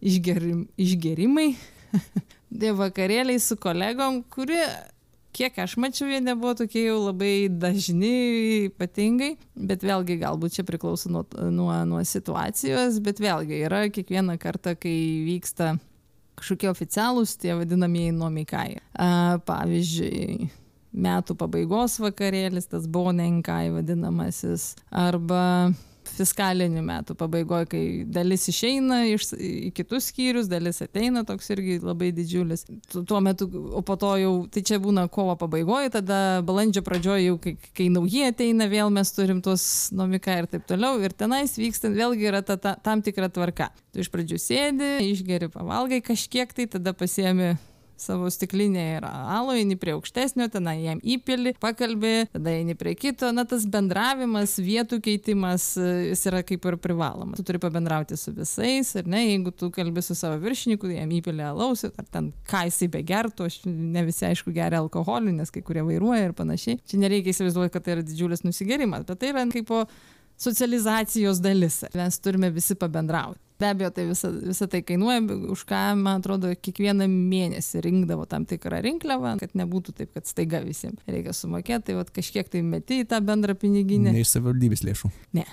išgerim 0.02 0.66
išgėrimai 0.80 1.52
tie 1.92 2.72
vakarėliai 2.82 3.40
su 3.42 3.58
kolegom 3.60 4.22
kurie 4.32 4.64
kiek 5.32 5.58
aš 5.64 5.76
mačiau 5.80 6.10
jie 6.10 6.20
nebuvo 6.24 6.54
tokie 6.62 6.84
jau 6.86 6.98
labai 7.06 7.48
dažni 7.48 8.68
ypatingai. 8.68 9.36
Bet 9.56 9.84
vėlgi 9.86 10.18
galbūt 10.20 10.58
čia 10.58 10.66
priklauso 10.68 11.12
nuo 11.12 11.24
nuo 11.50 11.76
nuo 11.88 12.02
situacijos 12.06 13.00
bet 13.04 13.22
vėlgi 13.22 13.62
yra 13.66 13.86
kiekvieną 13.92 14.38
kartą 14.42 14.76
kai 14.78 14.96
vyksta 15.26 15.76
kažkokie 16.38 16.70
oficialūs 16.72 17.36
tie 17.40 17.54
vadinamieji 17.58 18.14
nomikai 18.16 18.80
a 18.98 19.38
pavyzdžiui 19.46 20.50
metų 20.92 21.36
pabaigos 21.40 21.98
vakarėlis 22.02 22.68
tas 22.68 22.88
bonenkai 22.90 23.70
vadinamasis 23.72 24.74
arba 24.90 25.72
fiskalinių 26.16 26.82
metų 26.86 27.16
pabaigoj 27.18 27.66
kai 27.72 27.82
dalis 28.08 28.46
išeina 28.50 29.02
iš 29.10 29.30
į 29.36 29.72
kitus 29.76 30.10
skyrius 30.12 30.50
dalis 30.50 30.82
ateina 30.84 31.24
toks 31.28 31.50
irgi 31.54 31.78
labai 31.82 32.12
didžiulis. 32.16 32.66
Tuo 32.92 33.20
metu 33.24 33.48
o 33.48 33.82
po 33.86 33.96
to 34.00 34.12
jau 34.20 34.32
tai 34.52 34.64
čia 34.66 34.80
būna 34.82 35.08
kovo 35.12 35.36
pabaigoj 35.40 35.90
tada 35.96 36.20
balandžio 36.46 36.84
pradžioj 36.86 37.26
jau 37.26 37.38
kai 37.42 37.56
kai 37.72 37.88
nauji 37.92 38.26
ateina 38.28 38.68
vėl 38.70 38.92
mes 38.94 39.12
turim 39.16 39.42
tuos 39.44 39.64
nomikai 39.96 40.42
ir 40.42 40.50
taip 40.54 40.68
toliau 40.70 41.00
ir 41.02 41.16
tenais 41.16 41.56
vyksta 41.58 41.92
vėlgi 41.92 42.30
yra 42.30 42.44
ta 42.46 42.56
ta 42.56 42.76
tam 42.82 43.02
tikra 43.02 43.30
tvarka. 43.32 43.72
Tu 43.92 44.04
iš 44.04 44.12
pradžių 44.12 44.40
sėdi 44.40 44.94
išgeri 45.10 45.50
pavalgai 45.52 46.02
kažkiek 46.04 46.52
tai 46.56 46.68
tada 46.70 46.94
pasiemi 46.96 47.54
savo 48.02 48.30
stiklinę 48.32 48.84
ir 48.96 49.06
alų 49.06 49.56
eini 49.60 49.76
prie 49.80 49.94
aukštesnio 49.96 50.48
tenai 50.52 50.76
jam 50.82 51.00
įpili 51.02 51.54
pakalbi 51.62 52.26
tada 52.32 52.54
eini 52.54 52.76
prie 52.78 52.94
kito. 52.98 53.30
Na 53.34 53.44
tas 53.48 53.64
bendravimas 53.70 54.56
vietų 54.62 55.00
keitimas 55.04 55.72
jis 55.78 56.24
yra 56.30 56.42
kaip 56.46 56.66
ir 56.68 56.78
privalomas. 56.82 57.38
Tu 57.40 57.46
turi 57.48 57.60
pabendrauti 57.62 58.18
su 58.20 58.34
visais 58.36 58.94
ar 58.98 59.10
ne? 59.10 59.24
Jeigu 59.28 59.54
tu 59.56 59.70
kalbi 59.74 60.04
su 60.04 60.16
savo 60.18 60.40
viršininku 60.42 60.90
jam 60.92 61.14
įpili 61.18 61.44
alaus 61.46 61.86
ar 61.88 62.08
ten 62.10 62.32
ką 62.48 62.64
jisai 62.68 62.90
begertų 62.92 63.48
aš 63.48 63.60
ne 63.66 64.06
visi 64.08 64.26
aišku 64.28 64.54
geria 64.54 64.82
alkoholį 64.82 65.36
nes 65.38 65.54
kai 65.54 65.62
kurie 65.66 65.84
vairuoja 65.86 66.30
ir 66.30 66.36
panašiai. 66.38 66.80
Čia 66.88 67.02
nereikia 67.04 67.34
įsivaizduot 67.34 67.72
kad 67.72 67.86
tai 67.86 67.96
yra 67.98 68.06
didžiulis 68.06 68.44
nusigėrimas 68.46 69.06
bet 69.08 69.22
tai 69.22 69.32
yra 69.32 69.46
kaipo 69.52 69.86
socializacijos 70.42 71.40
dalis. 71.42 71.82
Mes 71.94 72.18
turime 72.22 72.50
visi 72.50 72.74
pabendraut 72.78 73.38
be 73.62 73.70
abejo 73.70 73.92
tai 73.94 74.08
visa 74.10 74.30
visa 74.34 74.66
tai 74.70 74.82
kainuoja 74.86 75.22
už 75.54 75.62
ką 75.70 75.80
man 76.00 76.20
atrodo 76.20 76.50
kiekvieną 76.66 77.06
mėnesį 77.12 77.82
rinkdavo 77.86 78.26
tam 78.30 78.44
tikrą 78.50 78.82
rinkliavą 78.84 79.36
kad 79.40 79.54
nebūtų 79.58 79.94
taip 80.02 80.12
kad 80.18 80.26
staiga 80.28 80.60
visiem 80.66 80.98
reikia 81.06 81.34
sumokėt 81.36 81.86
tai 81.88 81.96
vat 82.00 82.10
kažkiek 82.14 82.50
tai 82.52 82.64
meti 82.66 83.02
į 83.04 83.08
tą 83.14 83.22
bendrą 83.24 83.54
piniginę 83.58 84.12
Ne 84.12 84.24
iš 84.26 84.34
savivaldybės 84.36 84.84
lėšų. 84.90 85.12
ne 85.38 85.46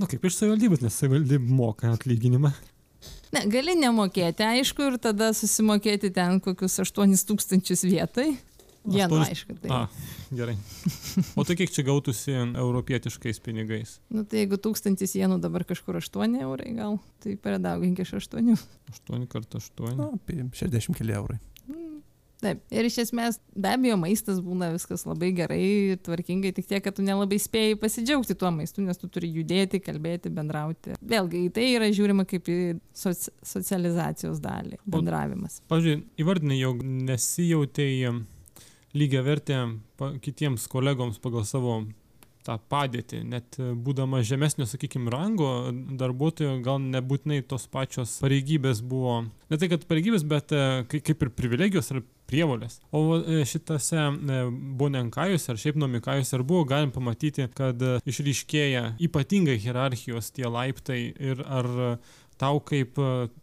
Na 0.00 0.06
kaip 0.08 0.22
iš 0.24 0.38
savivaldybės, 0.38 0.80
nes 0.80 0.94
savivaldybė 0.96 1.52
moka 1.52 1.90
atlyginimą. 1.92 2.54
ne 3.36 3.42
gali 3.52 3.74
nemokėti 3.78 4.46
aišku 4.46 4.86
ir 4.88 4.96
tada 5.02 5.32
susimokėti 5.36 6.08
ten 6.16 6.40
kokius 6.40 6.80
aštuonis 6.86 7.26
tūkstančius 7.28 7.84
vietoj 7.84 8.32
Aštuonis- 8.86 9.30
aišku 9.34 9.56
tai 9.60 9.70
A, 9.70 9.80
gerai. 10.32 10.56
O 11.36 11.44
tai 11.44 11.56
kiek 11.60 11.70
čia 11.70 11.84
gautųsi 11.84 12.32
europietiškais 12.32 13.40
pinigais? 13.44 13.98
nu 14.08 14.24
tai 14.24 14.44
jeigu 14.46 14.56
tūkstantis 14.56 15.12
jenų 15.18 15.40
dabar 15.42 15.64
kažkur 15.68 15.98
aštuoni 16.00 16.40
eurai 16.40 16.72
gal 16.78 16.96
tai 17.20 17.36
padaugink 17.36 18.00
iš 18.00 18.14
aštuonių 18.22 18.56
8 19.04 19.26
kart 19.28 19.54
8. 19.60 19.96
Na, 20.00 20.10
apie 20.16 20.42
60 20.56 20.96
keli 20.96 21.12
eurai. 21.12 21.38
Taip, 22.40 22.62
ir 22.72 22.86
iš 22.88 22.94
esmės 23.02 23.36
be 23.52 23.68
abejo 23.68 23.98
maistas 24.00 24.38
būna 24.40 24.70
viskas 24.72 25.02
labai 25.04 25.28
gerai, 25.36 25.98
tvarkingai, 26.00 26.54
tik 26.56 26.64
tiek, 26.70 26.80
kad 26.80 26.96
tu 26.96 27.04
nelabai 27.04 27.36
spėjai 27.36 27.74
pasidžiaugti 27.76 28.32
tuo 28.40 28.48
maistu, 28.56 28.80
nes 28.80 28.96
tu 28.96 29.10
turi 29.12 29.28
judėti, 29.28 29.76
kalbėti, 29.84 30.32
bendrauti. 30.32 30.94
Vėlgi, 31.04 31.42
į 31.50 31.52
tai 31.52 31.66
yra 31.74 31.90
žiūrima 31.92 32.24
kaip 32.24 32.48
į 32.48 32.56
soci 32.96 33.28
socializacijos 33.44 34.40
dalį, 34.40 34.80
bendravimas. 34.88 35.60
Pavyzdžiui, 35.68 36.00
įvardinai, 36.24 36.56
jog 36.62 36.80
nesijautėjai 36.80 38.14
lygia 38.96 39.22
vertė 39.26 39.58
kitiems 40.24 40.66
kolegoms 40.70 41.18
pagal 41.22 41.44
savo 41.48 41.82
tą 42.40 42.54
padėtį, 42.72 43.18
net 43.28 43.58
e, 43.60 43.66
būdama 43.76 44.22
žemesnio, 44.24 44.64
sakykime, 44.64 45.10
rango 45.12 45.48
darbuotojo, 46.00 46.54
gal 46.64 46.78
nebūtinai 46.80 47.42
tos 47.44 47.66
pačios 47.68 48.14
pareigybės 48.22 48.80
buvo, 48.80 49.18
ne 49.52 49.58
tai 49.60 49.68
kad 49.68 49.84
pareigybės, 49.90 50.24
bet 50.24 50.54
e, 50.56 50.62
kai- 50.88 51.02
kaip 51.04 51.26
ir 51.26 51.32
privilegijos 51.36 51.92
ar 51.92 52.00
prievolės. 52.30 52.78
O 52.96 53.18
e, 53.20 53.42
šitose 53.44 54.00
e, 54.00 54.40
bonenkajus 54.80 55.50
ar 55.52 55.60
šiaip 55.60 55.76
nomikajus 55.84 56.32
ar 56.38 56.46
buvo 56.48 56.64
galim 56.72 56.94
pamatyti, 56.96 57.44
kad 57.52 57.84
išryškėja 58.08 58.94
ypatingai 59.04 59.58
hierarchijos 59.60 60.32
tie 60.32 60.48
laiptai 60.48 61.00
ir 61.20 61.44
ar 61.44 61.68
tau 62.40 62.56
kaip 62.64 62.96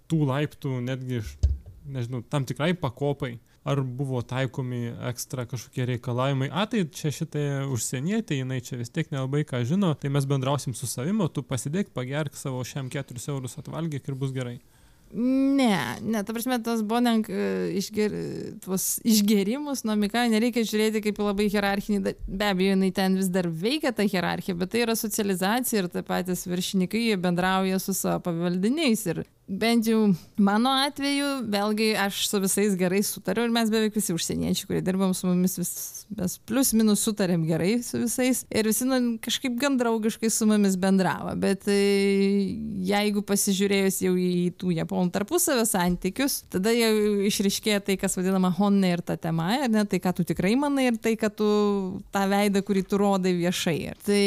tų 0.10 0.24
laiptų 0.34 0.80
netgi, 0.90 1.22
iš- 1.22 1.36
nežinau, 1.86 2.24
tam 2.34 2.50
tikrai 2.50 2.74
pakopai 2.74 3.36
ar 3.68 3.82
buvo 3.82 4.22
taikomi 4.24 4.94
ekstra 5.10 5.46
kažkokie 5.50 5.86
reikalavimai, 5.92 6.48
a 6.52 6.64
tai 6.72 6.86
čia 6.88 7.12
šitai 7.12 7.46
užsienietė, 7.74 8.40
jinai 8.42 8.62
čia 8.64 8.80
vis 8.80 8.94
tiek 8.94 9.12
nelabai 9.12 9.44
ką 9.48 9.64
žino, 9.68 9.92
tai 10.00 10.12
mes 10.14 10.28
bendrausim 10.30 10.76
su 10.78 10.88
savimi, 10.88 11.26
o 11.26 11.30
tu 11.32 11.44
pasidėk, 11.44 11.92
pagerk 11.96 12.38
savo 12.40 12.64
šiam 12.68 12.92
4 12.94 13.28
eurus 13.34 13.60
atvalgyk 13.60 14.08
ir 14.08 14.20
bus 14.20 14.34
gerai. 14.36 14.58
Ne, 15.14 15.96
ne, 16.04 16.20
ta 16.28 16.34
prasme, 16.36 16.58
tos 16.60 16.82
bonenk 16.84 17.30
e, 17.32 17.44
išger, 17.80 18.12
tuos 18.60 18.98
išgerimus 19.08 19.86
nuo 19.88 19.96
Mikajo 19.96 20.28
nereikia 20.34 20.66
žiūrėti 20.68 21.00
kaip 21.06 21.22
labai 21.24 21.46
hierarchinį, 21.54 22.02
be 22.28 22.50
abejo, 22.50 22.74
jinai 22.74 22.90
ten 22.96 23.16
vis 23.16 23.30
dar 23.32 23.48
veikia 23.48 23.94
ta 23.96 24.04
hierarchija, 24.04 24.58
bet 24.60 24.74
tai 24.74 24.84
yra 24.84 24.98
socializacija 25.00 25.86
ir 25.86 25.88
tie 25.94 26.04
patys 26.04 26.44
viršininkai, 26.52 27.06
bendrauja 27.24 27.80
su 27.80 27.96
savo 27.96 28.20
pavaldiniais 28.28 29.06
ir 29.14 29.24
bent 29.48 29.88
jau 29.88 30.00
mano 30.44 30.74
atveju, 30.84 31.28
vėlgi 31.48 31.94
aš 32.04 32.20
su 32.28 32.40
visais 32.44 32.76
gerai 32.80 33.00
sutariu 33.06 33.46
ir 33.48 33.54
mes 33.56 33.70
beveik 33.72 33.96
visi 33.96 34.12
užsieniečiai, 34.16 34.68
kurie 34.68 34.82
dirbam 34.84 35.14
su 35.16 35.30
mumis, 35.30 35.56
vis, 35.60 35.72
mes 36.20 36.36
plus 36.50 36.74
minus 36.76 37.06
sutarėm 37.08 37.46
gerai 37.48 37.78
su 37.86 38.02
visais 38.02 38.44
ir 38.52 38.68
visi 38.68 38.88
nu, 38.90 39.00
kažkaip 39.24 39.56
gan 39.62 39.80
draugiškai 39.80 40.32
su 40.34 40.50
mumis 40.50 40.76
bendravo, 40.82 41.32
bet 41.40 41.64
e, 41.72 41.80
jeigu 42.90 43.24
pasižiūrėjus 43.28 44.02
jau 44.04 44.14
į 44.20 44.52
tų 44.60 44.76
japonų 44.82 45.16
tarpusavio 45.16 45.64
santykius, 45.70 46.42
tada 46.52 46.76
jau 46.76 46.92
išriškėja 47.32 47.86
tai, 47.88 47.98
kas 48.02 48.20
vadinama 48.20 48.52
honne 48.60 48.92
ir 48.98 49.06
ta 49.06 49.16
tema, 49.16 49.54
ir 49.62 49.72
ne 49.72 49.88
tai, 49.88 50.04
ką 50.04 50.18
tu 50.20 50.28
tikrai 50.28 50.58
manai 50.60 50.90
ir 50.92 51.00
tai, 51.00 51.16
kad 51.20 51.40
tu 51.40 51.48
tą 52.12 52.28
veidą, 52.28 52.66
kurį 52.68 52.84
tu 52.84 53.00
rodai 53.00 53.38
viešai. 53.40 53.80
Ir 53.94 54.04
tai 54.04 54.24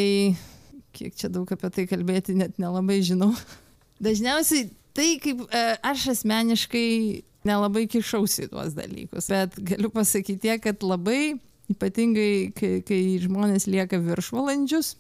kiek 0.97 1.13
čia 1.17 1.29
daug 1.33 1.51
apie 1.53 1.71
tai 1.75 1.89
kalbėti, 1.91 2.41
net 2.41 2.57
nelabai 2.63 3.03
žinau. 3.05 3.35
Dažniausiai 4.01 4.71
tai, 4.97 5.11
kaip 5.23 5.45
e, 5.49 5.65
aš 5.87 6.09
asmeniškai 6.15 6.89
nelabai 7.49 7.87
kišausi 7.91 8.47
į 8.47 8.51
tuos 8.53 8.75
dalykus, 8.77 9.31
bet 9.33 9.61
galiu 9.71 9.93
pasakyti 9.93 10.43
tiek, 10.49 10.63
kad 10.65 10.83
labai 10.85 11.37
ypatingai, 11.71 12.51
kai, 12.57 12.73
kai 12.87 13.01
žmonės 13.23 13.69
lieka 13.71 14.01
viršvalandžius, 14.03 14.97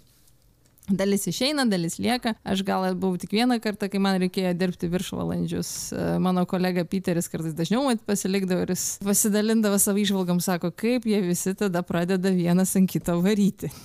Dalis 0.90 1.26
išeina, 1.30 1.64
dalis 1.70 1.98
lieka. 2.02 2.32
Aš 2.42 2.64
gal 2.66 2.88
buvau 2.98 3.18
tik 3.20 3.32
vieną 3.34 3.60
kartą, 3.62 3.86
kai 3.90 4.00
man 4.02 4.18
reikėjo 4.22 4.52
dirbti 4.58 4.90
viršvalandžius. 4.90 5.70
E, 5.94 6.06
Mano 6.22 6.42
kolega 6.50 6.84
Peteris 6.88 7.30
kartais 7.30 7.54
dažniau 7.54 7.92
pasilikdavo 8.06 8.64
ir 8.64 8.74
jis 8.74 8.84
pasidalindavo 9.04 9.78
savo 9.78 10.02
išvalgom, 10.02 10.40
sako, 10.42 10.72
kaip 10.74 11.06
jie 11.06 11.20
visi 11.22 11.54
tada 11.58 11.84
pradeda 11.86 12.32
vienas 12.34 12.74
ant 12.78 12.90
kito 12.90 13.20
varyti. 13.22 13.70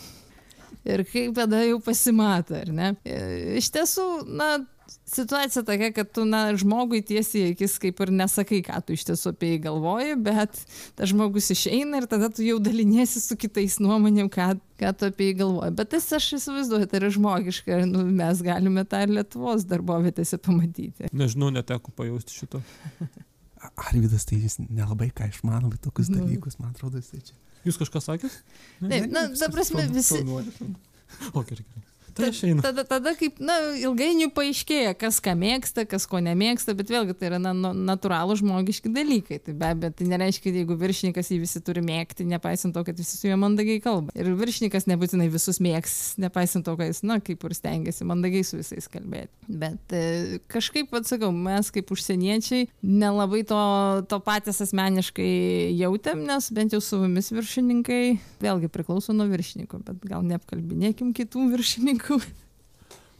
Ir 0.85 1.01
kaip 1.09 1.33
tada 1.37 1.63
jau 1.65 1.79
pasimato, 1.81 2.57
ar 2.57 2.69
ne? 2.73 2.91
E, 3.05 3.57
Iš 3.59 3.71
tiesų, 3.73 4.07
na, 4.37 4.49
situacija 5.05 5.61
tokia, 5.67 5.91
kad 5.93 6.09
tu, 6.15 6.23
na, 6.25 6.47
žmogui 6.57 7.01
tiesiai 7.05 7.51
akis 7.53 7.75
kaip 7.81 7.99
ir 8.05 8.11
nesakai, 8.15 8.61
ką 8.65 8.79
tu 8.85 8.95
iš 8.95 9.03
tiesų 9.09 9.33
apie 9.33 9.51
jį 9.53 9.59
galvoji, 9.67 10.15
bet 10.25 10.57
tas 10.97 11.11
žmogus 11.11 11.51
išeina 11.53 12.01
ir 12.01 12.07
tada 12.11 12.29
tu 12.33 12.45
jau 12.45 12.57
daliniesi 12.63 13.21
su 13.23 13.37
kitais 13.39 13.77
nuomonėm, 13.83 14.29
ką, 14.33 14.47
ką 14.81 14.93
tu 14.97 15.09
apie 15.11 15.29
jį 15.31 15.37
galvoji. 15.43 15.75
Bet 15.77 15.91
tas 15.93 16.07
aš 16.17 16.31
įsivaizduoju, 16.39 16.89
tai 16.91 17.01
yra 17.03 17.11
žmogiška 17.17 17.79
ir 17.81 17.85
nu, 17.91 18.03
mes 18.09 18.41
galime 18.45 18.85
tą 18.89 19.03
ir 19.05 19.13
Lietuvos 19.19 19.67
darbovietėse 19.69 20.39
pamatyti. 20.41 21.11
Nežinau, 21.13 21.51
neteko 21.53 21.93
pajausti 21.95 22.35
šito. 22.41 22.63
Arvidas 23.89 24.25
tai 24.29 24.37
jis 24.43 24.59
nelabai 24.61 25.09
ką 25.15 25.29
išmano, 25.31 25.71
bet 25.73 25.81
tokius 25.85 26.09
Nu. 26.13 26.21
dalykus, 26.21 26.59
man 26.61 26.73
atrodo, 26.75 27.01
jisai 27.01 27.21
čia. 27.25 27.37
Jūs 27.65 27.79
kažką 27.81 28.01
sakėt? 28.03 28.33
Taip, 28.83 29.07
na, 29.09 29.23
ta 29.33 29.49
prasme, 29.49 29.87
visi, 29.89 30.21
O, 31.33 31.41
gerai, 31.45 31.63
gerai. 31.65 31.83
Tai 32.16 32.30
aš 32.32 32.41
einu. 32.47 32.63
Tada, 32.63 32.86
tada 32.88 33.13
kaip, 33.20 33.39
na, 33.43 33.55
ilgainiui 33.80 34.30
paaiškėja, 34.36 34.93
kas 34.99 35.20
ką 35.24 35.36
mėgsta, 35.39 35.86
kas 35.89 36.07
ko 36.09 36.22
nemėgsta, 36.24 36.76
bet 36.78 36.91
vėlgi 36.93 37.16
tai 37.20 37.30
yra 37.32 37.39
na, 37.41 37.51
na, 37.55 37.74
natūralų 37.91 38.38
žmogiški 38.39 38.91
dalykai. 38.95 39.39
Tai 39.43 39.55
be 39.59 39.70
abejo, 39.74 39.95
tai 39.99 40.07
nereiškia, 40.13 40.53
jeigu 40.61 40.78
viršininkas 40.80 41.32
jį 41.34 41.41
visi 41.43 41.61
turi 41.66 41.84
mėgti, 41.86 42.28
nepaisant 42.30 42.76
to, 42.76 42.86
kad 42.88 42.99
visi 42.99 43.18
su 43.20 43.30
juo 43.30 43.39
mandagiai 43.41 43.82
kalba. 43.84 44.16
Ir 44.16 44.32
viršininkas 44.39 44.88
nebūtinai 44.91 45.28
visus 45.34 45.59
mėgs, 45.63 46.16
nepaisant 46.22 46.68
to, 46.68 46.78
kad 46.80 46.93
jis, 46.93 47.03
na, 47.07 47.20
kaip 47.24 47.43
ir 47.43 47.57
stengiasi 47.57 48.07
mandagiai 48.07 48.47
su 48.47 48.61
visais 48.61 48.88
kalbėti. 48.91 49.34
Bet 49.49 49.95
e, 49.95 50.39
kažkaip, 50.51 50.93
atsakau, 50.95 51.34
mes 51.36 51.72
kaip 51.76 51.91
užsieniečiai 51.95 52.70
nelabai 52.80 53.43
to, 53.47 53.61
to 54.11 54.22
patys 54.24 54.63
asmeniškai 54.63 55.76
jautėm, 55.82 56.24
nes 56.30 56.49
bent 56.55 56.76
jau 56.76 56.82
su 56.84 57.01
mumis 57.01 57.32
viršininkai, 57.36 58.01
vėlgi 58.43 58.72
priklauso 58.72 59.16
nuo 59.16 59.28
viršininko, 59.32 59.82
bet 59.86 60.07
gal 60.07 60.24
neapkalbinėkim 60.26 61.11
kitų 61.18 61.49
viršininkų. 61.55 62.04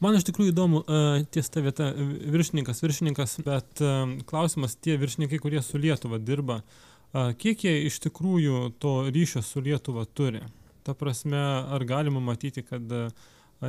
Man 0.04 0.18
iš 0.18 0.26
tikrųjų 0.28 0.52
įdomu, 0.52 0.82
uh, 0.84 1.22
ties 1.32 1.48
ta 1.50 1.62
vieta, 1.64 1.88
viršininkas, 1.96 2.82
viršininkas, 2.84 3.38
bet 3.46 3.82
uh, 3.84 4.04
klausimas 4.28 4.76
tie 4.76 4.98
viršininkai, 5.00 5.40
kurie 5.42 5.62
su 5.64 5.80
Lietuva 5.82 6.20
dirba, 6.20 6.60
uh, 6.62 7.32
kiek 7.40 7.64
jie 7.64 7.78
iš 7.88 8.02
tikrųjų 8.04 8.76
to 8.84 8.98
ryšio 9.08 9.44
su 9.46 9.64
Lietuva 9.64 10.04
turi? 10.06 10.44
Ta 10.86 10.94
prasme, 10.98 11.40
ar 11.40 11.88
galima 11.88 12.20
matyti, 12.22 12.66
kad 12.68 12.92
uh, 12.92 13.08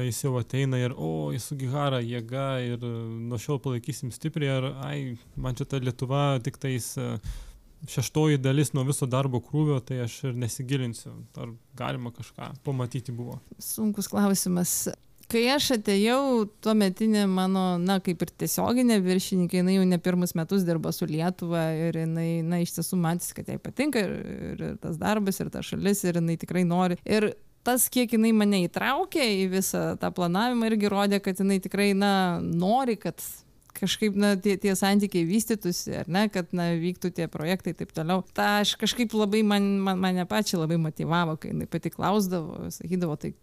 jis 0.02 0.24
jau 0.24 0.34
ateina 0.40 0.80
ir, 0.82 0.96
o, 0.98 1.30
jis 1.32 1.46
su 1.46 1.56
Gihara 1.60 2.02
jėga 2.02 2.48
ir 2.66 2.82
nuo 2.82 3.38
šiol 3.40 3.62
palaikysim 3.62 4.10
stipriai, 4.12 4.58
ar, 4.58 4.70
ai, 4.88 4.98
man 5.38 5.56
čia 5.56 5.68
ta 5.70 5.80
Lietuva 5.80 6.26
tik 6.44 6.58
tais 6.60 6.90
uh, 7.00 7.16
šeštoji 7.88 8.38
dalis 8.42 8.72
nuo 8.74 8.84
viso 8.86 9.06
darbo 9.06 9.40
krūvio, 9.44 9.80
tai 9.84 10.02
aš 10.06 10.18
ir 10.28 10.38
nesigilinsiu, 10.38 11.14
ar 11.40 11.52
galima 11.78 12.12
kažką 12.14 12.52
pamatyti 12.66 13.14
buvo. 13.14 13.40
Sunkus 13.62 14.08
klausimas. 14.12 14.86
Kai 15.26 15.42
aš 15.50 15.72
atėjau, 15.74 16.44
tuo 16.62 16.72
metinė 16.78 17.24
mano, 17.26 17.64
na, 17.82 17.96
kaip 17.98 18.20
ir 18.22 18.30
tiesioginė 18.44 19.00
viršininkė, 19.02 19.58
jinai 19.58 19.74
jau 19.74 19.86
ne 19.90 19.98
pirmus 19.98 20.36
metus 20.38 20.62
dirba 20.66 20.92
su 20.94 21.08
Lietuva 21.10 21.64
ir 21.74 21.98
jinai, 22.04 22.28
na, 22.46 22.60
iš 22.62 22.76
tiesų 22.76 22.98
matys, 23.02 23.32
kad 23.34 23.50
jai 23.50 23.58
patinka 23.62 24.04
ir, 24.06 24.14
ir 24.46 24.62
tas 24.82 25.00
darbas, 25.00 25.40
ir 25.42 25.50
ta 25.50 25.64
šalis, 25.66 26.04
ir 26.06 26.20
jinai 26.20 26.38
tikrai 26.38 26.62
nori. 26.68 27.00
Ir 27.02 27.32
tas, 27.66 27.88
kiek 27.90 28.14
jinai 28.14 28.30
mane 28.38 28.62
įtraukė 28.68 29.26
į 29.40 29.48
visą 29.56 29.82
tą 29.98 30.12
planavimą, 30.14 30.70
irgi 30.70 30.92
rodė, 30.94 31.20
kad 31.24 31.42
jinai 31.42 31.58
tikrai, 31.64 31.90
na, 31.98 32.12
nori, 32.38 32.94
kad 33.02 33.18
kažkaip, 33.76 34.16
na, 34.18 34.34
tie, 34.40 34.56
tie 34.60 34.74
santykiai 34.78 35.26
vystytųsi, 35.28 35.94
ar 36.02 36.10
ne, 36.12 36.26
kad, 36.32 36.50
na, 36.56 36.70
vyktų 36.80 37.12
tie 37.16 37.26
projektai 37.32 37.74
ir 37.74 37.80
taip 37.80 37.92
toliau. 37.96 38.24
Ta 38.36 38.60
aš 38.62 38.76
kažkaip 38.80 39.14
labai, 39.16 39.42
man, 39.46 39.66
man, 39.84 40.00
mane 40.02 40.26
pačią 40.28 40.62
labai 40.62 40.78
motivavo, 40.80 41.36
kai 41.40 41.52
jinai 41.52 41.68
pati 41.70 41.92
klausdavo, 41.94 42.70
sakydavo, 42.74 43.18
tai 43.20 43.34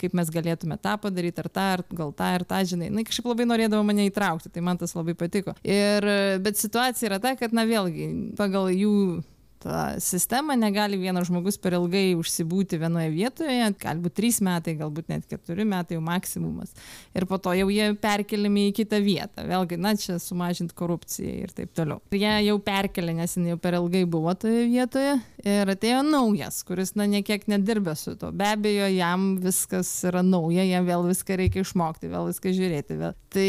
kaip 0.00 0.14
mes 0.16 0.30
galėtume 0.32 0.78
tą 0.80 0.94
padaryti, 1.02 1.42
ar 1.42 1.50
tą, 1.52 1.64
ar 1.76 1.84
gal 1.90 2.12
tą, 2.16 2.28
ar 2.38 2.44
tą, 2.48 2.60
žinai. 2.70 2.92
Na, 2.94 3.04
kažkaip 3.08 3.28
labai 3.32 3.48
norėdavo 3.48 3.84
mane 3.86 4.08
įtraukti, 4.08 4.52
tai 4.52 4.64
man 4.64 4.80
tas 4.80 4.94
labai 4.96 5.16
patiko. 5.18 5.56
Ir, 5.66 6.06
bet 6.44 6.60
situacija 6.60 7.10
yra 7.10 7.20
ta, 7.22 7.34
kad, 7.40 7.56
na, 7.56 7.66
vėlgi, 7.68 8.08
pagal 8.38 8.70
jų 8.72 8.94
tą 9.62 10.00
sistemą 10.02 10.56
negali 10.58 10.98
vienas 11.00 11.28
žmogus 11.28 11.58
per 11.60 11.76
ilgai 11.78 12.12
užsibūti 12.18 12.78
vienoje 12.80 13.10
vietoje, 13.12 13.70
galbūt 13.82 14.16
trys 14.18 14.40
metai, 14.44 14.76
galbūt 14.78 15.10
net 15.12 15.26
keturi 15.30 15.66
metai 15.68 15.98
jau 15.98 16.02
maksimumas. 16.04 16.74
Ir 17.16 17.26
po 17.30 17.40
to 17.42 17.54
jau 17.56 17.68
jie 17.72 17.90
perkeliami 17.98 18.68
į 18.68 18.74
kitą 18.80 19.00
vietą. 19.04 19.44
Vėlgi, 19.48 19.78
na, 19.80 19.94
čia 19.98 20.18
sumažinti 20.22 20.76
korupciją 20.78 21.34
ir 21.44 21.54
taip 21.56 21.74
toliau. 21.76 22.02
Ir 22.12 22.22
jie 22.22 22.34
jau 22.48 22.58
perkelė, 22.62 23.16
nes 23.18 23.36
jie 23.36 23.46
jau 23.52 23.58
per 23.62 23.78
ilgai 23.80 24.04
buvo 24.08 24.34
toje 24.38 24.66
vietoje 24.70 25.16
ir 25.44 25.74
atėjo 25.74 26.04
naujas, 26.06 26.62
kuris, 26.68 26.94
na, 26.98 27.08
niekiek 27.10 27.46
nedirbė 27.50 27.96
su 27.98 28.14
to. 28.18 28.30
Be 28.36 28.52
abejo, 28.54 28.88
jam 28.94 29.28
viskas 29.42 29.90
yra 30.08 30.22
nauja, 30.26 30.66
jam 30.68 30.86
vėl 30.88 31.08
viską 31.10 31.38
reikia 31.42 31.64
išmokti, 31.66 32.10
vėl 32.12 32.30
viską 32.30 32.54
žiūrėti. 32.56 32.98
Vėl. 33.02 33.16
Tai 33.34 33.48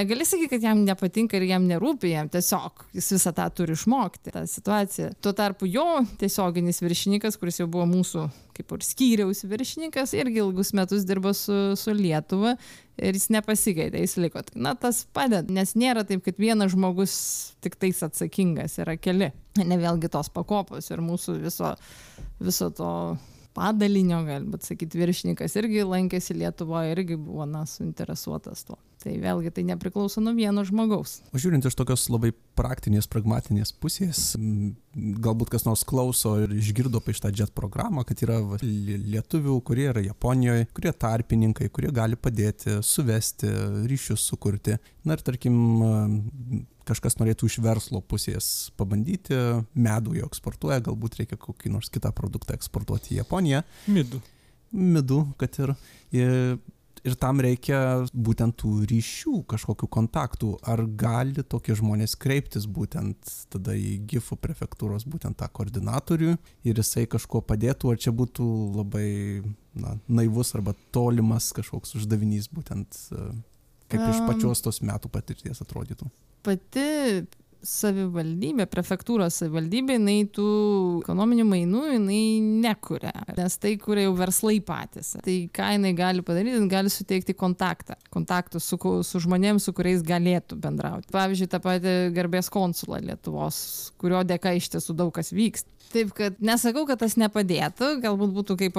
negali 0.00 0.26
sakyti, 0.28 0.54
kad 0.54 0.68
jam 0.70 0.84
nepatinka 0.86 1.38
ir 1.38 1.48
jam 1.50 1.66
nerūpi, 1.70 2.12
jam 2.14 2.30
tiesiog 2.32 2.86
jis 2.96 3.12
visą 3.14 3.32
tą 3.36 3.46
turi 3.54 3.76
išmokti, 3.76 4.34
tą 4.34 4.44
situaciją 4.50 5.12
tuo 5.22 5.32
tarpu 5.36 5.68
jo 5.68 5.84
tiesioginis 6.20 6.80
viršininkas 6.82 7.36
kuris 7.40 7.60
jau 7.60 7.66
buvo 7.70 7.86
mūsų 7.90 8.26
kaip 8.56 8.74
ir 8.76 8.84
skyriaus 8.84 9.42
viršininkas 9.48 10.14
irgi 10.18 10.42
ilgus 10.42 10.72
metus 10.76 11.06
dirbo 11.08 11.32
su 11.36 11.76
su 11.80 11.94
lietuva 11.96 12.56
ir 13.00 13.16
jis 13.16 13.30
nepasikeitė 13.32 14.02
jis 14.02 14.16
liko. 14.20 14.42
Na 14.54 14.74
tas 14.76 15.02
padeda 15.16 15.52
nes 15.52 15.74
nėra 15.78 16.04
taip 16.08 16.24
kad 16.26 16.40
vienas 16.40 16.74
žmogus 16.74 17.14
tiktais 17.64 18.02
atsakingas 18.06 18.78
yra 18.82 18.96
keli. 19.00 19.30
Ne 19.60 19.80
vėlgi 19.80 20.12
tos 20.12 20.32
pakopos 20.32 20.90
ir 20.92 21.04
mūsų 21.04 21.38
viso 21.44 21.74
viso 22.40 22.70
to 22.76 22.92
padalinio 23.56 24.22
galbūt 24.28 24.68
sakyt 24.68 24.94
viršininkas 24.96 25.56
irgi 25.60 25.84
lankėsi 25.88 26.38
lietuvoj 26.38 26.94
irgi 26.94 27.18
buvo 27.20 27.48
na 27.48 27.66
suinteresuotas 27.68 28.68
tuo 28.68 28.78
tai 29.00 29.16
vėlgi 29.20 29.52
tai 29.56 29.64
nepriklauso 29.68 30.20
nuo 30.22 30.34
vieno 30.36 30.62
žmogaus. 30.66 31.20
O 31.32 31.40
žiūrint 31.40 31.64
iš 31.66 31.76
tokios 31.78 32.06
labai 32.12 32.32
praktinės 32.58 33.08
pragmatinės 33.10 33.72
pusės 33.80 34.34
galbūt 34.94 35.52
kas 35.54 35.64
nors 35.64 35.84
klauso 35.88 36.34
ir 36.42 36.52
išgirdo 36.56 37.00
apie 37.00 37.14
šitą 37.16 37.30
jet 37.36 37.54
programą 37.56 38.04
kad 38.08 38.20
yra 38.24 38.40
lietuvių 38.60 39.56
kurie 39.66 39.86
yra 39.92 40.02
japonijoj 40.04 40.66
kurie 40.76 40.92
tarpininkai 40.92 41.70
kurie 41.72 41.92
gali 41.94 42.18
padėti 42.20 42.80
suvesti 42.84 43.48
ryšius 43.90 44.26
sukurti. 44.32 44.76
Na 45.06 45.16
ir 45.16 45.24
tarkim 45.24 45.56
kažkas 46.88 47.16
norėtų 47.20 47.48
iš 47.48 47.60
verslo 47.64 48.02
pusės 48.02 48.70
pabandyti 48.80 49.38
medų 49.78 50.18
jau 50.18 50.28
eksportuoja 50.28 50.82
galbūt 50.90 51.22
reikia 51.22 51.38
kokį 51.40 51.72
nors 51.76 51.92
kitą 51.92 52.12
produktą 52.16 52.58
eksportuoti 52.58 53.14
į 53.14 53.22
japoniją. 53.22 53.62
Midų. 53.88 54.20
Midų 54.76 55.22
kad 55.40 55.56
ir 55.62 55.74
ir 56.14 56.58
ir 57.06 57.16
tam 57.20 57.40
reikia 57.42 57.80
būtent 58.12 58.56
tų 58.60 58.72
ryšių 58.90 59.42
kažkokių 59.50 59.88
kontaktų. 59.96 60.52
Ar 60.68 60.82
gali 61.00 61.44
tokie 61.44 61.76
žmonės 61.78 62.16
kreiptis 62.20 62.66
būtent 62.70 63.32
tada 63.52 63.76
į 63.76 63.96
gifų 64.10 64.38
prefektūros 64.40 65.06
būtent 65.10 65.38
tą 65.40 65.48
koordinatorių 65.48 66.36
ir 66.36 66.82
jisai 66.82 67.06
kažkuo 67.10 67.42
padėtų 67.46 67.94
ar 67.94 68.00
čia 68.00 68.14
būtų 68.16 68.46
labai 68.78 69.08
na 69.80 69.96
naivus 70.08 70.54
arba 70.58 70.74
tolimas 70.94 71.52
kažkoks 71.56 71.96
uždavinys 72.00 72.50
būtent 72.52 72.98
kaip 73.90 74.06
iš 74.06 74.24
pačios 74.26 74.64
tos 74.64 74.80
metų 74.84 75.10
patirties 75.12 75.62
atrodytų? 75.64 76.10
Pati 76.46 76.88
savivaldybė 77.66 78.66
prefektūros 78.70 79.40
savivaldybė 79.42 79.96
jinai 79.98 80.18
tų 80.32 80.46
ekonominių 81.02 81.46
mainų 81.48 81.84
jinai 81.94 82.22
nekuria 82.64 83.12
nes 83.36 83.56
tai 83.60 83.74
kuria 83.80 84.06
jau 84.06 84.14
verslai 84.18 84.58
patys. 84.64 85.14
Tai 85.24 85.36
ką 85.54 85.70
jinai 85.76 85.92
gali 85.96 86.24
padaryt 86.26 86.56
jin 86.56 86.68
gali 86.70 86.92
suteikti 86.92 87.36
kontaktą 87.38 87.96
kontaktus 88.14 88.68
su 88.70 88.78
su 89.06 89.22
žmonėm 89.22 89.60
su 89.62 89.74
kuriais 89.76 90.04
galėtų 90.06 90.58
bendrauti. 90.60 91.10
Pavyzdžiui 91.14 91.50
tą 91.50 91.60
patį 91.64 91.96
garbės 92.16 92.50
konsulą 92.52 93.00
lietuvos 93.04 93.60
kurio 94.00 94.22
dėka 94.26 94.54
iš 94.58 94.70
tiesų 94.74 94.96
daug 94.96 95.14
kas 95.14 95.32
vyksta. 95.34 95.70
Taip 95.90 96.12
kad 96.14 96.38
nesakau 96.38 96.86
kad 96.86 97.00
tas 97.02 97.16
nepadėtų 97.18 97.96
galbūt 98.04 98.34
būtų 98.36 98.58
kaip 98.60 98.78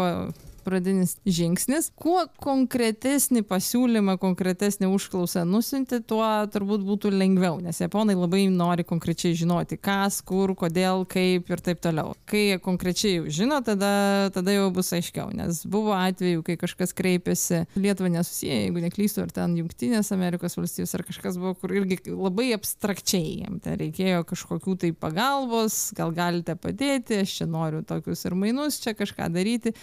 pradinis 0.64 1.18
žingsnis. 1.26 1.92
Kuo 2.00 2.24
konkretesnį 2.42 3.44
pasiūlymą 3.50 4.18
konkretesnę 4.22 4.90
užklausą 4.92 5.44
nusiunti 5.48 6.02
tuo 6.08 6.26
turbūt 6.52 6.86
būtų 6.88 7.12
lengviau 7.14 7.60
nes 7.64 7.82
japonai 7.82 8.16
labai 8.18 8.46
nori 8.54 8.86
konkrečiai 8.88 9.36
žinoti 9.38 9.78
kas 9.82 10.22
kur 10.26 10.56
kodėl 10.58 11.06
kaip 11.10 11.50
ir 11.52 11.64
taip 11.64 11.82
toliau. 11.84 12.16
Kai 12.30 12.44
jie 12.52 12.60
konkrečiai 12.64 13.18
jau 13.18 13.28
žino 13.42 13.62
tada 13.66 14.30
tada 14.34 14.56
jau 14.56 14.70
bus 14.74 14.92
aiškiau 14.96 15.32
nes 15.36 15.64
buvo 15.70 15.94
atvejų 15.96 16.44
kai 16.48 16.58
kažkas 16.62 16.96
kreipėsi 16.98 17.64
lietuva 17.76 18.12
nesusiję 18.14 18.62
jeigu 18.66 18.84
neklystu 18.84 19.24
ar 19.26 19.34
ten 19.36 19.56
jungtinės 19.60 20.12
amerikos 20.16 20.58
valstijos 20.60 20.96
ar 20.98 21.06
kažkas 21.08 21.40
buvo 21.42 21.56
kur 21.60 21.74
irgi 21.76 22.00
labai 22.12 22.52
abstrakčiai 22.56 23.42
jiem 23.42 23.60
ten 23.64 23.80
reikėjo 23.82 24.24
kažkokių 24.32 24.78
tai 24.84 24.94
pagalbos 25.06 25.80
gal 25.98 26.14
galite 26.16 26.56
padėti 26.60 27.22
aš 27.24 27.38
čia 27.42 27.50
noriu 27.50 27.84
tokius 27.88 28.26
ir 28.28 28.38
mainus 28.38 28.82
čia 28.84 28.96
kažką 28.98 29.32
daryti 29.34 29.76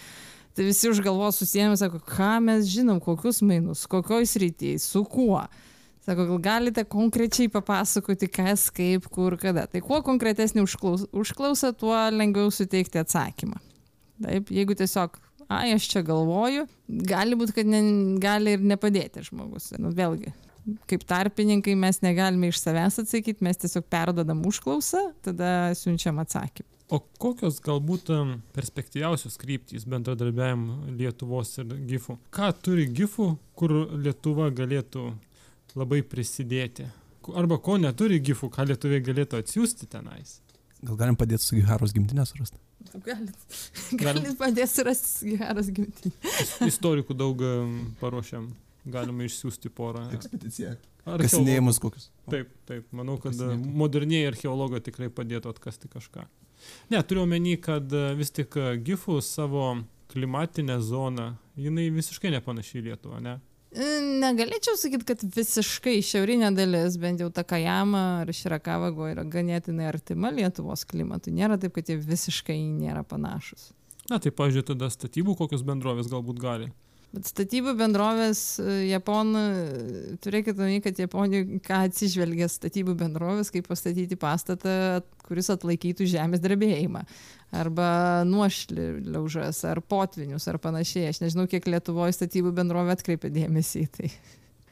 tai 0.57 0.67
visi 0.69 0.91
už 0.91 1.03
galvos 1.05 1.41
susiėmė 1.41 1.79
sako 1.81 2.01
ką 2.05 2.37
mes 2.45 2.69
žinom 2.71 3.01
kokius 3.03 3.43
mainus 3.47 3.87
kokioj 3.91 4.27
srity 4.29 4.77
su 4.83 5.05
kuo? 5.09 5.43
Sako 6.09 6.25
gal 6.31 6.43
galite 6.43 6.85
konkrečiai 6.89 7.51
papasakoti 7.53 8.31
kas 8.33 8.69
kaip 8.73 9.11
kur 9.13 9.37
kada? 9.41 9.67
Tai 9.69 9.83
kuo 9.85 10.01
konkretesnė 10.07 10.65
užklaus 10.65 11.05
užklausa 11.13 11.75
tuo 11.77 11.97
lengviau 12.15 12.53
suteikti 12.55 13.03
atsakymą. 13.03 13.61
Taip 14.25 14.53
jeigu 14.55 14.77
tiesiog 14.79 15.19
ai 15.53 15.75
aš 15.77 15.89
čia 15.93 16.03
galvoju 16.05 16.67
gali 17.09 17.37
būt 17.39 17.55
kad 17.57 17.69
ne 17.69 17.83
gali 18.21 18.57
ir 18.57 18.65
nepadėti 18.65 19.27
žmogus. 19.29 19.75
Nu 19.79 19.93
vėlgi 19.97 20.33
kaip 20.89 21.05
tarpininkai 21.09 21.77
mes 21.79 22.03
negalime 22.05 22.51
iš 22.51 22.61
savęs 22.63 23.01
atsakyt 23.03 23.45
mes 23.45 23.61
tiesiog 23.61 23.87
perduodam 23.89 24.43
užklausą 24.49 25.11
tada 25.25 25.75
siunčiam 25.79 26.21
atsakymą 26.25 26.78
o 26.89 27.01
kokios 27.21 27.61
galbūt 27.65 28.13
perspektyviausios 28.57 29.39
kryptys 29.41 29.87
bendradarbiavimo 29.89 30.95
lietuvos 30.99 31.55
ir 31.63 31.75
gifų 31.91 32.19
ką 32.35 32.53
turi 32.65 32.87
gifų 33.01 33.31
kur 33.59 33.75
lietuva 34.07 34.51
galėtų 34.55 35.11
labai 35.79 36.01
prisidėti 36.03 36.89
arba 37.37 37.59
ko 37.61 37.77
neturi 37.81 38.23
gifų 38.25 38.49
ką 38.55 38.71
lietuviai 38.71 39.05
galėtų 39.05 39.43
atsiųsti 39.43 39.91
tenais 39.93 40.39
gal 40.81 40.97
galim 40.97 41.19
padėt 41.19 41.45
su 41.45 41.59
giharos 41.59 41.93
gimtine 41.97 42.25
surast 42.29 42.57
galit, 43.05 43.37
Galim. 44.01 44.23
galit 44.23 44.39
padės 44.39 44.77
rasti 44.87 45.37
geras 45.37 45.71
gimtinės. 45.75 46.55
Istorikų 46.69 47.17
daug 47.19 47.43
paruošiam. 48.01 48.49
Galima 48.89 49.27
išsiųsti 49.27 49.69
porą. 49.75 50.07
Ekspedicija. 50.17 50.77
Kasinėjimus 51.05 51.81
kokius. 51.83 52.09
Taip, 52.31 52.51
taip. 52.69 52.87
Manau, 52.97 53.19
kad 53.21 53.37
moderniai 53.81 54.29
archeologai 54.31 54.81
tikrai 54.85 55.11
padėtų 55.13 55.51
atkasti 55.53 55.91
kažką. 55.93 56.25
Ne, 56.93 57.03
turiu 57.03 57.25
omeny, 57.27 57.57
kad 57.61 57.93
e, 57.93 58.15
vis 58.19 58.33
tik 58.35 58.57
e, 58.59 58.73
Gifų 58.85 59.21
savo 59.25 59.71
klimatinę 60.09 60.79
zoną, 60.83 61.35
jinai 61.59 61.91
visiškai 61.93 62.33
nepanaši 62.33 62.81
į 62.81 62.85
Lietuvą, 62.89 63.21
ne? 63.25 63.39
E, 63.73 63.89
Negalėčiau 64.23 64.79
sakyti, 64.81 65.05
kad 65.11 65.25
visiškai 65.35 65.99
šiaurinė 66.05 66.51
dalis, 66.57 66.97
bent 67.01 67.21
jau 67.21 67.29
Takajama 67.35 68.05
ar 68.23 68.33
Širakavago 68.33 69.11
yra 69.11 69.27
ganėtinai 69.29 69.91
artima 69.91 70.33
Lietuvos 70.33 70.87
klimatui. 70.89 71.35
Nėra 71.37 71.61
taip, 71.61 71.75
kad 71.77 71.91
jie 71.93 71.99
visiškai 72.01 72.57
nėra 72.73 73.05
panašus. 73.05 73.71
Na, 74.09 74.17
tai, 74.17 74.33
pažiūrėjau, 74.33 74.71
tada 74.73 74.89
statybų 74.89 75.37
kokios 75.37 75.65
bendrovės 75.69 76.09
galbūt 76.09 76.41
gali. 76.41 76.71
Bet 77.09 77.25
statybų 77.31 77.73
bendrovės 77.79 78.41
Japonų, 78.85 79.43
turėkite 80.21 80.61
omeny, 80.61 80.83
kad 80.85 80.99
Japonija 81.01 81.47
ką 81.65 81.79
atsižvelgia 81.87 82.51
statybų 82.53 82.93
bendrovės, 83.01 83.49
kaip 83.55 83.65
pastatyti 83.71 84.19
pastatą, 84.21 85.01
kuris 85.25 85.49
atlaikytų 85.55 86.05
žemės 86.13 86.43
drebėjimą. 86.45 87.07
Arba 87.57 87.89
nuošliaužas, 88.29 89.63
ar 89.71 89.81
potvinius, 89.81 90.45
ar 90.53 90.61
panašiai. 90.61 91.09
Aš 91.09 91.23
nežinau, 91.25 91.47
kiek 91.49 91.65
Lietuvoje 91.73 92.13
statybų 92.19 92.53
bendrovė 92.61 92.93
atkreipia 92.99 93.33
dėmesį 93.33 93.87
į 93.87 93.91
tai. 93.97 94.13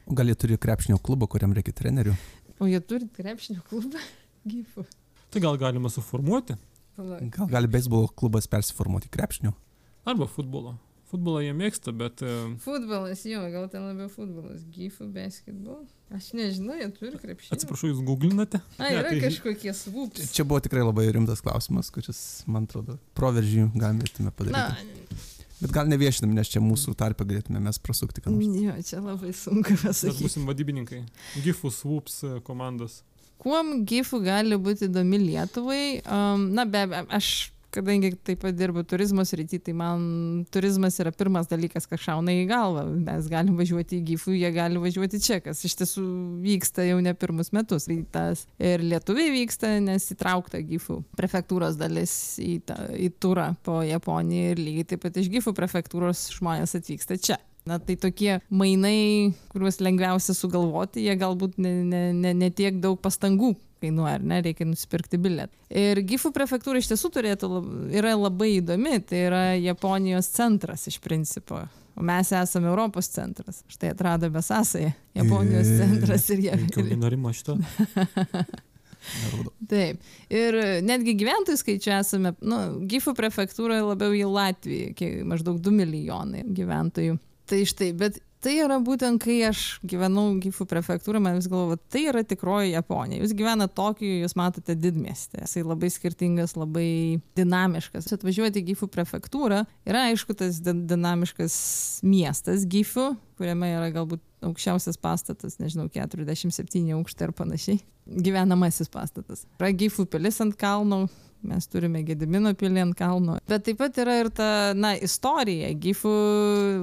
O 0.05 0.17
gal 0.19 0.29
jie 0.29 0.37
turi 0.37 0.61
krepšinio 0.61 1.01
klubą, 1.01 1.31
kuriam 1.33 1.57
reikia 1.57 1.73
trenerių? 1.81 2.13
O 2.61 2.69
jie 2.69 2.83
turi 2.85 3.09
krepšinio 3.17 3.65
klubą? 3.71 4.03
Gyfų. 4.53 4.85
Tai 5.33 5.43
gal 5.43 5.57
galima 5.61 5.89
suformuoti. 5.93 6.61
Gal 6.97 7.49
gali 7.49 7.69
beisbolo 7.69 8.13
klubas 8.13 8.47
persiformuoti 8.49 9.09
krepšinio? 9.13 9.57
Arba 10.07 10.29
futbolo. 10.31 10.77
Futbolą 11.07 11.39
jie 11.45 11.53
mėgsta, 11.55 11.93
bet 11.95 12.19
e, 12.27 12.31
Futbolas, 12.65 13.21
jo, 13.29 13.45
gal 13.53 13.69
ten 13.71 13.85
labiau 13.87 14.09
futbolas. 14.11 14.65
Gyfų, 14.75 15.07
basketbol. 15.15 15.85
Aš 16.15 16.33
nežinau, 16.35 16.75
jie 16.81 16.89
turi 16.97 17.19
krepšinį. 17.23 17.55
atsiprašau, 17.55 17.93
jūs 17.93 18.01
googlinate? 18.07 18.59
A, 18.79 18.83
Ne, 18.83 18.91
yra 18.97 19.05
tai- 19.13 19.21
kažkokie 19.23 19.71
svūps. 19.75 20.33
Čia 20.35 20.43
buvo 20.47 20.59
tikrai 20.67 20.83
labai 20.83 21.07
rimtas 21.15 21.43
klausimas, 21.47 21.93
kuris, 21.95 22.21
man 22.51 22.67
atrodo, 22.67 22.99
proveržį 23.19 23.69
Na, 24.35 24.35
padaryti. 24.35 25.23
Bet 25.63 25.73
gal 25.73 25.87
neviešinam, 25.89 26.35
nes 26.37 26.51
čia 26.53 26.61
mūsų 26.61 26.93
tarpe 27.01 27.25
galėtume 27.25 27.63
mes 27.65 27.79
prasukti, 27.81 28.21
nors. 28.35 28.59
jo, 28.61 28.75
čia 28.91 28.99
labai 29.01 29.31
sunku 29.33 29.73
Mes 29.73 29.87
pasakyti. 29.87 30.27
būsim 30.27 30.45
vadybininkai. 30.51 31.05
Gifų 31.47 31.71
swoops 31.73 32.19
e, 32.29 32.35
komandos. 32.45 32.99
Kuom 33.41 33.85
gyfų 33.89 34.21
gali 34.27 34.59
būti 34.61 34.91
įdomi 34.91 35.19
Lietuvai? 35.23 36.03
Um, 36.05 36.51
na, 36.57 36.65
be 36.69 36.83
abejo, 36.85 37.07
aš, 37.15 37.31
kadangi 37.75 38.13
taip 38.27 38.43
pat 38.45 38.57
dirbu 38.57 38.85
turizmo 38.89 39.25
srity, 39.27 39.59
tai 39.63 39.75
man 39.77 40.45
turizmas 40.53 40.99
yra 41.03 41.13
pirmas 41.15 41.49
dalykas, 41.51 41.89
kas 41.91 42.03
šauna 42.07 42.35
į 42.35 42.47
galvą. 42.51 42.85
Mes 43.07 43.29
galim 43.33 43.57
važiuoti 43.59 44.01
į 44.01 44.05
gyfų, 44.13 44.37
jie 44.39 44.53
gali 44.55 44.81
važiuoti 44.83 45.21
čia, 45.23 45.41
kas 45.45 45.65
iš 45.67 45.77
tiesų 45.83 46.05
vyksta 46.45 46.87
jau 46.87 47.01
ne 47.05 47.15
pirmus 47.19 47.53
metus. 47.57 47.89
Tai 47.91 47.99
tas 48.13 48.47
ir 48.63 48.85
lietuviai 48.85 49.35
vyksta, 49.35 49.77
nes 49.85 50.09
įtraukta 50.15 50.63
gyfų 50.67 51.01
prefektūros 51.19 51.79
dalis 51.81 52.15
į, 52.43 52.61
tą, 52.69 52.79
į 52.97 53.11
turą 53.23 53.53
po 53.67 53.83
Japoniją 53.87 54.55
ir 54.55 54.63
lygiai 54.63 54.91
taip 54.93 55.05
pat 55.07 55.21
iš 55.21 55.31
gyfų 55.35 55.57
prefektūros 55.57 56.29
žmonės 56.39 56.79
atvyksta 56.81 57.21
čia. 57.21 57.41
Na 57.67 57.81
tai 57.83 57.97
tokie 57.99 58.37
mainai, 58.47 59.33
kuriuos 59.51 59.81
lengviausia 59.83 60.37
sugalvoti, 60.39 61.03
jie 61.03 61.17
galbūt 61.19 61.57
ne, 61.59 61.73
ne, 61.83 62.03
ne, 62.15 62.31
ne 62.39 62.51
tiek 62.55 62.79
daug 62.79 63.01
pastangų 63.03 63.57
kainuoja, 63.83 64.17
ar 64.19 64.27
ne, 64.27 64.41
reikia 64.45 64.67
nusipirkti 64.69 65.19
bilietą. 65.23 65.53
Ir 65.71 66.01
Gifų 66.09 66.33
prefektūra 66.37 66.81
iš 66.83 66.91
tiesų 66.93 67.11
turėtų, 67.17 67.51
yra 67.97 68.15
labai 68.19 68.55
įdomi, 68.61 68.99
tai 69.07 69.25
yra 69.29 69.43
Japonijos 69.59 70.31
centras 70.35 70.87
iš 70.91 71.01
principo. 71.05 71.65
O 71.97 72.05
mes 72.05 72.29
esame 72.37 72.69
Europos 72.69 73.09
centras. 73.09 73.63
Štai 73.73 73.95
atradome 73.95 74.43
sąsąją. 74.45 74.91
Japonijos 75.17 75.71
Ir- 75.73 75.79
centras 75.81 76.27
ir 76.35 76.43
jie. 76.45 76.57
Jokių 76.67 76.99
nerimo 77.01 77.33
šito. 77.33 77.57
Taip. 79.71 80.01
Ir 80.33 80.57
netgi 80.85 81.15
gyventojų 81.21 81.59
skaičiu 81.61 81.93
esame, 81.97 82.33
nu, 82.43 82.59
Gifų 82.91 83.15
prefektūroje 83.19 83.85
labiau 83.87 84.15
į 84.17 84.25
Latviją, 84.29 85.11
maždaug 85.31 85.61
2 85.63 85.73
milijonai 85.79 86.43
gyventojų. 86.57 87.17
Tai 87.47 87.61
štai, 87.71 87.93
bet 87.95 88.19
tai 88.47 88.55
yra 88.63 88.77
būtent, 88.83 89.19
kai 89.23 89.41
aš 89.49 89.81
gyvenau 89.87 90.29
Gifų 90.39 90.69
prefektūroje, 90.71 91.23
man 91.25 91.39
vis 91.41 91.49
galvoju, 91.51 91.81
tai 91.91 92.05
yra 92.13 92.23
tikroji 92.27 92.77
Japonija. 92.77 93.25
Jūs 93.25 93.35
gyvenate 93.37 93.75
Tokijoje, 93.75 94.21
jūs 94.23 94.37
matote 94.39 94.77
didmiestį. 94.79 95.43
Jisai 95.43 95.65
labai 95.67 95.91
skirtingas, 95.91 96.55
labai 96.59 97.19
dinamiškas. 97.39 98.07
Atvažiuoti 98.15 98.63
į 98.63 98.69
Gifų 98.71 98.89
prefektūrą 98.95 99.65
yra 99.89 100.07
aišku 100.13 100.37
tas 100.39 100.61
din- 100.63 100.85
dinamiškas 100.87 101.57
miestas 102.07 102.69
Gifų, 102.71 103.17
kuriame 103.41 103.73
yra 103.75 103.91
galbūt 103.91 104.23
aukščiausias 104.47 105.01
pastatas, 105.03 105.59
nežinau, 105.59 105.89
47 105.91 106.95
aukštai 106.95 107.27
ar 107.27 107.35
panašiai. 107.35 107.81
Gyvenamasis 108.07 108.93
pastatas. 108.93 109.43
Yra 109.59 109.73
Gifų 109.75 110.07
pilis 110.07 110.39
ant 110.45 110.55
kalno, 110.61 111.09
mes 111.47 111.67
turime 111.71 112.03
Gedimino 112.07 112.53
pilį 112.59 112.83
ant 112.83 112.97
kalno. 112.99 113.37
Bet 113.49 113.67
taip 113.67 113.79
pat 113.81 113.99
yra 114.01 114.17
ir 114.23 114.31
ta, 114.35 114.49
na, 114.77 114.95
istorija. 114.97 115.73
Gifų, 115.81 116.15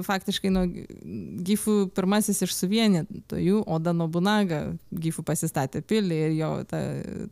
faktiškai, 0.06 0.52
nuo 0.54 0.64
Gifų 1.44 1.76
pirmasis 1.94 2.42
iš 2.46 2.54
suvienytojų, 2.58 3.64
Oda 3.70 3.94
Nobunaga, 3.96 4.62
Gifų 4.90 5.24
pasistatė 5.26 5.82
pilį 5.84 6.20
ir 6.28 6.36
jo 6.38 6.50
ta 6.68 6.80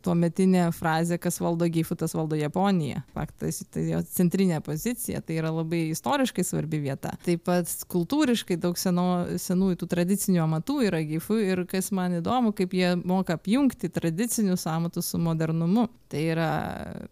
tuometinė 0.05 0.67
frazė, 0.75 1.19
kas 1.21 1.39
valdo 1.43 1.67
Gifų, 1.71 1.97
tas 2.03 2.15
valdo 2.17 2.37
Japoniją. 2.39 3.03
Faktas, 3.15 3.63
tai 3.73 3.87
jo 3.89 4.03
centrinė 4.13 4.61
pozicija, 4.65 5.23
tai 5.25 5.39
yra 5.41 5.53
labai 5.53 5.85
istoriškai 5.93 6.45
svarbi 6.47 6.81
vieta. 6.83 7.15
Taip 7.25 7.45
pat 7.47 7.71
kultūriškai 7.91 8.59
daug 8.61 8.77
seno, 8.79 9.07
senųjų 9.41 9.81
tų 9.81 9.91
tradicinių 9.95 10.43
amatų 10.45 10.79
yra 10.89 11.03
Gifų 11.07 11.39
ir 11.47 11.65
kas 11.69 11.91
man 11.95 12.19
įdomu, 12.19 12.53
kaip 12.57 12.75
jie 12.77 12.93
moka 13.03 13.37
apjungti 13.39 13.91
tradicinius 13.93 14.67
amatus 14.69 15.13
su 15.13 15.21
modernumu. 15.21 15.87
Tai 16.13 16.21
yra, 16.29 16.47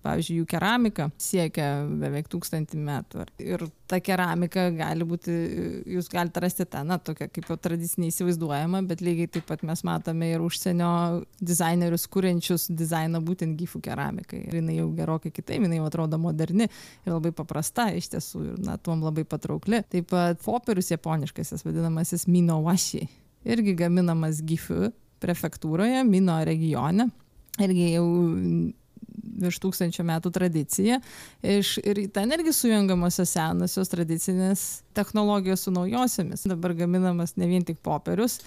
pavyzdžiui, 0.06 0.36
jų 0.44 0.48
keramika 0.52 1.08
siekia 1.18 1.88
beveik 2.04 2.28
tūkstantį 2.30 2.78
metų. 2.86 3.24
Ir 3.42 3.64
ta 3.90 3.98
keramika 4.04 4.68
gali 4.76 5.08
būti, 5.10 5.34
jūs 5.90 6.10
galite 6.12 6.44
rasti 6.44 6.68
tą, 6.70 6.84
na, 6.86 7.00
tokia 7.02 7.26
kaip 7.34 7.48
jau 7.50 7.56
tradicinė 7.58 8.12
įsivaizduojama, 8.12 8.84
bet 8.86 9.00
lygiai 9.02 9.32
taip 9.34 9.48
pat 9.50 9.64
mes 9.66 9.82
matome 9.88 10.30
ir 10.30 10.44
užsienio 10.46 10.92
dizainerius, 11.42 12.06
kuriančius 12.14 12.68
dizainą 12.78 13.24
būtent 13.26 13.58
gyfų 13.58 13.82
keramikai. 13.88 14.44
Ir 14.52 14.60
jinai 14.60 14.76
jau 14.78 14.92
gerokai 15.00 15.32
kitaip, 15.34 15.66
jinai 15.66 15.80
jau 15.80 15.88
atrodo 15.90 16.20
moderni 16.22 16.68
ir 16.70 17.10
labai 17.10 17.32
paprasta 17.34 17.88
iš 17.98 18.12
tiesų 18.14 18.44
ir, 18.52 18.60
na, 18.68 18.78
tuom 18.78 19.02
labai 19.08 19.24
patraukli. 19.26 19.82
Taip 19.96 20.12
pat 20.14 20.44
popierius 20.46 20.92
japoniškasis, 20.94 21.66
vadinamasis 21.66 22.28
Mino 22.30 22.60
Washi, 22.68 23.08
irgi 23.50 23.74
gaminamas 23.82 24.44
gyfų 24.46 24.92
prefektūroje, 25.26 26.06
Mino 26.06 26.38
regione. 26.46 27.10
Irgi 27.62 27.90
jau 27.96 28.06
virš 29.42 29.62
tūkstančio 29.64 30.06
metų 30.08 30.32
tradicija. 30.36 31.00
Iš, 31.44 31.78
ir 31.86 32.04
ten 32.14 32.34
irgi 32.36 32.54
sujungamosios 32.56 33.34
senosios 33.38 33.92
tradicinės 33.92 34.68
technologijos 34.98 35.66
su 35.68 35.74
naujosiamis. 35.76 36.48
Dabar 36.52 36.76
gaminamas 36.78 37.38
ne 37.40 37.50
vien 37.52 37.66
tik 37.68 37.82
popierius, 37.86 38.40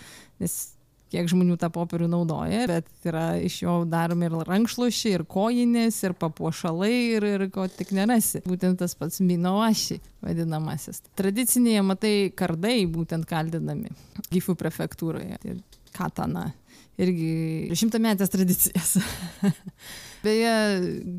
nes 0.42 0.74
kiek 1.14 1.28
žmonių 1.30 1.56
tą 1.60 1.68
popierių 1.72 2.08
naudoja, 2.10 2.64
bet 2.70 2.88
yra 3.06 3.36
iš 3.42 3.60
jo 3.62 3.74
daromi 3.88 4.26
ir 4.26 4.34
rankšluošiai, 4.48 5.14
ir 5.18 5.24
kojinės, 5.30 6.00
ir 6.06 6.16
papuošalai, 6.18 6.94
ir, 7.18 7.26
ir 7.36 7.46
ko 7.54 7.68
tik 7.70 7.92
nerasi. 7.94 8.42
Būtent 8.48 8.80
tas 8.82 8.96
pats 8.98 9.22
minoaši 9.22 10.00
vadinamasis. 10.24 11.04
Tradicinėje, 11.18 11.84
matai, 11.86 12.14
kardai 12.34 12.80
būtent 12.90 13.28
kaldinami 13.30 13.94
Gifų 14.32 14.56
prefektūroje. 14.58 15.38
Tai 15.42 15.56
katana 15.94 16.48
irgi 16.98 17.74
šimtametės 17.78 18.32
tradicijas. 18.34 18.96
Beje, 20.24 20.54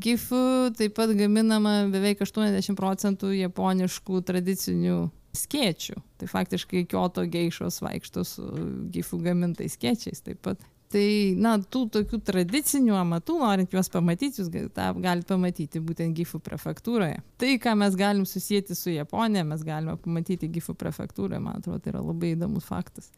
gifų 0.02 0.42
taip 0.78 0.96
pat 0.98 1.12
gaminama 1.18 1.84
beveik 1.92 2.24
80 2.24 2.78
procentų 2.78 3.32
japoniškų 3.36 4.22
tradicinių 4.26 4.96
skėčių. 5.36 5.98
Tai 6.20 6.30
faktiškai 6.30 6.86
kioto 6.90 7.26
geišos 7.30 7.82
vaikšto 7.84 8.24
su 8.26 8.46
gifų 8.94 9.20
gamintais 9.28 9.76
skėčiais 9.76 10.24
taip 10.26 10.40
pat. 10.46 10.64
Tai, 10.86 11.06
na, 11.42 11.56
tų 11.58 11.80
tokių 11.96 12.20
tradicinių 12.28 12.94
amatų, 13.00 13.40
norint 13.42 13.72
juos 13.74 13.88
pamatyti, 13.90 14.44
jūs 14.44 14.50
tą 14.74 14.86
galite 15.02 15.26
pamatyti 15.32 15.82
būtent 15.82 16.14
Gifų 16.14 16.38
prefektūroje. 16.46 17.18
Tai, 17.42 17.50
ką 17.62 17.74
mes 17.80 17.96
galim 17.98 18.22
susijęti 18.28 18.76
su 18.78 18.94
Japonija, 18.94 19.42
mes 19.48 19.64
galime 19.66 19.96
pamatyti 19.98 20.48
Gifų 20.54 20.76
prefektūroje, 20.78 21.42
man 21.42 21.58
atrodo, 21.58 21.82
tai 21.82 21.90
yra 21.90 22.04
labai 22.06 22.36
įdomus 22.36 22.68
faktas. 22.70 23.10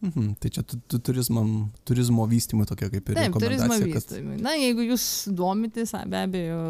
Mhm, 0.00 0.34
tai 0.40 0.48
čia 0.54 0.62
tu, 0.64 0.78
tu 0.88 0.98
turizmo, 1.04 1.44
turizmo 1.84 2.24
vystymui 2.28 2.64
tokia 2.68 2.88
kaip 2.88 3.10
ir 3.12 3.18
Taip, 3.18 3.34
turizmo 3.36 3.68
rekomendacija, 3.68 3.92
kad 3.92 4.06
vystymui. 4.06 4.38
Na, 4.40 4.54
jeigu 4.56 4.86
jūs 4.88 5.04
domitės, 5.36 5.92
be 6.08 6.22
abejo, 6.24 6.60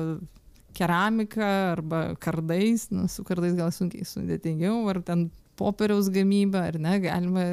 keramika 0.74 1.51
arba 1.76 2.01
kardais, 2.18 2.89
nu, 2.91 3.07
su 3.11 3.22
kardais 3.26 3.55
gal 3.59 3.70
sunkiai 3.74 4.07
sudėtingiau, 4.09 4.83
ar 4.91 5.03
ten 5.07 5.28
popieriaus 5.61 6.11
gamyba, 6.11 6.64
ar 6.72 6.81
ne, 6.83 6.97
galima 7.05 7.47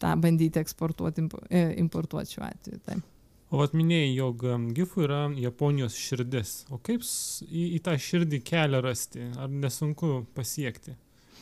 tą 0.00 0.14
bandyti 0.22 0.60
eksportuoti, 0.62 1.26
e, 1.50 1.66
importuoti 1.82 2.36
šiuo 2.36 2.48
atveju. 2.48 2.80
Taip. 2.88 3.12
O 3.54 3.60
atminėjai, 3.62 4.10
jog 4.16 4.42
em, 4.50 4.68
GIFų 4.74 5.02
yra 5.04 5.20
Japonijos 5.38 5.94
širdis. 6.00 6.54
O 6.74 6.80
kaip 6.82 7.04
į, 7.04 7.66
į 7.76 7.82
tą 7.84 7.94
širdį 8.00 8.40
kelią 8.46 8.80
rasti? 8.82 9.28
Ar 9.38 9.52
nesunku 9.52 10.24
pasiekti? 10.34 10.96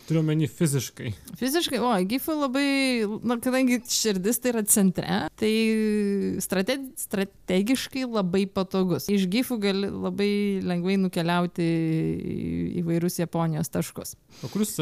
Turiu 0.05 0.21
meni 0.23 0.45
fiziškai. 0.51 1.15
Fiziškai, 1.41 1.79
o, 1.81 1.89
gifų 2.05 2.35
labai, 2.37 2.65
na, 3.25 3.39
kadangi 3.41 3.79
širdis 3.89 4.37
tai 4.45 4.51
yra 4.53 4.63
centre, 4.69 5.07
tai 5.41 5.53
strate, 6.45 6.77
strategiškai 7.01 8.03
labai 8.13 8.43
patogus. 8.53 9.07
Iš 9.09 9.25
gifų 9.33 9.57
gali 9.63 9.89
labai 9.89 10.29
lengvai 10.61 10.99
nukeliauti 11.01 11.65
į 11.65 12.37
įvairius 12.83 13.17
Japonijos 13.23 13.73
taškus. 13.73 14.13
O 14.45 14.53
kuris 14.53 14.75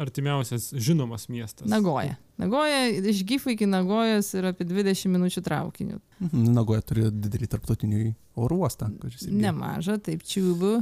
artimiausias 0.00 0.70
žinomas 0.72 1.28
miestas? 1.28 1.68
Nagoja. 1.68 2.16
Nagoja, 2.40 2.86
iš 3.12 3.20
gifų 3.28 3.52
iki 3.58 3.68
Nagojos 3.68 4.32
yra 4.40 4.54
apie 4.54 4.64
20 4.64 5.12
minučių 5.12 5.42
traukiniu. 5.44 6.00
Mhm, 6.24 6.52
Nagoja 6.56 6.80
turi 6.88 7.10
didelį 7.12 7.50
tarptautinį 7.52 8.14
oro 8.40 8.62
uostą. 8.64 8.88
kuris 9.00 9.26
irgi- 9.28 9.42
Nemaža, 9.44 9.98
taip, 10.00 10.24
čiūbų 10.24 10.78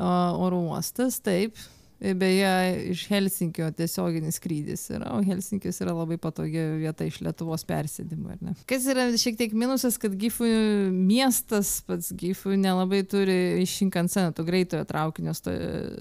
oro 0.00 0.62
uostas, 0.70 1.20
taip. 1.20 1.56
Ir 1.98 2.14
Beje, 2.14 2.50
iš 2.92 3.00
Helsinkio 3.10 3.72
tiesioginis 3.74 4.36
skrydis 4.38 4.84
yra, 4.94 5.08
o 5.16 5.22
Helsinkis 5.26 5.80
yra 5.82 5.96
labai 5.96 6.14
patogi 6.22 6.60
vieta 6.78 7.06
iš 7.08 7.16
Lietuvos 7.26 7.64
persėdimo. 7.66 8.30
ar 8.36 8.44
ne? 8.44 8.54
Kas 8.70 8.86
yra 8.86 9.08
šiek 9.18 9.38
tiek 9.40 9.56
minusas, 9.58 9.98
kad 9.98 10.14
Gifų 10.14 10.46
miestas 10.94 11.80
pats 11.88 12.12
Gifų 12.14 12.54
nelabai 12.60 13.02
turi 13.02 13.64
iš 13.64 13.74
Shinkanseną, 13.80 14.30
to 14.36 14.46
greitojo 14.46 14.86
traukinio 14.86 15.34
sto, 15.34 15.56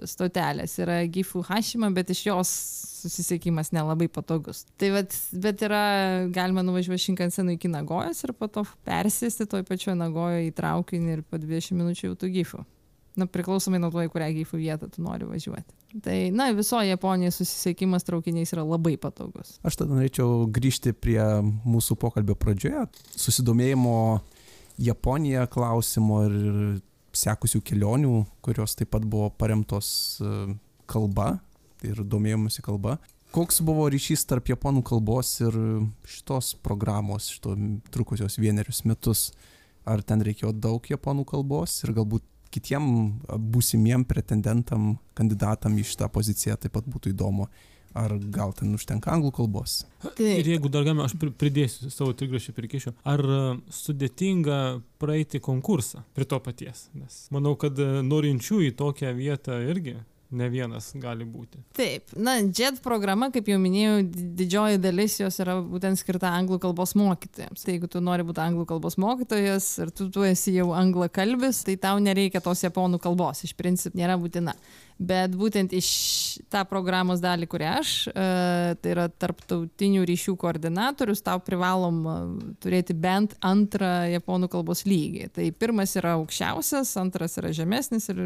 stotelės. 0.06 0.78
Yra 0.86 1.00
Gifų 1.10 1.42
Hashima, 1.50 1.90
bet 1.96 2.14
iš 2.14 2.28
jos 2.30 2.54
susisiekimas 3.02 3.74
nelabai 3.74 4.06
patogus. 4.08 4.68
Tai 4.78 4.94
vat, 5.00 5.18
bet 5.34 5.66
yra, 5.66 5.84
galima 6.34 6.62
nuvažiuoti 6.66 7.08
Shinkansenu 7.08 7.58
iki 7.58 7.74
Nagojos 7.74 8.22
ir 8.26 8.38
po 8.38 8.50
to 8.54 8.68
persėsti 8.86 9.50
toj 9.50 9.66
pačioj 9.66 9.98
Nagojoje 9.98 10.52
į 10.52 10.58
traukinį 10.62 11.14
ir 11.18 11.26
po 11.26 11.42
20 11.42 11.78
minučių 11.82 12.12
jau 12.12 12.18
tų 12.22 12.36
Gifų. 12.38 12.66
Na, 13.18 13.26
priklausomai 13.26 13.80
nuo 13.82 13.90
to, 13.90 14.04
į 14.06 14.12
kurią 14.14 14.30
Gifų 14.36 14.62
vietą 14.62 14.90
tu 14.94 15.02
nori 15.02 15.26
važiuoti. 15.26 15.74
Tai, 16.04 16.32
na, 16.36 16.52
visoje 16.54 16.92
Japonijoje 16.92 17.32
susisiekimas 17.32 18.06
traukiniais 18.06 18.52
yra 18.54 18.66
labai 18.68 18.98
patogus. 19.02 19.56
Aš 19.66 19.80
tada 19.80 19.96
norėčiau 19.96 20.46
grįžti 20.54 20.94
prie 20.94 21.22
mūsų 21.66 21.98
pokalbio 22.02 22.36
pradžioje, 22.38 22.86
susidomėjimo 23.16 23.96
Japonija 24.78 25.48
klausimo 25.50 26.22
ir 26.28 26.38
sekusių 27.18 27.64
kelionių, 27.66 28.14
kurios 28.46 28.78
taip 28.78 28.92
pat 28.94 29.06
buvo 29.10 29.32
paremtos 29.34 29.90
e, 30.22 30.34
kalba 30.90 31.38
ir 31.88 32.04
domėjimusi 32.06 32.62
kalba. 32.66 32.98
Koks 33.34 33.60
buvo 33.66 33.88
ryšys 33.92 34.24
tarp 34.30 34.48
japonų 34.52 34.84
kalbos 34.88 35.34
ir 35.42 35.56
šitos 36.08 36.54
programos, 36.64 37.32
šito 37.34 37.58
trukusios 37.94 38.38
vienerius 38.40 38.84
metus? 38.88 39.32
Ar 39.88 40.04
ten 40.04 40.22
reikėjo 40.24 40.54
daug 40.56 40.84
japonų 40.88 41.26
kalbos 41.28 41.76
ir 41.84 41.94
galbūt 41.96 42.24
kitiem 42.52 42.86
būsimiem 43.54 44.06
pretendentam, 44.08 44.98
kandidatam 45.18 45.78
į 45.78 45.86
šitą 45.92 46.10
poziciją 46.14 46.58
taip 46.58 46.74
pat 46.78 46.86
būtų 46.90 47.12
įdomu, 47.14 47.48
ar 47.98 48.14
gal 48.34 48.52
ten 48.54 48.76
užtenka 48.78 49.10
anglų 49.10 49.32
kalbos? 49.40 49.80
Ir 50.04 50.12
Tai, 50.20 50.34
jeigu 50.52 50.70
dar 50.70 50.84
galima, 50.86 51.06
aš 51.08 51.16
pri- 51.18 51.32
pridėsiu 51.34 51.90
savo 51.90 52.14
trigrašį 52.14 52.54
prikišiu. 52.54 52.94
Ar 53.08 53.24
sudėtinga 53.74 54.82
praeiti 55.02 55.40
konkursą 55.44 56.04
prie 56.14 56.26
to 56.30 56.40
paties? 56.44 56.88
Nes 56.98 57.24
manau, 57.34 57.56
kad 57.60 57.78
norinčių 57.78 58.62
į 58.68 58.76
tokią 58.78 59.14
vietą 59.18 59.58
irgi 59.72 59.98
ne 60.32 60.50
vienas 60.52 60.92
gali 61.00 61.26
būti. 61.26 61.62
taip, 61.78 62.12
na, 62.16 62.38
JET 62.42 62.82
programa, 62.84 63.30
kaip 63.32 63.48
jau 63.48 63.60
minėjau, 63.62 64.02
di- 64.12 64.28
didžioji 64.42 64.82
dalis 64.82 65.20
jos 65.20 65.40
yra 65.44 65.58
būtent 65.64 66.00
skirta 66.00 66.32
anglų 66.36 66.60
kalbos 66.64 66.96
mokytojams. 67.00 67.64
Tai 67.64 67.76
jeigu 67.76 67.88
tu 67.92 68.02
nori 68.04 68.26
būti 68.28 68.44
anglų 68.44 68.66
kalbos 68.68 68.98
mokytojas 68.98 69.70
ir 69.84 69.92
tu, 69.92 70.10
tu 70.12 70.26
esi 70.28 70.58
jau 70.58 70.72
anglakalbis, 70.76 71.64
tai 71.68 71.78
tau 71.78 72.02
nereikia 72.04 72.42
tos 72.44 72.64
japonų 72.66 73.00
kalbos, 73.00 73.46
iš 73.48 73.56
principo 73.58 73.98
nėra 73.98 74.18
būtina. 74.20 74.56
Bet 74.98 75.36
būtent 75.38 75.76
iš 75.78 75.88
tą 76.50 76.64
programos 76.66 77.20
dalį, 77.22 77.46
kurią 77.52 77.74
aš, 77.84 77.90
e, 78.10 78.24
tai 78.82 78.94
yra 78.96 79.06
tarptautinių 79.14 80.02
ryšių 80.10 80.34
koordinatorius, 80.42 81.22
tau 81.22 81.38
privalom 81.38 82.00
turėti 82.64 82.96
bent 82.98 83.36
antrą 83.46 84.10
japonų 84.10 84.50
kalbos 84.50 84.82
lygį. 84.90 85.30
Tai 85.38 85.46
pirmas 85.54 85.94
yra 86.02 86.16
aukščiausias, 86.18 86.96
antras 86.98 87.38
yra 87.38 87.54
žemesnis 87.54 88.10
ir 88.10 88.24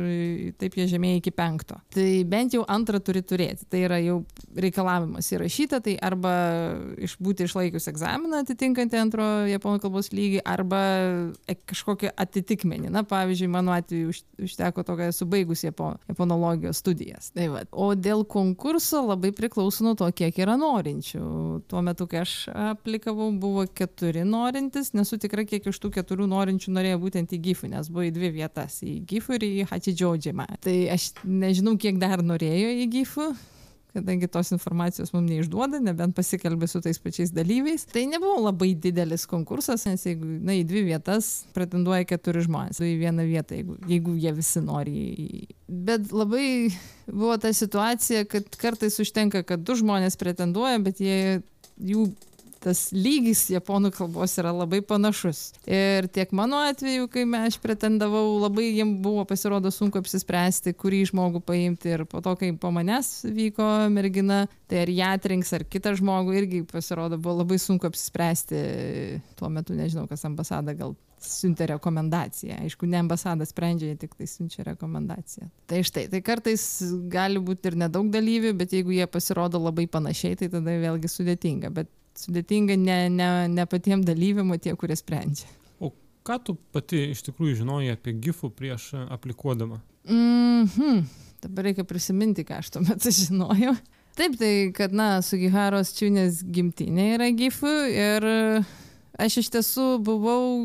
taip 0.63 0.79
jie 0.79 0.87
žemėja 0.93 1.19
iki 1.19 1.35
penkto. 1.35 1.75
Tai 1.91 2.23
bent 2.31 2.53
jau 2.55 2.63
antrą 2.71 3.01
turi 3.03 3.19
turėti. 3.25 3.65
Tai 3.71 3.81
yra 3.83 3.97
jau 3.99 4.21
reikalavimas 4.55 5.27
įrašyta, 5.33 5.81
tai 5.83 5.97
arba 5.99 6.31
išbūti 7.03 7.47
išlaikius 7.47 7.89
egzaminą 7.91 8.41
atitinkantį 8.45 8.99
antro 9.01 9.27
japonų 9.49 9.81
kalbos 9.83 10.11
lygį, 10.15 10.39
arba 10.47 10.81
e- 11.51 11.57
kažkokį 11.71 12.13
atitikmenį. 12.15 12.91
Na, 12.95 13.03
pavyzdžiui, 13.07 13.49
mano 13.51 13.75
atveju 13.75 14.13
už- 14.13 14.23
užteko 14.47 14.85
to, 14.87 14.95
kad 14.95 15.11
esu 15.11 15.27
baigus 15.27 15.65
japo, 15.65 15.95
japonologijos 16.07 16.79
studijas. 16.79 17.31
Tai 17.35 17.49
va. 17.51 17.65
O 17.71 17.91
dėl 17.95 18.23
konkurso 18.23 19.03
labai 19.05 19.33
priklauso 19.35 19.83
nuo 19.83 19.95
to, 19.99 20.07
kiek 20.15 20.39
yra 20.39 20.55
norinčių. 20.59 21.23
Tuo 21.67 21.83
metu, 21.83 22.07
kai 22.07 22.23
aš 22.23 22.47
aplikavau, 22.71 23.31
buvo 23.35 23.65
keturi 23.67 24.23
norintys. 24.27 24.93
Nesu 24.95 25.19
tikra, 25.19 25.43
kiek 25.43 25.67
iš 25.67 25.79
tų 25.83 25.91
keturių 25.99 26.29
norinčių 26.31 26.71
norėjo 26.71 27.03
būtent 27.03 27.35
į 27.35 27.41
GIFų, 27.49 27.71
nes 27.75 27.91
buvo 27.91 28.07
į 28.07 28.15
dvi 28.15 28.31
vietas- 28.39 28.79
į 28.87 29.03
GIFų 29.11 29.35
ir 29.35 29.47
į 29.49 29.67
Hachidžiaudžiamą. 29.71 30.47
Tai 30.61 30.77
aš 30.95 31.11
nežinau, 31.25 31.77
kiek 31.81 31.97
dar 32.01 32.23
norėjo 32.25 32.75
į 32.83 32.91
GIFų 32.97 33.31
kadangi 33.91 34.27
tos 34.31 34.51
informacijos 34.55 35.11
mums 35.13 35.29
neišduoda, 35.29 35.81
nebent 35.83 36.15
pasikalbė 36.15 36.67
su 36.69 36.81
tais 36.83 36.99
pačiais 37.01 37.33
dalyviais. 37.35 37.83
Tai 37.91 38.05
nebuvo 38.09 38.45
labai 38.45 38.71
didelis 38.79 39.25
konkursas, 39.29 39.85
nes 39.89 40.05
jeigu, 40.07 40.27
na, 40.45 40.55
į 40.55 40.63
dvi 40.67 40.85
vietas 40.91 41.31
pretenduoja 41.55 42.07
keturi 42.09 42.45
žmonės, 42.45 42.81
o 42.81 42.87
į 42.87 42.95
vieną 43.03 43.27
vietą, 43.27 43.57
jeigu, 43.59 43.77
jeigu 43.91 44.15
jie 44.23 44.33
visi 44.37 44.63
nori. 44.63 45.05
Bet 45.67 46.11
labai 46.15 46.45
buvo 47.09 47.37
ta 47.41 47.53
situacija, 47.55 48.25
kad 48.31 48.47
kartais 48.61 48.99
užtenka, 49.03 49.43
kad 49.47 49.63
du 49.67 49.75
žmonės 49.79 50.19
pretenduoja, 50.21 50.79
bet 50.83 51.03
jie, 51.03 51.41
jų 51.75 52.07
tas 52.61 52.83
lygis 52.93 53.43
japonų 53.51 53.91
kalbos 53.95 54.37
yra 54.41 54.53
labai 54.55 54.81
panašus. 54.85 55.51
Ir 55.65 56.07
tiek 56.13 56.31
mano 56.37 56.61
atveju, 56.69 57.09
kai 57.11 57.25
aš 57.41 57.57
pretendavau, 57.63 58.37
labai 58.41 58.69
jiems 58.69 59.01
buvo 59.03 59.25
pasirodo 59.29 59.71
sunku 59.73 60.01
apsispręsti, 60.01 60.75
kurį 60.77 61.03
žmogų 61.11 61.43
paimti. 61.45 61.95
Ir 61.95 62.05
po 62.09 62.21
to, 62.23 62.35
kai 62.39 62.51
po 62.57 62.71
manęs 62.75 63.13
vyko 63.25 63.67
mergina, 63.93 64.43
tai 64.69 64.85
ar 64.85 64.93
ją 64.93 65.13
atrinks, 65.17 65.53
ar 65.57 65.65
kitą 65.67 65.95
žmogų, 65.99 66.35
irgi 66.41 66.65
pasirodo 66.69 67.19
buvo 67.21 67.41
labai 67.41 67.59
sunku 67.61 67.89
apsispręsti. 67.89 68.65
Tuo 69.39 69.49
metu 69.53 69.77
nežinau, 69.77 70.07
kas 70.09 70.27
ambasada 70.29 70.77
gal 70.77 70.95
siuntė 71.21 71.67
rekomendaciją. 71.75 72.57
Aišku, 72.65 72.87
ne 72.89 72.99
ambasada 73.01 73.45
sprendžia, 73.45 73.91
jie 73.91 73.99
tik 74.03 74.15
tai 74.17 74.27
siunčia 74.29 74.65
rekomendaciją. 74.65 75.49
Tai 75.69 75.81
štai, 75.85 76.07
tai 76.11 76.21
kartais 76.25 76.63
gali 77.11 77.41
būti 77.41 77.71
ir 77.71 77.77
nedaug 77.83 78.09
dalyvių, 78.13 78.55
bet 78.57 78.73
jeigu 78.75 78.95
jie 78.95 79.07
pasirodo 79.11 79.61
labai 79.61 79.87
panašiai, 79.91 80.39
tai 80.39 80.49
tada 80.53 80.77
vėlgi 80.81 81.11
sudėtinga. 81.11 81.71
Bet 81.75 81.91
sudėtinga 82.17 82.77
ne, 82.79 82.97
ne, 83.13 83.29
ne 83.51 83.65
patiem 83.69 84.03
dalyviam, 84.05 84.51
o 84.51 84.59
tie, 84.59 84.75
kurie 84.79 84.97
sprendžia. 84.99 85.49
O 85.79 85.93
ką 86.27 86.37
tu 86.45 86.57
pati 86.73 87.07
iš 87.11 87.23
tikrųjų 87.29 87.61
žinojai 87.63 87.95
apie 87.95 88.15
GIFų 88.27 88.51
prieš 88.57 88.91
aplikuodama? 89.07 89.81
Mhm. 90.09 91.03
Dabar 91.41 91.65
reikia 91.69 91.85
prisiminti, 91.87 92.45
ką 92.45 92.59
aš 92.61 92.75
tuo 92.75 92.83
metu 92.85 93.13
žinojau. 93.13 93.73
Taip, 94.17 94.35
tai 94.37 94.53
kad, 94.75 94.93
na, 94.93 95.21
Sugiharos 95.23 95.93
Čiūnės 95.95 96.41
gimtinė 96.51 97.13
yra 97.15 97.29
gifų 97.31 97.75
ir 97.95 98.25
aš 99.21 99.37
iš 99.41 99.49
tiesų 99.55 99.85
buvau 100.03 100.59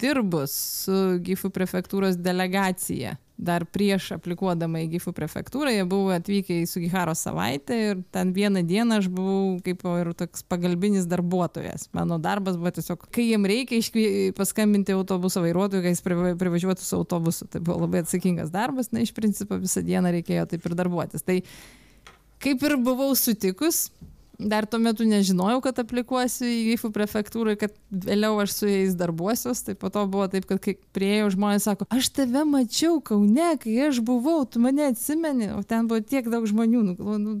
dirbus 0.00 0.56
su 0.84 0.96
gifų 1.22 1.52
prefektūros 1.54 2.18
delegacija. 2.18 3.14
Dar 3.40 3.64
prieš 3.64 4.10
aplikuodama 4.18 4.82
į 4.82 4.90
Gifų 4.94 5.14
prefektūrą, 5.16 5.70
jie 5.72 5.84
buvo 5.88 6.10
atvykę 6.12 6.58
į 6.60 6.66
Sugiharo 6.68 7.14
savaitę 7.16 7.78
ir 7.86 8.02
ten 8.12 8.34
vieną 8.36 8.60
dieną 8.68 8.98
aš 9.00 9.08
buvau 9.08 9.54
kaip 9.64 9.80
ir 9.94 10.10
toks 10.18 10.44
pagalbinis 10.44 11.06
darbuotojas. 11.08 11.86
Mano 11.96 12.18
darbas 12.20 12.58
buvo 12.60 12.74
tiesiog, 12.76 13.06
kai 13.08 13.30
jiem 13.30 13.48
reikia 13.48 13.80
iškvie, 13.80 14.04
paskambinti 14.36 14.92
autobuso 14.92 15.40
vairuotojui, 15.40 15.86
kai 15.86 15.94
jis 15.94 16.04
priva- 16.04 16.34
privažiuotų 16.42 16.84
su 16.84 16.98
autobusu. 17.00 17.48
Tai 17.48 17.64
buvo 17.64 17.86
labai 17.86 18.04
atsakingas 18.04 18.52
darbas, 18.52 18.92
na 18.92 19.00
iš 19.06 19.14
principo 19.16 19.56
visą 19.62 19.80
dieną 19.88 20.12
reikėjo 20.18 20.44
taip 20.52 20.68
ir 20.68 20.76
darbuotis. 20.76 21.24
Tai 21.24 21.40
kaip 22.44 22.68
ir 22.68 22.76
buvau 22.76 23.14
sutikus, 23.16 23.86
dar 24.48 24.66
tuo 24.66 24.80
metu 24.82 25.04
nežinojau, 25.08 25.60
kad 25.64 25.78
aplikuosiu 25.82 26.48
į 26.48 26.58
Gifų 26.70 26.90
prefektūrą, 26.94 27.56
kad 27.60 27.74
vėliau 27.90 28.38
aš 28.42 28.54
su 28.56 28.70
jais 28.70 28.96
darbuosiuos, 28.98 29.62
tai 29.66 29.76
po 29.78 29.90
to 29.92 30.06
buvo 30.10 30.26
taip, 30.32 30.46
kad 30.48 30.62
kai 30.64 30.76
prieėjau 30.96 31.30
žmonės 31.36 31.68
sako, 31.68 31.88
aš 31.92 32.10
tave 32.16 32.44
mačiau 32.48 32.98
Kaune, 33.04 33.52
kai 33.62 33.76
aš 33.88 34.02
buvau, 34.06 34.42
tu 34.48 34.62
mane 34.62 34.90
atsimeni, 34.90 35.52
o 35.56 35.62
ten 35.66 35.90
buvo 35.90 36.02
tiek 36.04 36.28
daug 36.32 36.48
žmonių, 36.48 36.82
nu, 36.88 36.96
galvoju, 36.98 37.22
nu, 37.24 37.36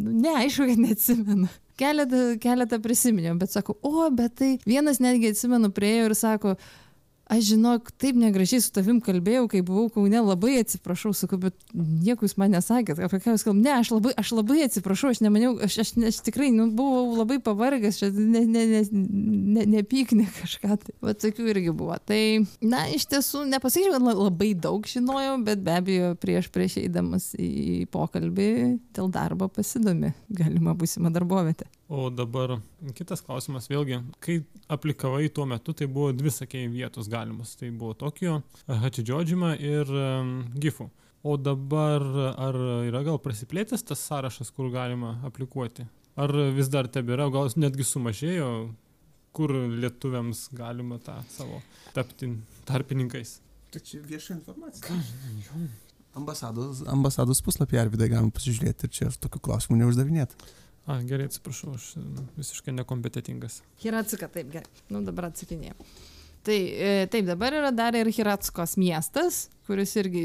nu 0.00 0.14
ne, 0.26 0.36
aišku, 0.44 0.68
kad 0.72 0.84
neatsimenu. 0.84 1.50
Keletą, 1.80 2.22
keletą 2.42 2.76
prisiminiau, 2.84 3.38
bet 3.40 3.54
sako, 3.54 3.78
o, 3.86 4.10
bet 4.12 4.36
tai 4.40 4.50
vienas 4.68 5.00
netgi 5.00 5.32
atsimenu, 5.32 5.70
prieėjau 5.72 6.10
ir 6.10 6.16
sako, 6.18 6.56
aš 7.30 7.52
žinok, 7.52 7.90
taip 8.00 8.18
negražiai 8.18 8.62
su 8.64 8.72
tavim 8.74 9.00
kalbėjau, 9.04 9.46
kai 9.52 9.62
buvau 9.66 9.88
Kaune, 9.94 10.20
labai 10.24 10.58
atsiprašau, 10.60 11.12
sakau, 11.16 11.38
bet 11.42 11.56
nieko 11.74 12.26
jūs 12.26 12.36
man 12.40 12.52
nesakėt, 12.56 13.00
apie 13.00 13.20
ką 13.22 13.34
jūs 13.34 13.46
kalbate. 13.46 13.64
Ne, 13.64 13.74
aš 13.78 13.92
labai, 13.94 14.14
aš 14.20 14.32
labai 14.36 14.64
atsiprašau, 14.66 15.12
aš 15.14 15.22
nemaniau, 15.24 15.54
aš, 15.64 15.78
aš, 15.84 15.94
aš 16.10 16.20
tikrai 16.26 16.50
nu, 16.54 16.68
buvau 16.76 17.16
labai 17.20 17.40
pavargęs, 17.44 18.00
čia 18.02 18.10
ne, 18.16 18.44
ne, 18.44 18.66
ne, 18.74 18.82
ne, 18.90 19.66
nepyknė 19.76 20.28
kažką. 20.40 20.78
Tai. 20.84 20.96
Va 21.04 21.14
tokių 21.16 21.48
irgi 21.54 21.74
buvo. 21.76 21.96
Tai, 22.06 22.20
na, 22.64 22.84
iš 22.92 23.06
tiesų, 23.10 23.46
nepasakyčiau, 23.54 23.96
kad 23.96 24.08
labai 24.10 24.52
daug 24.58 24.86
žinojau, 24.90 25.38
bet 25.46 25.62
be 25.64 25.76
abejo, 25.78 26.14
prieš 26.20 26.50
prieš 26.52 26.80
eidamas 26.82 27.30
į 27.38 27.86
pokalbį 27.94 28.50
dėl 28.96 29.10
darbo 29.14 29.50
pasidomi 29.52 30.14
galima 30.28 30.74
būsima 30.78 31.12
darbovietė. 31.14 31.68
O 31.90 32.04
dabar 32.14 32.60
kitas 32.94 33.18
klausimas 33.26 33.64
vėlgi, 33.66 33.96
kai 34.22 34.36
aplikavai 34.70 35.24
tuo 35.34 35.42
metu, 35.50 35.72
tai 35.74 35.88
buvo 35.90 36.12
dvi, 36.14 36.30
sakėjai, 36.30 36.68
vietos 36.70 37.08
galimas. 37.10 37.56
Tai 37.58 37.72
buvo 37.74 37.96
Tokijo, 37.98 38.36
Hachidžodžima 38.70 39.56
ir 39.58 39.90
Gifu. 40.62 40.86
O 41.26 41.34
dabar 41.34 42.06
ar 42.38 42.60
yra 42.86 43.02
gal 43.08 43.18
prasiplėtęs 43.20 43.82
tas 43.88 44.04
sąrašas, 44.06 44.52
kur 44.54 44.70
galima 44.70 45.16
aplikuoti? 45.26 45.88
Ar 46.14 46.30
vis 46.54 46.70
dar 46.70 46.86
tebėra, 46.86 47.26
gal 47.34 47.50
netgi 47.58 47.84
sumažėjo, 47.88 48.52
kur 49.34 49.56
lietuviams 49.82 50.46
galima 50.54 51.02
tą 51.02 51.18
savo 51.34 51.58
tapti 51.96 52.30
tarpininkais? 52.70 53.40
Tai 53.74 53.82
čia 53.82 53.98
vieša 54.06 54.38
informacija. 54.38 54.94
Ambasados, 56.18 56.86
ambasados 56.90 57.42
puslapį 57.42 57.82
ar 57.82 57.90
vidai 57.90 58.12
galima 58.14 58.34
pasižiūrėti 58.34 58.86
ir 58.86 58.94
čia 58.94 59.10
tokių 59.26 59.42
klausimų 59.50 59.82
neuždavinėti. 59.82 60.38
A, 60.88 60.96
gerai, 61.06 61.28
atsiprašau, 61.28 61.74
aš 61.76 61.92
nu, 62.00 62.24
visiškai 62.38 62.72
nekompetitingas. 62.78 63.60
Hiratsuka, 63.82 64.30
taip, 64.32 64.48
gerai. 64.54 64.82
Nu, 64.90 65.02
dabar 65.06 65.28
atsakinėjau. 65.28 65.76
Tai 66.46 66.56
e, 66.56 66.92
taip, 67.12 67.26
dabar 67.28 67.54
yra 67.54 67.70
dar 67.74 67.96
ir 67.98 68.08
Hiratsukos 68.08 68.78
miestas, 68.80 69.42
kuris 69.68 69.92
irgi, 70.00 70.24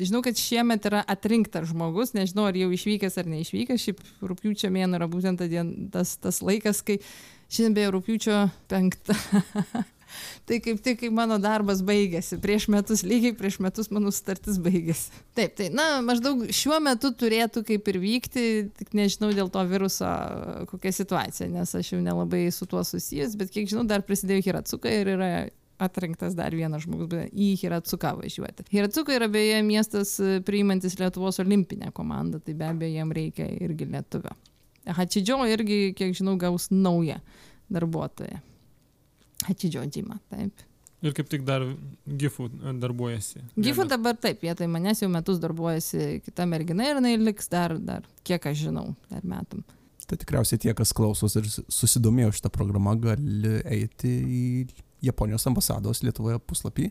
žinau, 0.00 0.24
kad 0.26 0.38
šiemet 0.38 0.88
yra 0.90 1.04
atrinktas 1.06 1.70
žmogus, 1.70 2.16
nežinau, 2.16 2.48
ar 2.50 2.58
jau 2.58 2.72
išvykęs 2.74 3.20
ar 3.22 3.30
neišvykęs, 3.30 3.84
šiaip 3.86 4.02
rūpiučio 4.26 4.72
mėnesio 4.74 4.98
yra 4.98 5.08
būtent 5.12 5.46
tas, 5.94 6.16
tas 6.18 6.42
laikas, 6.42 6.82
kai 6.82 6.98
šiandien 7.46 7.78
beje 7.78 7.94
rūpiučio 7.94 8.42
penktą. 8.70 9.16
tai 10.48 10.60
kaip 10.64 10.80
tik, 10.84 11.00
kai 11.02 11.10
mano 11.14 11.38
darbas 11.42 11.82
baigėsi, 11.86 12.40
prieš 12.42 12.68
metus, 12.72 13.04
lygiai 13.06 13.36
prieš 13.38 13.60
metus 13.64 13.90
mano 13.94 14.12
sutartis 14.14 14.58
baigėsi. 14.62 15.12
Taip, 15.38 15.54
tai, 15.58 15.68
na, 15.74 16.00
maždaug 16.04 16.46
šiuo 16.54 16.80
metu 16.84 17.12
turėtų 17.16 17.64
kaip 17.68 17.88
ir 17.92 18.00
vykti, 18.02 18.44
tik 18.80 18.92
nežinau 18.96 19.32
dėl 19.36 19.52
to 19.52 19.64
viruso 19.70 20.10
kokia 20.72 20.92
situacija, 20.96 21.50
nes 21.52 21.74
aš 21.76 21.94
jau 21.94 22.02
nelabai 22.04 22.46
su 22.54 22.68
tuo 22.70 22.84
susijęs, 22.86 23.38
bet 23.40 23.54
kiek 23.54 23.70
žinau, 23.70 23.86
dar 23.88 24.04
prisidėjo 24.06 24.48
Hiratsuka 24.50 24.92
ir 25.00 25.14
yra 25.14 25.32
atrinktas 25.80 26.36
dar 26.36 26.54
vienas 26.54 26.84
žmogus 26.84 27.30
į 27.32 27.54
Hiratsuką 27.62 28.12
važiuoti. 28.20 28.66
Hiratsuka 28.72 29.14
yra 29.16 29.30
beje 29.32 29.62
miestas 29.66 30.16
priimantis 30.46 30.98
Lietuvos 31.00 31.40
olimpinę 31.42 31.92
komandą, 31.96 32.42
tai 32.44 32.54
be 32.54 32.68
abejo 32.68 32.98
jam 33.00 33.14
reikia 33.16 33.48
irgi 33.64 33.88
lietuvio. 33.88 34.36
Hachidžio 34.96 35.40
irgi, 35.48 35.80
kiek 35.96 36.14
žinau, 36.16 36.36
gaus 36.40 36.68
naują 36.70 37.20
darbuotoją. 37.72 38.40
Atidžiodžimą, 39.48 40.18
taip. 40.32 40.66
Ir 41.00 41.14
kaip 41.16 41.30
tik 41.32 41.46
dar 41.48 41.64
Gifu 42.04 42.50
darbuojasi. 42.52 43.40
Gifu 43.56 43.86
dabar 43.88 44.18
taip, 44.20 44.42
vietoj 44.44 44.68
manęs 44.68 45.00
jau 45.00 45.08
metus 45.12 45.40
darbuojasi 45.40 46.20
kita 46.26 46.44
mergina 46.48 46.90
ir 46.90 46.98
jinai 47.00 47.14
liks 47.20 47.48
dar, 47.48 47.78
dar, 47.80 48.04
kiek 48.26 48.50
aš 48.50 48.66
žinau, 48.66 48.90
dar 49.08 49.24
metam. 49.24 49.64
Tai 50.10 50.18
tikriausiai 50.20 50.60
tie, 50.60 50.74
kas 50.76 50.92
klausos 50.96 51.36
ir 51.38 51.46
susidomėjo 51.48 52.34
šitą 52.36 52.50
programą, 52.52 52.96
gali 53.00 53.60
eiti 53.64 54.10
į 54.10 54.44
Japonijos 55.06 55.46
ambasados 55.48 56.02
Lietuvoje 56.04 56.40
puslapį 56.44 56.90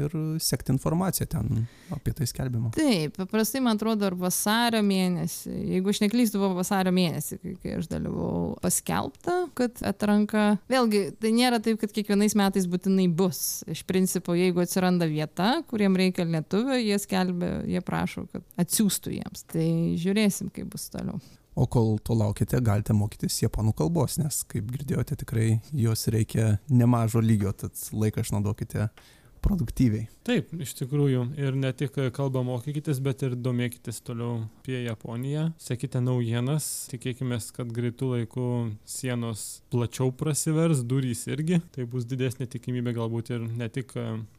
ir 0.00 0.16
sekti 0.42 0.72
informaciją 0.74 1.28
ten 1.32 1.64
apie 1.94 2.14
tai 2.16 2.28
skelbimą. 2.28 2.72
Taip, 2.76 3.16
paprastai 3.18 3.62
man 3.64 3.78
atrodo, 3.78 4.08
ar 4.08 4.16
vasario 4.18 4.82
mėnesį, 4.84 5.54
jeigu 5.74 5.92
aš 5.92 6.02
neklystu, 6.04 6.40
buvo 6.42 6.58
vasario 6.58 6.92
mėnesį, 6.94 7.38
kai, 7.62 7.76
aš 7.78 7.88
dalyvau 7.92 8.58
paskelbta, 8.62 9.38
kad 9.58 9.82
atranka, 9.88 10.46
vėlgi, 10.70 11.04
tai 11.22 11.32
nėra 11.36 11.62
taip, 11.64 11.80
kad 11.82 11.94
kiekvienais 11.94 12.36
metais 12.38 12.68
būtinai 12.70 13.08
bus. 13.08 13.62
Iš 13.68 13.84
principo, 13.88 14.36
jeigu 14.38 14.64
atsiranda 14.64 15.08
vieta, 15.10 15.58
kuriem 15.70 15.96
reikia 15.98 16.28
lietuvio, 16.28 16.78
jie 16.78 16.98
skelbia, 17.02 17.58
jie 17.68 17.82
prašo, 17.84 18.28
kad 18.32 18.46
atsiųstų 18.60 19.18
jiems. 19.18 19.44
Tai 19.52 19.66
žiūrėsim, 20.00 20.52
kaip 20.54 20.72
bus 20.74 20.88
toliau. 20.92 21.20
O 21.58 21.66
kol 21.66 21.96
to 22.06 22.14
laukite, 22.14 22.60
galite 22.62 22.94
mokytis 22.94 23.40
japonų 23.42 23.72
kalbos, 23.80 24.14
nes, 24.20 24.44
kaip 24.46 24.68
girdėjote, 24.70 25.16
tikrai 25.24 25.46
jos 25.74 26.06
reikia 26.14 26.52
nemažo 26.70 27.18
lygio, 27.18 27.50
tad 27.50 27.74
laiką 27.90 28.22
išnaudokite 28.22 28.86
produktyviai. 29.48 30.06
Taip, 30.28 30.50
iš 30.60 30.74
tikrųjų. 30.78 31.24
Ir 31.40 31.56
ne 31.56 31.70
tik 31.76 31.96
kalbą 32.16 32.42
mokykitės, 32.46 33.00
bet 33.04 33.24
ir 33.26 33.36
domėkitės 33.38 34.02
toliau 34.04 34.44
apie 34.60 34.82
Japoniją. 34.84 35.48
Sekite 35.62 36.02
naujienas. 36.04 36.66
Tikėkime, 36.92 37.40
kad 37.56 37.72
greitų 37.74 38.12
laikų 38.14 38.48
sienos 38.88 39.46
plačiau 39.72 40.12
prasivers, 40.12 40.84
durys 40.88 41.26
irgi. 41.30 41.62
Tai 41.74 41.88
bus 41.90 42.08
didesnė 42.08 42.48
tikimybė 42.50 42.96
galbūt 42.98 43.32
ir 43.36 43.46
ne 43.48 43.70
tik 43.72 43.94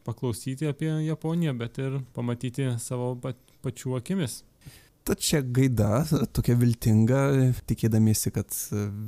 paklausyti 0.06 0.70
apie 0.70 0.92
Japoniją, 1.08 1.56
bet 1.58 1.82
ir 1.82 2.00
pamatyti 2.16 2.70
savo 2.82 3.16
pačių 3.20 3.98
akimis. 3.98 4.40
Tad 5.10 5.18
čia 5.18 5.40
gaida 5.42 6.04
tokia 6.30 6.54
viltinga, 6.54 7.20
tikėdamiesi, 7.66 8.30
kad 8.30 8.54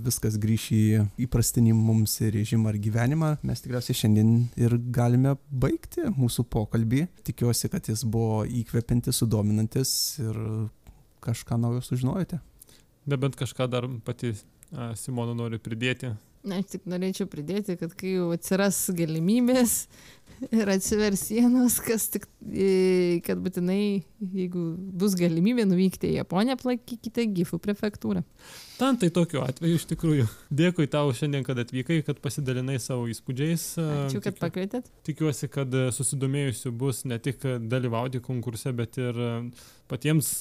viskas 0.02 0.34
grįš 0.42 0.64
į 0.74 0.80
įprastinį 1.28 1.76
mums 1.78 2.16
režimą 2.34 2.72
ar 2.72 2.78
gyvenimą, 2.82 3.28
mes 3.46 3.62
tikriausiai 3.62 4.00
šiandien 4.00 4.32
ir 4.58 4.74
galime 4.90 5.36
baigti 5.46 6.08
mūsų 6.16 6.48
pokalbį. 6.50 7.04
Tikiuosi, 7.30 7.70
kad 7.70 7.86
jis 7.86 8.02
buvo 8.02 8.40
įkvepiantis, 8.50 9.20
sudominantis 9.22 9.94
ir 10.24 10.42
kažką 11.22 11.60
naujo 11.62 11.84
sužinojote. 11.86 12.40
Nebent 13.06 13.38
kažką 13.38 13.70
dar 13.70 13.86
pati 14.02 14.34
Simona 14.98 15.38
nori 15.38 15.62
pridėti. 15.62 16.10
Na, 16.42 16.58
aš 16.58 16.72
tik 16.72 16.88
norėčiau 16.90 17.28
pridėti, 17.30 17.76
kad 17.78 17.92
kai 17.94 18.16
jau 18.16 18.32
atsiras 18.34 18.78
galimybės, 18.98 19.84
ir 20.60 20.70
atsivers 20.72 21.22
sienos, 21.28 21.76
kas 21.84 22.08
tik, 22.12 22.26
kad 23.26 23.40
būtinai, 23.42 24.02
jeigu 24.34 24.62
bus 24.98 25.14
galimybė 25.18 25.66
nuvykti 25.68 26.10
į 26.10 26.18
Japoniją, 26.20 26.56
aplankykite 26.58 27.26
Gifų 27.36 27.60
prefektūrą. 27.62 28.24
Tam 28.80 28.98
tai 28.98 29.12
tokiu 29.14 29.42
atveju 29.44 29.78
iš 29.78 29.86
tikrųjų. 29.92 30.26
Dėkui 30.62 30.88
tau 30.90 31.12
šiandien, 31.14 31.44
kad 31.46 31.60
atvykai, 31.62 32.00
kad 32.06 32.18
pasidalinai 32.24 32.78
savo 32.82 33.06
įspūdžiais. 33.12 33.66
Ačiū, 33.78 34.22
kad 34.22 34.34
Tikiu, 34.34 34.42
pakvietėt. 34.42 34.90
Tikiuosi, 35.06 35.50
kad 35.52 35.76
susidomėjusių 35.94 36.74
bus 36.82 37.04
ne 37.06 37.20
tik 37.22 37.46
dalyvauti 37.70 38.22
konkurse, 38.24 38.74
bet 38.76 38.98
ir 38.98 39.22
patiems 39.92 40.34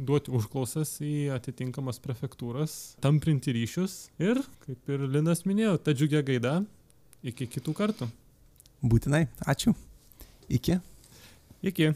duoti 0.00 0.32
užklausas 0.34 0.96
į 1.04 1.30
atitinkamas 1.36 2.00
prefektūras, 2.02 2.76
tamprinti 3.04 3.54
ryšius 3.56 3.96
ir, 4.22 4.40
kaip 4.64 4.92
ir 4.92 5.06
Linas 5.06 5.44
minėjo, 5.48 5.76
ta 5.84 5.94
džiugia 5.96 6.24
gaida. 6.26 6.60
Iki 7.20 7.50
kitų 7.52 7.74
kartų. 7.76 8.06
Būtinai. 8.80 9.26
Ačiū. 9.44 9.74
Iki. 10.48 10.78
Iki. 11.68 11.92